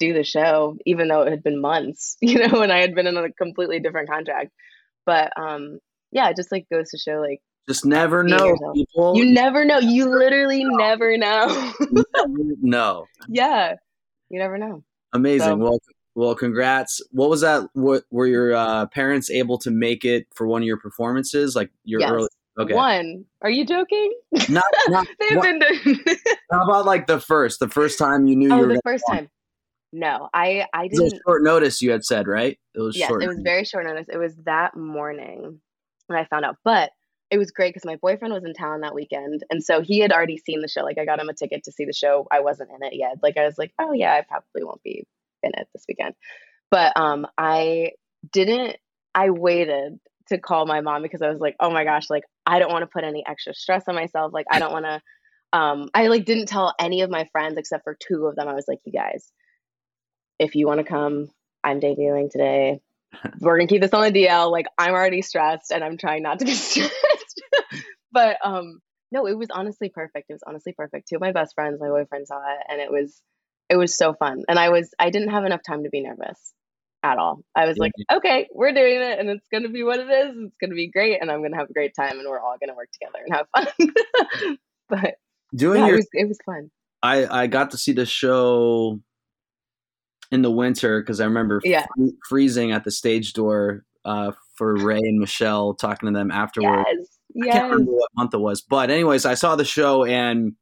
do 0.00 0.12
the 0.12 0.24
show, 0.24 0.76
even 0.84 1.06
though 1.06 1.22
it 1.22 1.30
had 1.30 1.44
been 1.44 1.60
months, 1.60 2.16
you 2.20 2.38
know, 2.38 2.62
and 2.62 2.72
I 2.72 2.80
had 2.80 2.94
been 2.94 3.06
in 3.06 3.16
a 3.16 3.32
completely 3.32 3.78
different 3.80 4.10
contract. 4.10 4.50
But 5.06 5.32
um, 5.36 5.78
yeah, 6.10 6.28
it 6.28 6.36
just 6.36 6.52
like 6.52 6.66
goes 6.70 6.90
to 6.90 6.98
show 6.98 7.20
like 7.20 7.40
just 7.68 7.84
never 7.84 8.22
know 8.24 8.56
people. 8.74 9.16
You 9.16 9.24
never 9.24 9.64
know. 9.64 9.78
You 9.78 10.08
literally 10.08 10.64
never 10.64 11.16
know. 11.16 11.72
no. 12.60 13.06
Yeah. 13.28 13.74
You 14.30 14.38
never 14.38 14.58
know. 14.58 14.82
Amazing. 15.12 15.46
So, 15.46 15.56
well, 15.56 15.78
well, 16.14 16.34
congrats. 16.34 17.00
What 17.10 17.30
was 17.30 17.42
that? 17.42 17.68
What 17.74 18.04
were 18.10 18.26
your 18.26 18.54
uh, 18.54 18.86
parents 18.86 19.30
able 19.30 19.58
to 19.58 19.70
make 19.70 20.04
it 20.04 20.26
for 20.34 20.46
one 20.46 20.62
of 20.62 20.66
your 20.66 20.78
performances? 20.78 21.54
Like 21.54 21.70
your 21.84 22.00
yes. 22.00 22.10
early. 22.10 22.28
Okay. 22.58 22.74
One. 22.74 23.24
Are 23.42 23.50
you 23.50 23.64
joking? 23.64 24.12
Not. 24.48 24.64
not 24.88 25.06
They've 25.20 25.40
been 25.40 25.58
doing. 25.58 26.00
how 26.50 26.64
about 26.64 26.84
like 26.84 27.06
the 27.06 27.20
first? 27.20 27.60
The 27.60 27.68
first 27.68 27.98
time 27.98 28.26
you 28.26 28.36
knew 28.36 28.52
oh, 28.52 28.56
you 28.56 28.66
were 28.66 28.74
the 28.74 28.80
first 28.84 29.04
time. 29.08 29.28
No, 29.92 30.28
I 30.32 30.66
I 30.72 30.88
didn't. 30.88 31.20
short 31.26 31.42
notice. 31.42 31.82
You 31.82 31.92
had 31.92 32.04
said 32.04 32.26
right. 32.26 32.58
It 32.74 32.80
was 32.80 32.96
yes, 32.96 33.08
short. 33.08 33.22
it 33.22 33.28
was 33.28 33.38
very 33.42 33.64
short 33.64 33.84
notice. 33.86 34.06
It 34.08 34.16
was 34.16 34.34
that 34.44 34.76
morning 34.76 35.60
when 36.06 36.18
I 36.18 36.24
found 36.26 36.44
out, 36.44 36.56
but 36.64 36.90
it 37.32 37.38
was 37.38 37.50
great 37.50 37.70
because 37.70 37.86
my 37.86 37.96
boyfriend 37.96 38.34
was 38.34 38.44
in 38.44 38.52
town 38.52 38.82
that 38.82 38.94
weekend, 38.94 39.42
and 39.50 39.64
so 39.64 39.80
he 39.80 40.00
had 40.00 40.12
already 40.12 40.36
seen 40.36 40.60
the 40.60 40.68
show. 40.68 40.82
Like 40.82 40.98
I 40.98 41.06
got 41.06 41.18
him 41.18 41.30
a 41.30 41.34
ticket 41.34 41.64
to 41.64 41.72
see 41.72 41.86
the 41.86 41.94
show. 41.94 42.26
I 42.30 42.40
wasn't 42.40 42.68
in 42.70 42.86
it 42.86 42.94
yet. 42.94 43.16
Like 43.22 43.38
I 43.38 43.46
was 43.46 43.56
like, 43.56 43.72
oh 43.78 43.94
yeah, 43.94 44.12
I 44.12 44.20
probably 44.20 44.62
won't 44.62 44.82
be 44.82 45.06
in 45.42 45.52
it 45.54 45.66
this 45.72 45.86
weekend. 45.88 46.14
But 46.70 46.92
um, 46.94 47.26
I 47.38 47.92
didn't. 48.32 48.76
I 49.14 49.30
waited 49.30 49.98
to 50.28 50.36
call 50.36 50.66
my 50.66 50.82
mom 50.82 51.00
because 51.00 51.22
I 51.22 51.30
was 51.30 51.40
like, 51.40 51.56
oh 51.58 51.70
my 51.70 51.84
gosh, 51.84 52.10
like 52.10 52.24
I 52.44 52.58
don't 52.58 52.70
want 52.70 52.82
to 52.82 52.86
put 52.86 53.02
any 53.02 53.24
extra 53.26 53.54
stress 53.54 53.84
on 53.88 53.94
myself. 53.94 54.34
Like 54.34 54.46
I 54.50 54.58
don't 54.58 54.72
want 54.72 54.84
to. 54.84 55.00
Um, 55.54 55.88
I 55.94 56.08
like 56.08 56.26
didn't 56.26 56.46
tell 56.46 56.74
any 56.78 57.00
of 57.00 57.08
my 57.08 57.26
friends 57.32 57.56
except 57.56 57.84
for 57.84 57.96
two 57.98 58.26
of 58.26 58.36
them. 58.36 58.46
I 58.46 58.52
was 58.54 58.66
like, 58.68 58.80
you 58.84 58.92
guys, 58.92 59.32
if 60.38 60.54
you 60.54 60.66
want 60.66 60.80
to 60.80 60.84
come, 60.84 61.30
I'm 61.64 61.80
debuting 61.80 62.30
today. 62.30 62.82
We're 63.40 63.56
gonna 63.56 63.68
keep 63.68 63.80
this 63.80 63.92
on 63.94 64.10
the 64.10 64.26
DL. 64.26 64.50
Like 64.50 64.66
I'm 64.76 64.92
already 64.92 65.22
stressed 65.22 65.70
and 65.70 65.82
I'm 65.82 65.96
trying 65.96 66.22
not 66.22 66.38
to 66.40 66.44
be 66.44 66.52
stressed. 66.54 66.92
but 68.12 68.36
um, 68.44 68.80
no, 69.10 69.26
it 69.26 69.36
was 69.36 69.48
honestly 69.50 69.88
perfect. 69.88 70.30
It 70.30 70.34
was 70.34 70.42
honestly 70.46 70.72
perfect. 70.72 71.08
Two 71.08 71.16
of 71.16 71.20
my 71.20 71.32
best 71.32 71.54
friends, 71.54 71.80
my 71.80 71.88
boyfriend 71.88 72.26
saw 72.26 72.38
it, 72.38 72.58
and 72.68 72.80
it 72.80 72.90
was 72.90 73.22
it 73.68 73.76
was 73.76 73.96
so 73.96 74.14
fun. 74.14 74.44
And 74.48 74.58
I 74.58 74.70
was 74.70 74.94
I 74.98 75.10
didn't 75.10 75.30
have 75.30 75.44
enough 75.44 75.62
time 75.66 75.84
to 75.84 75.90
be 75.90 76.00
nervous 76.02 76.52
at 77.02 77.18
all. 77.18 77.42
I 77.56 77.66
was 77.66 77.78
like, 77.78 77.92
okay, 78.10 78.48
we're 78.54 78.72
doing 78.72 79.00
it 79.00 79.18
and 79.18 79.28
it's 79.28 79.48
going 79.48 79.64
to 79.64 79.68
be 79.68 79.82
what 79.82 79.98
it 79.98 80.08
is. 80.08 80.36
It's 80.36 80.56
going 80.60 80.70
to 80.70 80.76
be 80.76 80.88
great 80.88 81.20
and 81.20 81.30
I'm 81.30 81.40
going 81.40 81.52
to 81.52 81.58
have 81.58 81.68
a 81.68 81.72
great 81.72 81.94
time 81.94 82.18
and 82.18 82.28
we're 82.28 82.38
all 82.38 82.56
going 82.58 82.68
to 82.68 82.76
work 82.76 82.90
together 82.92 83.24
and 83.24 83.34
have 83.34 83.46
fun. 83.56 84.56
but 84.88 85.14
doing 85.54 85.80
yeah, 85.80 85.86
your 85.88 85.94
it 85.94 85.98
was, 85.98 86.08
it 86.12 86.28
was 86.28 86.38
fun. 86.46 86.70
I 87.02 87.42
I 87.42 87.46
got 87.48 87.72
to 87.72 87.78
see 87.78 87.92
the 87.92 88.06
show 88.06 89.00
in 90.30 90.42
the 90.42 90.50
winter 90.50 91.00
because 91.00 91.20
I 91.20 91.24
remember 91.24 91.60
Yeah. 91.64 91.86
free- 91.96 92.16
freezing 92.28 92.72
at 92.72 92.84
the 92.84 92.90
stage 92.90 93.32
door 93.32 93.84
uh, 94.04 94.32
for 94.54 94.74
Ray 94.76 94.98
and 94.98 95.18
Michelle 95.18 95.74
talking 95.74 96.12
to 96.12 96.18
them 96.18 96.30
afterwards. 96.30 96.86
Yes. 96.88 97.18
I 97.42 97.46
can't 97.46 97.70
remember 97.70 97.92
what 97.92 98.10
month 98.16 98.34
it 98.34 98.40
was, 98.40 98.60
but 98.62 98.90
anyways, 98.90 99.24
I 99.24 99.34
saw 99.34 99.56
the 99.56 99.64
show 99.64 100.04
and 100.04 100.54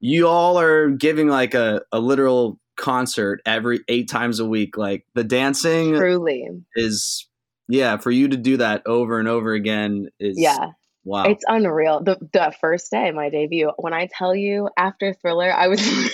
you 0.00 0.28
all 0.28 0.58
are 0.58 0.90
giving 0.90 1.28
like 1.28 1.54
a, 1.54 1.82
a 1.92 1.98
literal 1.98 2.60
concert 2.76 3.40
every 3.46 3.80
eight 3.88 4.08
times 4.08 4.38
a 4.38 4.46
week. 4.46 4.76
Like 4.76 5.04
the 5.14 5.24
dancing 5.24 5.94
Truly. 5.94 6.48
is 6.74 7.26
yeah, 7.68 7.96
for 7.96 8.10
you 8.10 8.28
to 8.28 8.36
do 8.36 8.58
that 8.58 8.82
over 8.86 9.18
and 9.18 9.28
over 9.28 9.52
again 9.52 10.08
is 10.20 10.38
Yeah. 10.38 10.72
wow. 11.04 11.24
It's 11.24 11.44
unreal. 11.48 12.02
The 12.02 12.16
the 12.32 12.54
first 12.60 12.90
day, 12.90 13.10
my 13.10 13.28
debut, 13.30 13.72
when 13.78 13.92
I 13.94 14.08
tell 14.16 14.34
you 14.34 14.68
after 14.76 15.14
Thriller, 15.14 15.52
I 15.52 15.68
was 15.68 15.80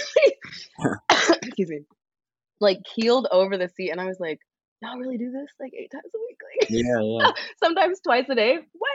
excuse 1.42 1.68
me, 1.68 1.80
like 2.60 2.78
keeled 2.84 3.26
over 3.30 3.58
the 3.58 3.68
seat, 3.68 3.90
and 3.90 4.00
I 4.00 4.06
was 4.06 4.18
like, 4.20 4.38
"Y'all 4.80 4.96
really 4.98 5.18
do 5.18 5.30
this 5.30 5.50
like 5.60 5.72
eight 5.74 5.90
times 5.90 6.10
a 6.14 6.18
week? 6.18 6.38
Like 6.60 6.70
yeah, 6.70 7.00
yeah. 7.00 7.32
sometimes 7.62 8.00
twice 8.00 8.26
a 8.30 8.34
day? 8.34 8.58
What?" 8.72 8.91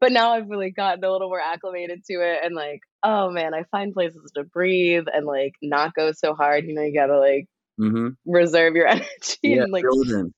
But 0.00 0.12
now 0.12 0.32
I've 0.32 0.48
really 0.48 0.70
gotten 0.70 1.04
a 1.04 1.10
little 1.10 1.28
more 1.28 1.40
acclimated 1.40 2.04
to 2.06 2.14
it, 2.14 2.40
and 2.44 2.54
like, 2.54 2.80
oh 3.02 3.30
man, 3.30 3.54
I 3.54 3.64
find 3.70 3.94
places 3.94 4.30
to 4.36 4.44
breathe 4.44 5.04
and 5.12 5.26
like 5.26 5.54
not 5.62 5.94
go 5.94 6.12
so 6.12 6.34
hard. 6.34 6.64
You 6.66 6.74
know, 6.74 6.82
you 6.82 6.94
gotta 6.94 7.18
like 7.18 7.46
hmm 7.78 8.16
reserve 8.26 8.74
your 8.76 8.86
energy 8.88 9.38
Yeah, 9.42 9.62
and 9.62 9.72
like 9.72 9.88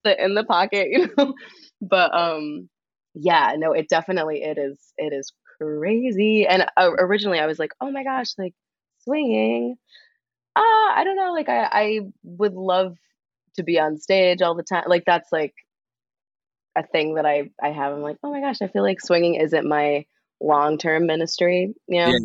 sit 0.05 0.19
in 0.19 0.35
the 0.35 0.45
pocket, 0.45 0.89
you 0.93 1.11
know. 1.17 1.35
But 1.81 2.15
um 2.15 2.69
yeah, 3.15 3.55
no, 3.59 3.73
it 3.73 3.89
definitely 3.89 4.43
it 4.43 4.59
is 4.59 4.79
it 4.97 5.13
is 5.13 5.33
crazy. 5.59 6.47
And 6.47 6.67
uh, 6.77 6.91
originally 6.99 7.39
I 7.41 7.47
was 7.47 7.59
like, 7.59 7.73
"Oh 7.81 7.91
my 7.91 8.05
gosh, 8.05 8.29
like 8.39 8.55
swinging." 9.05 9.77
Uh, 10.57 10.61
I 10.63 11.03
don't 11.05 11.17
know, 11.17 11.33
like 11.33 11.49
I 11.49 11.69
I 11.73 12.01
would 12.25 12.55
love 12.55 12.97
to 13.57 13.63
be 13.65 13.79
on 13.81 13.99
stage 13.99 14.43
all 14.43 14.55
the 14.55 14.63
time. 14.63 14.85
Like 14.89 15.05
that's 15.07 15.33
like 15.33 15.55
a 16.79 16.87
thing 16.87 17.15
that 17.15 17.27
I 17.27 17.51
I 17.63 17.71
have. 17.71 17.93
I'm 17.93 18.03
like, 18.03 18.19
"Oh 18.23 18.31
my 18.31 18.41
gosh, 18.41 18.63
I 18.63 18.69
feel 18.69 18.83
like 18.83 19.01
swinging 19.01 19.35
isn't 19.35 19.67
my 19.69 20.07
long-term 20.41 21.07
ministry." 21.07 21.75
You 21.87 22.01
know? 22.01 22.13
Yeah. 22.13 22.19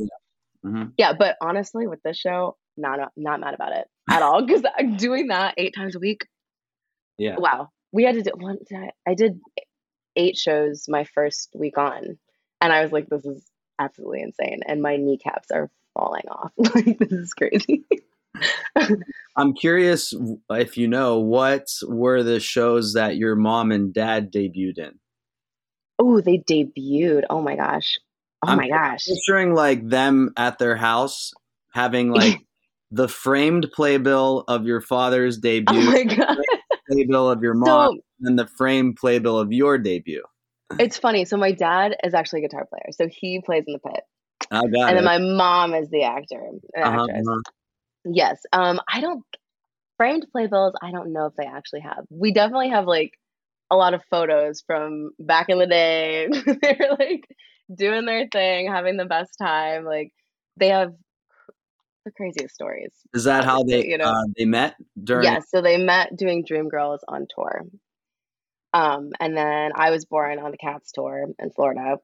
hmm 0.64 0.84
Yeah, 0.98 1.14
but 1.14 1.38
honestly, 1.42 1.88
with 1.88 2.02
this 2.04 2.18
show, 2.18 2.56
not 2.78 3.12
not 3.18 3.40
mad 3.40 3.54
about 3.56 3.74
it 3.74 3.88
at 4.10 4.22
all 4.22 4.46
because 4.46 4.64
I'm 4.78 4.96
doing 4.98 5.28
that 5.28 5.56
eight 5.58 5.74
times 5.76 5.96
a 5.96 6.00
week, 6.00 6.28
Yeah. 7.18 7.38
wow. 7.38 7.70
We 7.92 8.04
had 8.04 8.16
to 8.16 8.22
do 8.24 8.32
one. 8.36 8.58
I 9.08 9.14
did 9.14 9.40
eight 10.16 10.38
shows 10.38 10.86
my 10.88 11.04
first 11.04 11.50
week 11.56 11.78
on, 11.78 12.18
and 12.62 12.74
I 12.74 12.82
was 12.84 12.92
like, 12.92 13.08
"This 13.08 13.26
is 13.26 13.46
absolutely 13.80 14.22
insane," 14.22 14.62
and 14.66 14.82
my 14.82 14.98
kneecaps 14.98 15.52
are 15.52 15.70
falling 15.94 16.28
off. 16.30 16.52
like 16.58 16.98
this 17.00 17.12
is 17.12 17.34
crazy. 17.34 17.86
I'm 19.36 19.54
curious 19.54 20.14
if 20.52 20.78
you 20.78 20.88
know 20.88 21.20
what 21.20 21.68
were 21.88 22.24
the 22.24 22.40
shows 22.40 22.94
that 22.94 23.18
your 23.18 23.36
mom 23.36 23.72
and 23.72 23.94
dad 23.94 24.32
debuted 24.32 24.78
in. 24.78 25.00
oh, 26.00 26.22
they 26.22 26.38
debuted. 26.40 27.24
Oh 27.30 27.42
my 27.42 27.56
gosh. 27.56 27.98
Oh 28.46 28.52
I'm 28.52 28.58
my 28.58 28.68
gosh. 28.68 29.06
Picturing 29.08 29.54
like 29.54 29.88
them 29.88 30.32
at 30.38 30.60
their 30.60 30.76
house 30.76 31.32
having 31.74 32.12
like 32.12 32.38
the 32.92 33.08
framed 33.08 33.70
playbill 33.74 34.44
of 34.48 34.66
your 34.66 34.82
father's 34.82 35.38
Oh 35.38 35.42
debut, 35.42 35.92
my 35.92 36.04
god. 36.04 36.38
playbill 36.90 37.30
of 37.30 37.42
your 37.42 37.54
mom, 37.56 37.96
So 37.96 38.02
and 38.22 38.38
the 38.38 38.48
framed 38.58 38.98
playbill 38.98 39.40
of 39.40 39.52
your 39.52 39.78
debut. 39.78 40.24
it's 40.80 40.98
funny. 40.98 41.26
So 41.26 41.38
my 41.38 41.52
dad 41.52 41.96
is 42.04 42.14
actually 42.14 42.44
a 42.44 42.48
guitar 42.48 42.66
player, 42.66 42.92
so 42.92 43.08
he 43.08 43.42
plays 43.42 43.64
in 43.68 43.74
the 43.74 43.80
pit, 43.80 44.02
I 44.52 44.62
got 44.68 44.90
and 44.90 44.90
it. 44.90 44.96
then 44.96 45.04
my 45.06 45.18
mom 45.18 45.74
is 45.74 45.90
the 45.90 46.04
actor, 46.04 46.42
Uh-huh, 46.84 46.98
actress. 47.06 47.28
uh-huh. 47.28 47.42
Yes. 48.06 48.42
Um, 48.52 48.80
I 48.92 49.02
don't 49.02 49.24
framed 49.98 50.26
playbills. 50.32 50.74
I 50.82 50.92
don't 50.92 51.14
know 51.14 51.28
if 51.28 51.36
they 51.36 51.46
actually 51.46 51.82
have. 51.82 52.06
We 52.10 52.32
definitely 52.32 52.70
have 52.70 52.86
like 52.86 53.14
a 53.70 53.76
lot 53.76 53.94
of 53.94 54.02
photos 54.10 54.62
from 54.66 55.12
back 55.20 55.50
in 55.50 55.60
the 55.60 55.68
day. 55.68 56.28
They're 56.62 56.96
like 57.00 57.28
doing 57.74 58.06
their 58.06 58.28
thing, 58.32 58.68
having 58.68 58.98
the 58.98 59.06
best 59.06 59.32
time. 59.42 59.86
Like 59.86 60.12
they 60.58 60.70
have 60.70 60.94
the 62.06 62.12
craziest 62.12 62.54
stories. 62.54 62.92
Is 63.14 63.24
that 63.24 63.46
how 63.46 63.64
they 63.64 63.86
you 63.86 63.98
know. 63.98 64.06
uh, 64.06 64.24
they 64.38 64.46
met 64.46 64.76
during? 65.02 65.24
Yes. 65.24 65.46
So 65.50 65.62
they 65.62 65.78
met 65.78 66.16
doing 66.16 66.46
Dreamgirls 66.46 67.00
on 67.08 67.28
tour. 67.34 67.64
Um, 68.74 69.12
and 69.20 69.38
then 69.38 69.72
I 69.76 69.92
was 69.92 70.06
born 70.06 70.40
on 70.40 70.52
the 70.52 70.58
Cats 70.58 70.92
tour 70.92 71.28
in 71.40 71.52
Florida. 71.52 71.98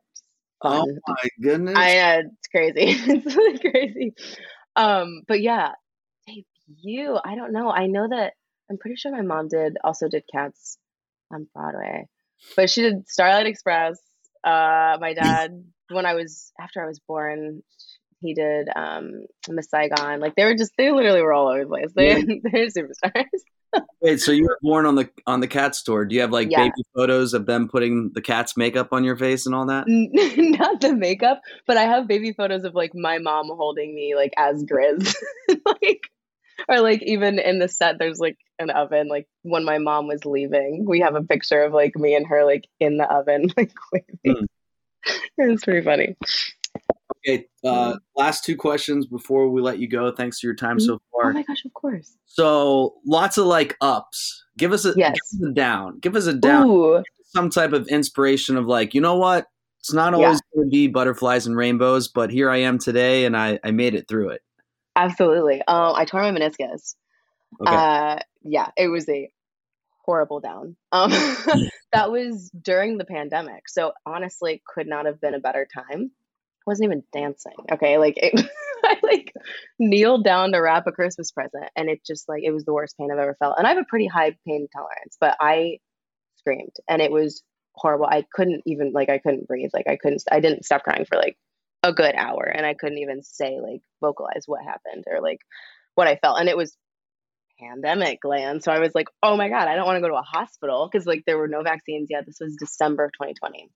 Oh 0.61 0.85
my 1.07 1.27
goodness! 1.41 1.77
I 1.77 1.95
know 1.95 2.29
it's 2.37 2.47
crazy. 2.47 2.73
it's 3.11 3.35
really 3.35 3.59
crazy. 3.59 4.13
Um, 4.75 5.21
but 5.27 5.41
yeah, 5.41 5.71
debut. 6.69 7.17
I 7.23 7.35
don't 7.35 7.51
know. 7.51 7.69
I 7.71 7.87
know 7.87 8.07
that 8.09 8.33
I'm 8.69 8.77
pretty 8.77 8.95
sure 8.95 9.11
my 9.11 9.21
mom 9.21 9.47
did 9.47 9.77
also 9.83 10.07
did 10.07 10.23
Cats 10.33 10.77
on 11.31 11.47
Broadway, 11.53 12.07
but 12.55 12.69
she 12.69 12.81
did 12.81 13.07
Starlight 13.07 13.47
Express. 13.47 13.99
Uh, 14.43 14.97
my 15.01 15.13
dad, 15.13 15.63
when 15.89 16.05
I 16.05 16.13
was 16.13 16.51
after 16.59 16.83
I 16.83 16.87
was 16.87 16.99
born, 17.07 17.61
he 18.21 18.33
did 18.33 18.69
um 18.75 19.25
Miss 19.49 19.69
Saigon. 19.69 20.19
Like 20.19 20.35
they 20.35 20.45
were 20.45 20.55
just 20.55 20.73
they 20.77 20.91
literally 20.91 21.21
were 21.21 21.33
all 21.33 21.47
over 21.47 21.61
the 21.63 21.67
place. 21.67 21.91
They 21.95 22.23
they're 22.43 22.67
superstars. 22.67 23.23
Wait, 24.01 24.21
so 24.21 24.31
you 24.31 24.43
were 24.45 24.57
born 24.61 24.85
on 24.85 24.95
the 24.95 25.09
on 25.27 25.41
the 25.41 25.47
Cats 25.47 25.83
tour? 25.83 26.05
Do 26.05 26.15
you 26.15 26.21
have 26.21 26.31
like 26.31 26.49
Yeah. 26.49 26.63
baby 26.63 26.83
photos 26.95 27.33
of 27.33 27.45
them 27.45 27.67
putting 27.67 28.11
the 28.13 28.21
cat's 28.21 28.55
makeup 28.55 28.89
on 28.93 29.03
your 29.03 29.17
face 29.17 29.45
and 29.45 29.53
all 29.53 29.65
that? 29.65 29.85
Not 29.87 30.79
the 30.79 30.93
makeup, 30.93 31.41
but 31.67 31.75
I 31.75 31.83
have 31.83 32.07
baby 32.07 32.31
photos 32.31 32.63
of 32.63 32.75
like 32.75 32.91
my 32.95 33.17
mom 33.17 33.47
holding 33.47 33.93
me 33.93 34.15
like 34.15 34.33
as 34.37 34.63
Grizz. 34.63 35.13
like 35.65 36.09
or 36.77 36.81
like 36.81 37.01
even 37.03 37.39
in 37.39 37.59
the 37.59 37.67
set 37.67 37.99
there's 37.99 38.19
like 38.19 38.37
an 38.59 38.69
oven 38.69 39.07
like 39.07 39.27
when 39.43 39.65
my 39.65 39.77
mom 39.77 40.07
was 40.07 40.25
leaving 40.25 40.85
we 40.87 40.99
have 40.99 41.15
a 41.15 41.23
picture 41.23 41.61
of 41.63 41.73
like 41.73 41.95
me 41.95 42.15
and 42.15 42.27
her 42.27 42.45
like 42.45 42.67
in 42.79 42.97
the 42.97 43.11
oven 43.11 43.47
like 43.57 43.73
waving. 43.91 44.47
Hmm. 45.05 45.11
it's 45.37 45.63
pretty 45.63 45.83
funny 45.83 46.15
Okay, 47.27 47.47
uh, 47.65 47.93
hmm. 47.93 47.97
last 48.15 48.45
two 48.45 48.55
questions 48.55 49.05
before 49.05 49.49
we 49.49 49.61
let 49.61 49.77
you 49.79 49.89
go. 49.89 50.09
Thanks 50.09 50.39
for 50.39 50.47
your 50.47 50.55
time 50.55 50.79
so 50.79 50.95
mm-hmm. 50.95 51.03
far 51.11 51.31
oh 51.31 51.33
my 51.33 51.43
gosh 51.43 51.65
of 51.65 51.73
course 51.73 52.15
So 52.25 52.95
lots 53.05 53.37
of 53.37 53.45
like 53.45 53.75
ups. 53.81 54.45
Give 54.57 54.71
us 54.71 54.85
a, 54.85 54.93
Yes. 54.95 55.15
give 55.31 55.41
us 55.41 55.49
a 55.49 55.53
down. 55.53 55.99
Give 55.99 56.15
us 56.15 56.27
a 56.27 56.33
down. 56.33 56.69
Ooh, 56.69 57.03
Some 57.23 57.49
type 57.49 57.73
of 57.73 57.87
inspiration 57.87 58.55
of 58.55 58.67
like, 58.67 58.93
you 58.93 59.01
know 59.01 59.15
what? 59.15 59.47
It's 59.79 59.93
not 59.93 60.13
always 60.13 60.41
going 60.53 60.67
to 60.67 60.69
be 60.69 60.87
butterflies 60.87 61.47
and 61.47 61.55
rainbows, 61.55 62.09
but 62.09 62.29
here 62.31 62.49
I 62.49 62.57
am 62.57 62.77
today, 62.79 63.25
and 63.25 63.35
I 63.35 63.59
I 63.63 63.71
made 63.71 63.95
it 63.95 64.07
through 64.09 64.29
it. 64.29 64.41
Absolutely 65.03 65.61
um 65.67 65.93
i 65.95 66.05
tore 66.05 66.21
my 66.21 66.31
meniscus 66.31 66.95
Okay. 67.61 67.75
Uh, 67.75 68.19
yeah, 68.43 68.69
it 68.77 68.87
was 68.87 69.07
a 69.09 69.31
horrible 70.05 70.39
down. 70.39 70.75
Um, 70.91 71.11
that 71.91 72.11
was 72.11 72.49
during 72.61 72.97
the 72.97 73.05
pandemic, 73.05 73.67
so 73.67 73.93
honestly, 74.05 74.61
could 74.65 74.87
not 74.87 75.05
have 75.05 75.19
been 75.19 75.33
a 75.33 75.39
better 75.39 75.67
time. 75.73 76.11
I 76.11 76.63
wasn't 76.65 76.87
even 76.87 77.03
dancing. 77.11 77.55
Okay, 77.71 77.97
like 77.97 78.15
it, 78.17 78.49
I 78.83 78.97
like 79.03 79.33
kneeled 79.77 80.23
down 80.23 80.51
to 80.51 80.59
wrap 80.59 80.87
a 80.87 80.91
Christmas 80.91 81.31
present, 81.31 81.69
and 81.75 81.89
it 81.89 82.05
just 82.05 82.29
like 82.29 82.43
it 82.43 82.51
was 82.51 82.65
the 82.65 82.73
worst 82.73 82.97
pain 82.97 83.09
I've 83.11 83.19
ever 83.19 83.35
felt. 83.39 83.57
And 83.57 83.65
I 83.65 83.71
have 83.71 83.79
a 83.79 83.85
pretty 83.85 84.07
high 84.07 84.35
pain 84.47 84.67
tolerance, 84.73 85.17
but 85.19 85.35
I 85.39 85.79
screamed, 86.37 86.75
and 86.87 87.01
it 87.01 87.11
was 87.11 87.43
horrible. 87.73 88.05
I 88.05 88.25
couldn't 88.33 88.63
even 88.65 88.91
like 88.93 89.09
I 89.09 89.17
couldn't 89.17 89.47
breathe. 89.47 89.71
Like 89.73 89.87
I 89.87 89.97
couldn't. 89.97 90.23
I 90.31 90.39
didn't 90.39 90.65
stop 90.65 90.83
crying 90.83 91.05
for 91.05 91.17
like 91.17 91.37
a 91.83 91.93
good 91.93 92.15
hour, 92.15 92.43
and 92.43 92.65
I 92.65 92.73
couldn't 92.73 92.97
even 92.99 93.23
say 93.23 93.59
like 93.61 93.81
vocalize 94.01 94.43
what 94.45 94.63
happened 94.63 95.05
or 95.07 95.21
like 95.21 95.39
what 95.95 96.07
I 96.07 96.17
felt, 96.17 96.39
and 96.39 96.49
it 96.49 96.57
was 96.57 96.75
pandemic 97.59 98.19
land. 98.23 98.63
So 98.63 98.71
I 98.71 98.79
was 98.79 98.95
like, 98.95 99.07
oh 99.21 99.35
my 99.35 99.49
God, 99.49 99.67
I 99.67 99.75
don't 99.75 99.85
want 99.85 99.97
to 99.97 100.01
go 100.01 100.07
to 100.09 100.19
a 100.19 100.21
hospital 100.21 100.89
because 100.91 101.05
like 101.05 101.23
there 101.25 101.37
were 101.37 101.47
no 101.47 101.61
vaccines 101.61 102.07
yet. 102.09 102.25
This 102.25 102.39
was 102.39 102.55
December 102.55 103.05
of 103.05 103.11
2020. 103.13 103.69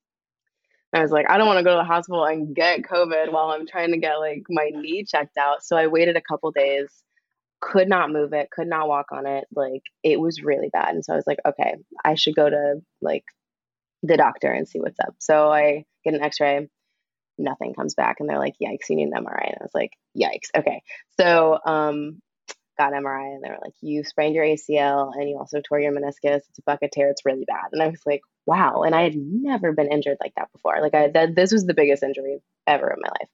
And 0.94 1.00
I 1.00 1.02
was 1.02 1.12
like, 1.12 1.30
I 1.30 1.38
don't 1.38 1.48
want 1.48 1.58
to 1.58 1.64
go 1.64 1.72
to 1.72 1.82
the 1.82 1.84
hospital 1.84 2.24
and 2.24 2.56
get 2.56 2.84
COVID 2.84 3.32
while 3.32 3.50
I'm 3.50 3.66
trying 3.66 3.92
to 3.92 3.98
get 3.98 4.20
like 4.20 4.44
my 4.50 4.70
knee 4.74 5.06
checked 5.06 5.38
out. 5.38 5.64
So 5.64 5.76
I 5.76 5.88
waited 5.88 6.16
a 6.16 6.22
couple 6.22 6.52
days, 6.52 6.88
could 7.60 7.90
not 7.90 8.12
move 8.12 8.34
it, 8.34 8.52
could 8.52 8.68
not 8.68 8.88
walk 8.88 9.08
on 9.12 9.26
it. 9.26 9.46
Like 9.56 9.82
it 10.04 10.20
was 10.20 10.44
really 10.44 10.70
bad. 10.72 10.94
And 10.94 11.04
so 11.04 11.14
I 11.14 11.16
was 11.16 11.28
like, 11.28 11.40
okay, 11.46 11.76
I 12.06 12.16
should 12.16 12.36
go 12.36 12.50
to 12.50 12.76
like 13.02 13.26
the 14.04 14.18
doctor 14.18 14.52
and 14.52 14.68
see 14.68 14.80
what's 14.80 15.00
up. 15.00 15.16
So 15.20 15.52
I 15.52 15.86
get 16.04 16.14
an 16.14 16.22
x 16.22 16.40
ray, 16.40 16.70
nothing 17.38 17.74
comes 17.74 17.96
back. 17.96 18.18
And 18.20 18.30
they're 18.30 18.40
like, 18.40 18.56
yikes, 18.64 18.90
you 18.90 18.96
need 18.96 19.10
an 19.14 19.24
MRI. 19.24 19.48
And 19.48 19.58
I 19.60 19.64
was 19.64 19.72
like, 19.74 19.92
yikes. 20.18 20.50
Okay. 20.56 20.82
So, 21.20 21.60
um, 21.66 22.22
got 22.78 22.94
MRI 22.94 23.36
and 23.36 23.44
they 23.44 23.50
were 23.50 23.60
like, 23.62 23.76
you 23.82 24.04
sprained 24.04 24.36
your 24.36 24.46
ACL 24.46 25.12
and 25.14 25.30
you 25.30 25.38
also 25.38 25.62
tore 25.62 25.80
your 25.80 25.92
meniscus. 25.92 26.42
It's 26.50 26.60
a 26.60 26.64
bucket 26.66 26.92
tear. 26.92 27.10
It's 27.10 27.26
really 27.26 27.46
bad. 27.46 27.70
And 27.72 27.82
I 27.82 27.88
was 27.88 28.02
like, 28.06 28.22
wow. 28.46 28.82
And 28.84 28.96
I 28.96 29.04
had 29.04 29.16
never 29.16 29.74
been 29.74 29.92
injured 29.92 30.18
like 30.20 30.34
that 30.38 30.52
before. 30.52 30.82
Like 30.82 30.96
I, 30.96 31.28
this 31.28 31.52
was 31.52 31.66
the 31.66 31.74
biggest 31.74 32.04
injury 32.04 32.40
ever 32.68 32.90
in 32.90 32.98
my 33.02 33.10
life. 33.10 33.30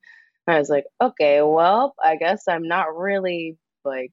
And 0.47 0.55
I 0.55 0.59
was 0.59 0.69
like, 0.69 0.85
okay, 1.01 1.41
well, 1.41 1.93
I 2.03 2.17
guess 2.17 2.43
I'm 2.47 2.67
not 2.67 2.95
really 2.97 3.57
like, 3.85 4.12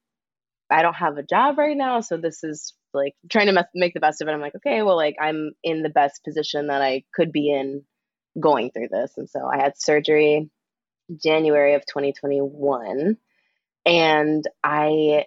I 0.70 0.83
don't 0.83 0.94
have 0.94 1.16
a 1.16 1.22
job 1.22 1.59
right 1.59 1.77
now. 1.77 2.01
So 2.01 2.16
this 2.16 2.44
is 2.44 2.75
like 2.92 3.14
trying 3.31 3.46
to 3.46 3.66
make 3.75 3.94
the 3.94 4.01
best 4.01 4.20
of 4.20 4.29
it. 4.29 4.33
I'm 4.33 4.40
like, 4.40 4.57
okay, 4.57 4.83
well, 4.83 4.96
like 4.96 5.16
I'm 5.20 5.53
in 5.62 5.83
the 5.83 5.88
best 5.88 6.25
position 6.25 6.68
that 6.68 6.83
I 6.83 7.05
could 7.14 7.33
be 7.33 7.51
in 7.51 7.85
going 8.38 8.70
through 8.70 8.88
this. 8.90 9.12
And 9.16 9.29
so 9.29 9.46
I 9.46 9.59
had 9.59 9.79
surgery 9.79 10.51
January 11.22 11.75
of 11.75 11.87
2021 11.87 13.16
and 13.85 14.44
I 14.62 15.27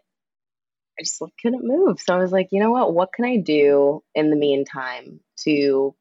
I 1.00 1.04
just 1.04 1.22
couldn't 1.41 1.65
move. 1.65 2.02
So 2.02 2.13
I 2.13 2.17
was 2.17 2.32
like, 2.32 2.50
you 2.52 2.60
know 2.60 2.72
what? 2.72 2.93
What 2.93 3.13
can 3.13 3.24
I 3.24 3.38
do 3.38 4.04
in 4.13 4.30
the 4.30 4.36
meantime 4.36 5.22
to 5.45 5.95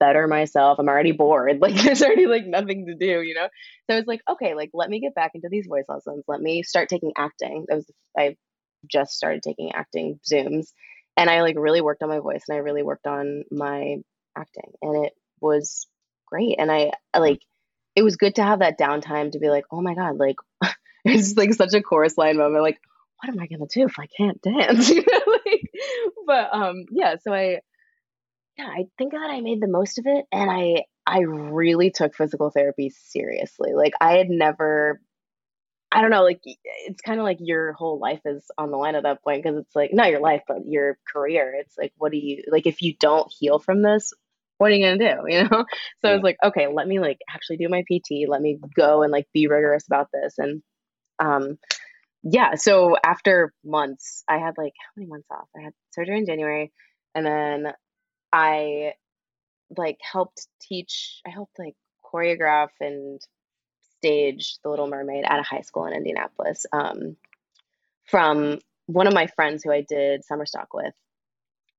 better 0.00 0.26
myself? 0.26 0.78
I'm 0.78 0.88
already 0.88 1.12
bored. 1.12 1.58
Like 1.60 1.74
there's 1.74 2.02
already 2.02 2.26
like 2.26 2.46
nothing 2.46 2.86
to 2.86 2.94
do, 2.94 3.20
you 3.20 3.34
know? 3.34 3.48
So 3.86 3.94
I 3.94 3.98
was 3.98 4.06
like, 4.06 4.22
okay, 4.28 4.54
like 4.54 4.70
let 4.72 4.88
me 4.88 5.00
get 5.00 5.14
back 5.14 5.32
into 5.34 5.48
these 5.50 5.66
voice 5.66 5.84
lessons. 5.86 6.24
Let 6.26 6.40
me 6.40 6.62
start 6.62 6.88
taking 6.88 7.12
acting. 7.16 7.66
That 7.68 7.76
was 7.76 7.90
I 8.16 8.36
just 8.90 9.12
started 9.12 9.42
taking 9.42 9.72
acting 9.72 10.18
Zooms. 10.30 10.68
And 11.16 11.28
I 11.28 11.42
like 11.42 11.56
really 11.58 11.82
worked 11.82 12.02
on 12.02 12.08
my 12.08 12.20
voice 12.20 12.44
and 12.48 12.56
I 12.56 12.60
really 12.60 12.82
worked 12.82 13.06
on 13.06 13.44
my 13.50 13.96
acting. 14.36 14.72
And 14.80 15.04
it 15.04 15.12
was 15.40 15.86
great. 16.30 16.56
And 16.58 16.70
I 16.70 16.92
like 17.16 17.40
it 17.96 18.02
was 18.02 18.16
good 18.16 18.36
to 18.36 18.44
have 18.44 18.60
that 18.60 18.78
downtime 18.78 19.32
to 19.32 19.38
be 19.38 19.48
like, 19.48 19.64
oh 19.72 19.80
my 19.80 19.94
God, 19.94 20.18
like 20.18 20.36
it's 21.04 21.36
like 21.36 21.52
such 21.54 21.74
a 21.74 21.82
chorus 21.82 22.16
line 22.16 22.36
moment. 22.36 22.62
Like, 22.62 22.78
what 23.20 23.32
am 23.32 23.40
I 23.40 23.46
gonna 23.46 23.66
do 23.72 23.84
if 23.84 23.98
I 23.98 24.06
can't 24.06 24.40
dance? 24.40 24.88
you 24.90 25.04
know, 25.04 25.38
like, 25.44 25.70
but 26.26 26.54
um, 26.54 26.84
yeah. 26.90 27.16
So 27.20 27.32
I, 27.32 27.60
yeah, 28.56 28.66
I 28.66 28.84
think 28.96 29.12
that 29.12 29.30
I 29.30 29.40
made 29.40 29.60
the 29.60 29.68
most 29.68 29.98
of 29.98 30.06
it, 30.06 30.26
and 30.30 30.50
I 30.50 30.84
I 31.06 31.20
really 31.20 31.90
took 31.90 32.14
physical 32.14 32.50
therapy 32.50 32.90
seriously. 32.90 33.72
Like 33.74 33.94
I 34.00 34.18
had 34.18 34.28
never. 34.28 35.00
I 35.90 36.02
don't 36.02 36.10
know, 36.10 36.22
like 36.22 36.42
it's 36.44 37.00
kind 37.00 37.18
of 37.18 37.24
like 37.24 37.38
your 37.40 37.72
whole 37.72 37.98
life 37.98 38.20
is 38.26 38.44
on 38.58 38.70
the 38.70 38.76
line 38.76 38.94
at 38.94 39.04
that 39.04 39.24
point 39.24 39.42
because 39.42 39.58
it's 39.58 39.74
like 39.74 39.90
not 39.94 40.10
your 40.10 40.20
life, 40.20 40.42
but 40.46 40.66
your 40.66 40.98
career. 41.10 41.54
It's 41.58 41.78
like, 41.78 41.94
what 41.96 42.12
do 42.12 42.18
you 42.18 42.42
like 42.48 42.66
if 42.66 42.82
you 42.82 42.94
don't 43.00 43.32
heal 43.32 43.58
from 43.58 43.80
this? 43.80 44.12
What 44.58 44.70
are 44.70 44.74
you 44.74 44.84
gonna 44.84 44.98
do? 44.98 45.22
You 45.28 45.44
know? 45.44 45.64
So 46.00 46.08
yeah. 46.08 46.10
I 46.10 46.14
was 46.14 46.22
like, 46.22 46.36
okay, 46.44 46.66
let 46.68 46.86
me 46.86 47.00
like 47.00 47.18
actually 47.28 47.56
do 47.56 47.68
my 47.68 47.82
PT. 47.82 48.28
Let 48.28 48.42
me 48.42 48.58
go 48.76 49.02
and 49.02 49.12
like 49.12 49.26
be 49.32 49.46
rigorous 49.46 49.86
about 49.86 50.08
this. 50.12 50.34
And 50.38 50.62
um, 51.18 51.58
yeah, 52.22 52.54
so 52.56 52.96
after 53.02 53.52
months, 53.64 54.24
I 54.28 54.38
had 54.38 54.54
like 54.58 54.74
how 54.76 54.92
many 54.96 55.08
months 55.08 55.28
off? 55.30 55.48
I 55.56 55.62
had 55.62 55.72
surgery 55.92 56.18
in 56.18 56.26
January, 56.26 56.72
and 57.14 57.24
then 57.24 57.72
I 58.32 58.92
like 59.76 59.98
helped 60.00 60.46
teach. 60.60 61.20
I 61.26 61.30
helped 61.30 61.58
like 61.58 61.76
choreograph 62.04 62.68
and 62.80 63.20
stage 63.98 64.58
The 64.62 64.70
Little 64.70 64.88
Mermaid 64.88 65.24
at 65.24 65.40
a 65.40 65.42
high 65.42 65.62
school 65.62 65.86
in 65.86 65.92
Indianapolis. 65.92 66.66
Um, 66.72 67.16
from 68.06 68.58
one 68.86 69.06
of 69.06 69.12
my 69.14 69.26
friends 69.26 69.62
who 69.62 69.72
I 69.72 69.84
did 69.86 70.24
summer 70.24 70.46
stock 70.46 70.72
with, 70.72 70.94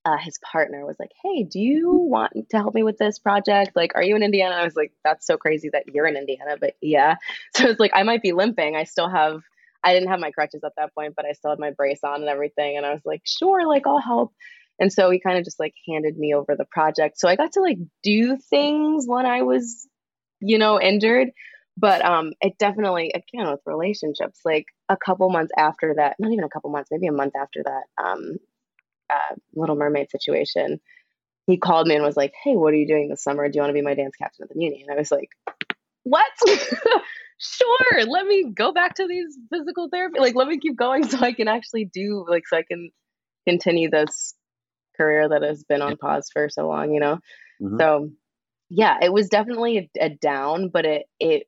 uh, 0.06 0.18
his 0.18 0.40
partner 0.40 0.86
was 0.86 0.96
like, 1.00 1.12
"Hey, 1.24 1.44
do 1.44 1.60
you 1.60 1.92
want 1.92 2.34
to 2.52 2.58
help 2.58 2.74
me 2.74 2.84
with 2.84 2.98
this 2.98 3.20
project? 3.20 3.72
Like, 3.76 3.94
are 3.96 4.04
you 4.04 4.16
in 4.16 4.24
Indiana?" 4.24 4.56
I 4.56 4.64
was 4.64 4.76
like, 4.76 4.92
"That's 5.04 5.26
so 5.26 5.38
crazy 5.38 5.70
that 5.74 5.86
you're 5.94 6.08
in 6.08 6.18
Indiana," 6.18 6.58
but 6.60 6.74
yeah. 6.82 7.16
So 7.56 7.68
it's 7.70 7.80
like 7.80 7.92
I 7.94 8.04
might 8.04 8.22
be 8.22 8.32
limping. 8.34 8.76
I 8.76 8.86
still 8.86 9.10
have 9.10 9.42
I 9.84 9.94
didn't 9.94 10.10
have 10.10 10.20
my 10.20 10.32
crutches 10.32 10.64
at 10.64 10.74
that 10.78 10.94
point, 10.94 11.14
but 11.16 11.26
I 11.26 11.34
still 11.34 11.52
had 11.52 11.60
my 11.60 11.72
brace 11.72 12.04
on 12.04 12.22
and 12.22 12.30
everything. 12.30 12.78
And 12.78 12.86
I 12.86 12.92
was 12.94 13.02
like, 13.06 13.22
sure, 13.26 13.68
like 13.68 13.88
I'll 13.88 14.02
help. 14.02 14.34
And 14.80 14.92
so 14.92 15.10
he 15.10 15.20
kind 15.20 15.38
of 15.38 15.44
just 15.44 15.60
like 15.60 15.74
handed 15.88 16.18
me 16.18 16.34
over 16.34 16.56
the 16.56 16.66
project. 16.66 17.20
So 17.20 17.28
I 17.28 17.36
got 17.36 17.54
to 17.54 17.62
like 17.62 17.78
do 18.04 18.38
things 18.38 19.06
when 19.08 19.26
I 19.26 19.42
was, 19.44 19.88
you 20.40 20.58
know, 20.58 20.80
injured. 20.82 21.30
But 21.78 22.04
um, 22.04 22.34
it 22.42 22.58
definitely, 22.58 23.12
again, 23.16 23.50
with 23.50 23.62
relationships, 23.66 24.42
like 24.44 24.66
a 24.90 24.98
couple 24.98 25.30
months 25.30 25.54
after 25.58 25.94
that, 25.96 26.18
not 26.20 26.32
even 26.34 26.44
a 26.44 26.50
couple 26.50 26.70
months, 26.72 26.90
maybe 26.92 27.08
a 27.08 27.14
month 27.14 27.36
after 27.40 27.64
that 27.64 28.04
um, 28.04 28.38
uh, 29.10 29.36
Little 29.54 29.76
Mermaid 29.76 30.10
situation, 30.10 30.80
he 31.48 31.58
called 31.58 31.88
me 31.88 31.96
and 31.96 32.04
was 32.04 32.18
like, 32.18 32.34
hey, 32.44 32.56
what 32.56 32.74
are 32.74 32.78
you 32.78 32.88
doing 32.88 33.10
this 33.10 33.24
summer? 33.24 33.48
Do 33.50 33.56
you 33.56 33.62
want 33.62 33.72
to 33.72 33.74
be 33.74 33.82
my 33.82 33.96
dance 33.96 34.16
captain 34.16 34.44
at 34.44 34.50
the 34.50 34.56
Muny? 34.56 34.84
And 34.84 34.92
I 34.92 34.96
was 34.96 35.12
like, 35.12 35.30
what? 36.04 36.28
sure, 37.40 38.06
let 38.06 38.26
me 38.26 38.52
go 38.54 38.72
back 38.72 38.96
to 38.96 39.08
these 39.08 39.38
physical 39.52 39.90
therapy. 39.90 40.20
Like, 40.20 40.36
let 40.36 40.48
me 40.48 40.60
keep 40.60 40.78
going 40.78 41.08
so 41.08 41.20
I 41.20 41.34
can 41.34 41.48
actually 41.48 41.86
do, 41.86 42.26
like, 42.28 42.48
so 42.48 42.58
I 42.58 42.64
can 42.64 42.92
continue 43.48 43.90
this 43.90 44.36
career 44.96 45.30
that 45.30 45.42
has 45.42 45.64
been 45.64 45.82
on 45.82 45.98
pause 45.98 46.30
for 46.32 46.50
so 46.50 46.68
long, 46.68 46.94
you 46.94 47.00
know? 47.00 47.20
Mm-hmm. 47.62 47.78
So, 47.80 48.10
yeah, 48.70 48.98
it 49.02 49.12
was 49.12 49.30
definitely 49.30 49.90
a, 50.00 50.06
a, 50.06 50.10
down, 50.10 50.70
but 50.70 50.86
it, 50.86 51.06
it, 51.20 51.44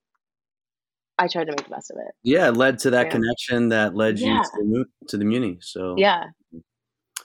I 1.19 1.27
tried 1.27 1.45
to 1.45 1.51
make 1.51 1.63
the 1.63 1.69
best 1.69 1.91
of 1.91 1.97
it. 1.97 2.13
Yeah, 2.23 2.47
it 2.47 2.57
led 2.57 2.79
to 2.79 2.89
that 2.91 3.07
yeah. 3.07 3.11
connection 3.11 3.69
that 3.69 3.95
led 3.95 4.17
yeah. 4.17 4.37
you 4.37 4.43
to 4.43 4.49
the, 4.55 4.85
to 5.09 5.17
the 5.17 5.25
Muny. 5.25 5.57
So, 5.61 5.95
yeah. 5.97 6.23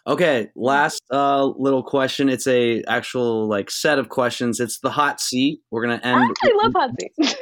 Okay, 0.06 0.50
last 0.54 1.02
uh, 1.10 1.46
little 1.46 1.82
question. 1.82 2.28
It's 2.28 2.46
a 2.46 2.82
actual 2.84 3.48
like 3.48 3.70
set 3.70 3.98
of 3.98 4.08
questions. 4.08 4.60
It's 4.60 4.78
the 4.78 4.90
hot 4.90 5.20
seat. 5.20 5.60
We're 5.70 5.82
gonna 5.82 6.00
end. 6.02 6.36
I 6.42 6.52
love 6.62 6.72
hot 6.76 6.90
seats. 7.00 7.34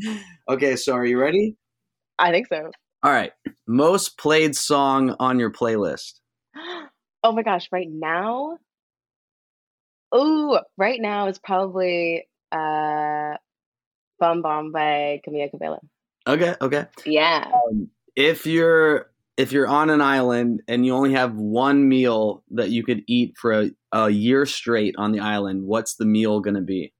okay, 0.50 0.74
so 0.74 0.94
are 0.94 1.06
you 1.06 1.20
ready? 1.20 1.56
I 2.18 2.32
think 2.32 2.48
so. 2.48 2.70
All 3.02 3.12
right. 3.12 3.32
Most 3.66 4.18
played 4.18 4.56
song 4.56 5.14
on 5.18 5.38
your 5.38 5.50
playlist. 5.50 6.20
Oh 7.22 7.32
my 7.32 7.42
gosh, 7.42 7.68
right 7.70 7.86
now? 7.86 8.56
Oh, 10.10 10.58
right 10.78 10.98
now 10.98 11.28
is 11.28 11.38
probably 11.38 12.26
uh 12.50 13.36
Bam 14.18 14.40
Bam 14.40 14.72
by 14.72 15.20
Camila 15.28 15.50
Cabello. 15.50 15.80
Okay, 16.26 16.54
okay. 16.62 16.86
Yeah. 17.04 17.50
Um, 17.52 17.90
if 18.16 18.46
you're 18.46 19.09
if 19.40 19.52
you're 19.52 19.66
on 19.66 19.88
an 19.88 20.02
island 20.02 20.62
and 20.68 20.84
you 20.84 20.94
only 20.94 21.14
have 21.14 21.34
one 21.34 21.88
meal 21.88 22.44
that 22.50 22.68
you 22.68 22.84
could 22.84 23.02
eat 23.06 23.32
for 23.38 23.52
a, 23.52 23.70
a 23.90 24.10
year 24.10 24.44
straight 24.44 24.94
on 24.98 25.12
the 25.12 25.20
island, 25.20 25.64
what's 25.64 25.94
the 25.94 26.04
meal 26.04 26.40
going 26.40 26.56
to 26.56 26.60
be? 26.60 26.92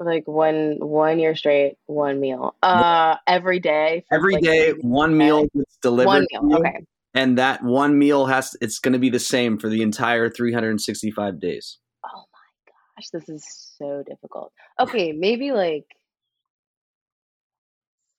like 0.00 0.26
one 0.28 0.76
one 0.78 1.18
year 1.18 1.34
straight, 1.34 1.74
one 1.86 2.20
meal. 2.20 2.54
Uh 2.62 3.16
every 3.26 3.58
day. 3.58 4.04
Every 4.10 4.34
like 4.34 4.44
day, 4.44 4.70
one 4.80 5.18
meal 5.18 5.46
delivered. 5.82 6.06
One 6.06 6.26
meal. 6.30 6.56
Okay. 6.60 6.86
And 7.14 7.36
that 7.36 7.62
one 7.64 7.98
meal 7.98 8.26
has 8.26 8.56
it's 8.62 8.78
going 8.78 8.92
to 8.92 8.98
be 8.98 9.10
the 9.10 9.18
same 9.18 9.58
for 9.58 9.68
the 9.68 9.82
entire 9.82 10.30
365 10.30 11.40
days. 11.40 11.78
Oh 12.06 12.24
my 12.32 12.72
gosh, 12.96 13.08
this 13.12 13.28
is 13.28 13.44
so 13.76 14.04
difficult. 14.06 14.52
Okay, 14.80 15.12
maybe 15.12 15.50
like 15.50 15.84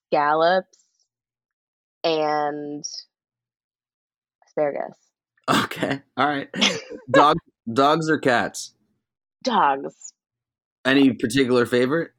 scallops 0.10 0.89
and 2.04 2.84
asparagus. 4.46 4.98
Okay. 5.50 6.02
All 6.18 6.28
right. 6.28 6.50
Dog 7.12 7.38
dogs 7.72 8.10
or 8.10 8.20
cats? 8.20 8.74
Dogs. 9.44 10.14
Any 10.86 11.14
particular 11.14 11.66
favorite? 11.66 12.12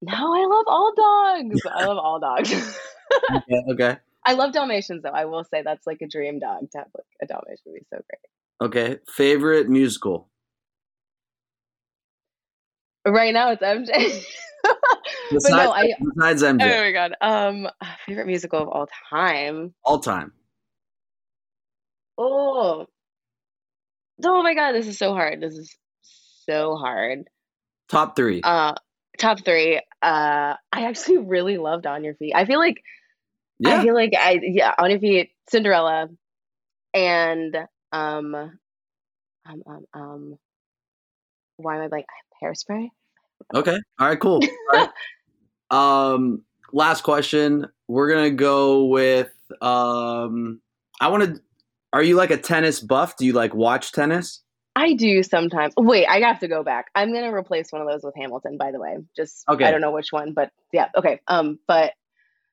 No, 0.00 0.12
I 0.12 0.46
love 0.46 0.64
all 0.66 0.92
dogs. 0.94 1.60
I 1.74 1.86
love 1.86 1.98
all 1.98 2.20
dogs. 2.20 2.52
okay, 3.32 3.62
okay. 3.72 3.96
I 4.24 4.34
love 4.34 4.52
Dalmatians 4.52 5.02
though. 5.02 5.10
I 5.10 5.24
will 5.24 5.44
say 5.44 5.62
that's 5.62 5.86
like 5.86 6.02
a 6.02 6.06
dream 6.06 6.38
dog 6.38 6.70
to 6.72 6.78
have 6.78 6.88
like 6.94 7.06
a 7.22 7.26
Dalmatian 7.26 7.62
would 7.66 7.74
be 7.74 7.86
so 7.90 8.00
great. 8.08 8.68
Okay. 8.68 8.98
Favorite 9.08 9.68
musical? 9.68 10.28
Right 13.06 13.32
now 13.32 13.52
it's 13.52 13.62
MJ. 13.62 13.88
besides, 15.30 15.54
no, 15.54 15.72
I, 15.72 15.92
besides 16.16 16.42
MJ. 16.42 16.62
Oh 16.62 16.80
my 16.80 16.92
god. 16.92 17.14
Um 17.20 17.68
favorite 18.06 18.26
musical 18.26 18.60
of 18.60 18.68
all 18.68 18.88
time. 19.10 19.74
All 19.84 20.00
time. 20.00 20.32
Oh. 22.18 22.86
Oh 24.24 24.42
my 24.42 24.54
god, 24.54 24.72
this 24.72 24.88
is 24.88 24.98
so 24.98 25.12
hard. 25.12 25.40
This 25.40 25.54
is 25.54 25.76
so 26.48 26.74
hard. 26.76 27.28
Top 27.88 28.16
three. 28.16 28.40
Uh, 28.42 28.74
top 29.18 29.44
three. 29.44 29.78
Uh, 30.02 30.54
I 30.72 30.86
actually 30.86 31.18
really 31.18 31.56
loved 31.56 31.86
On 31.86 32.02
Your 32.02 32.14
Feet. 32.14 32.34
I 32.34 32.44
feel 32.44 32.58
like, 32.58 32.82
yeah. 33.60 33.78
I 33.78 33.82
feel 33.82 33.94
like 33.94 34.12
I 34.18 34.40
yeah 34.42 34.74
On 34.78 34.90
Your 34.90 34.98
Feet, 34.98 35.30
Cinderella, 35.48 36.08
and 36.94 37.56
um, 37.92 38.34
um, 38.34 39.62
um, 39.66 39.84
um 39.94 40.38
why 41.58 41.76
am 41.76 41.82
I 41.82 41.86
like 41.88 42.06
hairspray? 42.42 42.88
Okay. 43.54 43.78
All 43.98 44.08
right. 44.08 44.18
Cool. 44.18 44.40
All 44.72 44.88
right. 45.70 46.12
um, 46.14 46.42
last 46.72 47.02
question. 47.02 47.66
We're 47.86 48.12
gonna 48.12 48.30
go 48.30 48.86
with 48.86 49.30
um. 49.60 50.60
I 51.00 51.08
want 51.08 51.24
to. 51.24 51.42
Are 51.92 52.02
you 52.02 52.16
like 52.16 52.30
a 52.30 52.36
tennis 52.36 52.80
buff? 52.80 53.16
Do 53.16 53.26
you 53.26 53.32
like 53.32 53.54
watch 53.54 53.92
tennis? 53.92 54.42
I 54.76 54.94
do 54.94 55.22
sometimes. 55.22 55.74
Wait, 55.76 56.06
I 56.06 56.20
have 56.20 56.38
to 56.40 56.48
go 56.48 56.62
back. 56.62 56.86
I'm 56.94 57.12
gonna 57.12 57.34
replace 57.34 57.72
one 57.72 57.82
of 57.82 57.88
those 57.88 58.02
with 58.04 58.14
Hamilton, 58.16 58.56
by 58.58 58.70
the 58.70 58.78
way. 58.78 58.96
Just 59.16 59.44
okay. 59.48 59.64
I 59.64 59.70
don't 59.70 59.80
know 59.80 59.90
which 59.90 60.12
one, 60.12 60.32
but 60.34 60.50
yeah, 60.72 60.88
okay. 60.96 61.20
Um, 61.26 61.58
but 61.66 61.92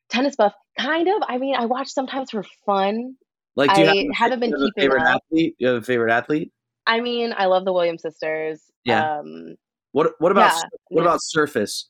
tennis 0.10 0.36
buff, 0.36 0.54
kind 0.80 1.08
of. 1.08 1.22
I 1.28 1.38
mean, 1.38 1.56
I 1.56 1.66
watch 1.66 1.90
sometimes 1.90 2.32
for 2.32 2.44
fun. 2.66 3.16
Like, 3.56 3.74
do 3.74 3.82
you 3.82 3.88
I 3.88 4.18
have, 4.18 4.32
not 4.32 4.40
been 4.40 4.52
keeping 4.52 4.72
favorite 4.76 5.04
up. 5.04 5.22
athlete? 5.22 5.56
You 5.60 5.68
have 5.68 5.78
a 5.78 5.86
favorite 5.86 6.12
athlete? 6.12 6.52
I 6.88 7.02
mean, 7.02 7.34
I 7.38 7.46
love 7.46 7.66
the 7.66 7.74
Williams 7.74 8.02
sisters. 8.02 8.62
Yeah. 8.84 9.20
Um, 9.20 9.56
what 9.92 10.14
What 10.20 10.32
about 10.32 10.54
yeah, 10.56 10.64
what 10.90 11.02
about 11.02 11.20
surface, 11.22 11.90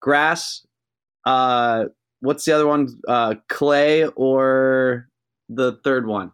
grass? 0.00 0.64
Uh, 1.24 1.86
what's 2.20 2.44
the 2.44 2.52
other 2.52 2.66
one? 2.66 2.88
Uh, 3.08 3.34
clay 3.48 4.04
or 4.06 5.08
the 5.48 5.78
third 5.82 6.06
one? 6.06 6.32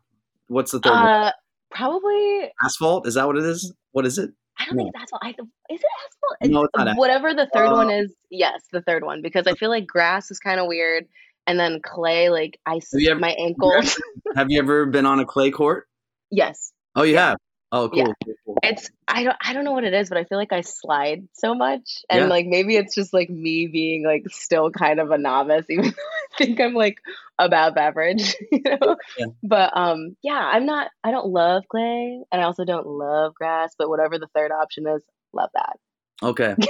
What's 0.49 0.73
the 0.73 0.81
third 0.81 0.93
uh, 0.93 1.23
one? 1.23 1.33
Probably 1.71 2.51
asphalt. 2.63 3.07
Is 3.07 3.15
that 3.15 3.27
what 3.27 3.37
it 3.37 3.45
is? 3.45 3.73
What 3.93 4.05
is 4.05 4.19
it? 4.19 4.31
I 4.59 4.67
don't 4.67 4.77
No. 4.77 4.83
think 4.85 4.95
that's 4.95 5.11
what 5.13 5.23
I 5.25 5.31
is 5.31 5.35
it 5.81 5.87
asphalt? 6.05 6.53
No, 6.53 6.65
it's 6.65 6.71
not 6.77 6.89
asphalt. 6.89 6.99
Whatever 6.99 7.33
the 7.35 7.49
third 7.55 7.71
one 7.71 7.89
Uh, 7.89 8.03
is, 8.03 8.13
yes, 8.31 8.63
the 8.73 8.83
third 8.83 9.03
one 9.05 9.23
because 9.23 9.47
I 9.47 9.55
feel 9.55 9.71
like 9.71 9.87
grass 9.87 10.31
is 10.31 10.39
kind 10.39 10.61
of 10.61 10.67
weird, 10.67 11.07
and 11.47 11.59
then 11.59 11.81
clay, 11.83 12.29
like 12.29 12.59
I 12.67 12.81
Have 13.09 13.19
my 13.21 13.31
ankles. 13.39 13.99
Have 14.37 14.51
you 14.51 14.59
ever 14.59 14.85
been 14.87 15.07
on 15.07 15.21
a 15.21 15.25
clay 15.25 15.51
court? 15.51 15.89
yes, 16.31 16.73
Oh, 16.95 17.05
you 17.05 17.17
have. 17.17 17.39
Oh, 17.75 17.89
cool. 17.89 17.99
Yeah. 17.99 18.13
cool, 18.25 18.35
cool. 18.45 18.59
it's 18.63 18.91
I 19.09 19.25
don't 19.25 19.37
I 19.43 19.55
don't 19.55 19.65
know 19.65 19.73
what 19.73 19.85
it 19.85 19.95
is, 19.95 20.11
but 20.11 20.19
I 20.19 20.25
feel 20.25 20.37
like 20.37 20.53
I 20.53 20.61
slide 20.61 21.27
so 21.33 21.55
much, 21.55 22.03
and 22.11 22.21
Yeah. 22.21 22.27
like 22.29 22.47
maybe 22.47 22.77
it's 22.77 22.95
just 22.95 23.15
like 23.15 23.31
me 23.31 23.67
being 23.67 24.05
like 24.05 24.25
still 24.29 24.71
kind 24.71 25.01
of 25.01 25.11
a 25.11 25.17
novice, 25.17 25.65
even 25.71 25.87
though 25.87 25.91
I 25.91 26.37
think 26.37 26.61
I'm 26.61 26.75
like 26.75 26.99
above 27.39 27.79
average, 27.79 28.35
you 28.53 28.61
know. 28.65 28.97
Yeah. 29.19 29.27
But 29.43 29.75
um, 29.75 30.17
yeah, 30.23 30.51
I'm 30.53 30.67
not. 30.67 30.89
I 31.03 31.11
don't 31.11 31.29
love 31.29 31.63
clay, 31.71 32.23
and 32.31 32.43
I 32.43 32.45
also 32.45 32.65
don't 32.67 32.87
love 32.87 33.35
grass. 33.35 33.75
But 33.79 33.89
whatever 33.89 34.19
the 34.19 34.29
third 34.35 34.53
option 34.53 34.87
is, 34.87 35.03
love 35.33 35.51
that. 35.55 35.77
Okay. 36.23 36.55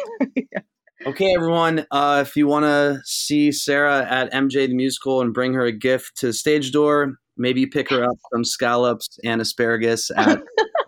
Okay, 1.04 1.34
everyone. 1.34 1.84
Uh, 1.90 2.22
if 2.24 2.36
you 2.36 2.46
want 2.46 2.64
to 2.64 3.00
see 3.04 3.50
Sarah 3.50 4.06
at 4.08 4.32
MJ 4.32 4.68
the 4.68 4.74
Musical 4.74 5.20
and 5.20 5.34
bring 5.34 5.52
her 5.54 5.64
a 5.64 5.72
gift 5.72 6.16
to 6.18 6.26
the 6.26 6.32
stage 6.32 6.70
door, 6.70 7.14
maybe 7.36 7.66
pick 7.66 7.88
her 7.88 8.04
up 8.04 8.16
some 8.32 8.44
scallops 8.44 9.18
and 9.24 9.40
asparagus 9.40 10.12
at 10.16 10.38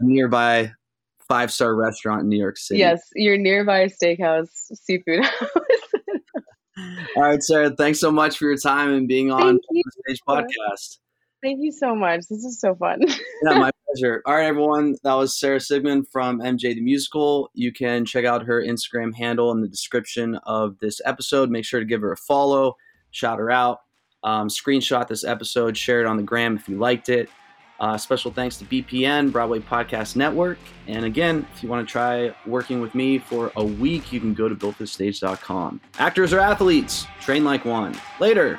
nearby 0.04 0.72
five 1.26 1.52
star 1.52 1.74
restaurant 1.74 2.22
in 2.22 2.28
New 2.28 2.38
York 2.38 2.56
City. 2.56 2.80
Yes, 2.80 3.00
your 3.14 3.36
nearby 3.36 3.86
steakhouse, 3.86 4.48
seafood 4.50 5.24
house. 5.24 5.48
All 7.16 7.22
right, 7.22 7.42
Sarah. 7.42 7.70
Thanks 7.70 8.00
so 8.00 8.10
much 8.10 8.36
for 8.38 8.46
your 8.46 8.56
time 8.56 8.92
and 8.92 9.06
being 9.06 9.30
on 9.30 9.58
the 9.70 9.82
Stage 10.06 10.20
Podcast. 10.28 10.98
Thank 11.42 11.60
you 11.60 11.70
so 11.72 11.94
much. 11.94 12.20
This 12.30 12.44
is 12.44 12.58
so 12.58 12.74
fun. 12.74 13.02
Yeah, 13.42 13.58
my 13.58 13.70
pleasure. 13.86 14.22
All 14.24 14.34
right, 14.34 14.46
everyone. 14.46 14.96
That 15.02 15.12
was 15.12 15.38
Sarah 15.38 15.60
Sigmund 15.60 16.08
from 16.08 16.40
MJ 16.40 16.74
the 16.74 16.80
Musical. 16.80 17.50
You 17.52 17.72
can 17.72 18.06
check 18.06 18.24
out 18.24 18.44
her 18.44 18.62
Instagram 18.62 19.14
handle 19.14 19.52
in 19.52 19.60
the 19.60 19.68
description 19.68 20.36
of 20.44 20.78
this 20.78 21.02
episode. 21.04 21.50
Make 21.50 21.66
sure 21.66 21.80
to 21.80 21.86
give 21.86 22.00
her 22.00 22.12
a 22.12 22.16
follow, 22.16 22.76
shout 23.10 23.38
her 23.38 23.50
out, 23.50 23.80
um, 24.22 24.48
screenshot 24.48 25.06
this 25.06 25.24
episode, 25.24 25.76
share 25.76 26.00
it 26.00 26.06
on 26.06 26.16
the 26.16 26.22
gram 26.22 26.56
if 26.56 26.68
you 26.68 26.78
liked 26.78 27.10
it. 27.10 27.28
Uh, 27.80 27.98
special 27.98 28.30
thanks 28.30 28.56
to 28.58 28.64
BPN, 28.64 29.32
Broadway 29.32 29.58
Podcast 29.58 30.16
Network. 30.16 30.58
And 30.86 31.04
again, 31.04 31.46
if 31.54 31.62
you 31.62 31.68
want 31.68 31.86
to 31.86 31.90
try 31.90 32.34
working 32.46 32.80
with 32.80 32.94
me 32.94 33.18
for 33.18 33.52
a 33.56 33.64
week, 33.64 34.12
you 34.12 34.20
can 34.20 34.34
go 34.34 34.48
to 34.48 34.54
builtthestage.com. 34.54 35.80
Actors 35.98 36.32
or 36.32 36.40
athletes, 36.40 37.06
train 37.20 37.44
like 37.44 37.64
one. 37.64 37.98
Later. 38.20 38.58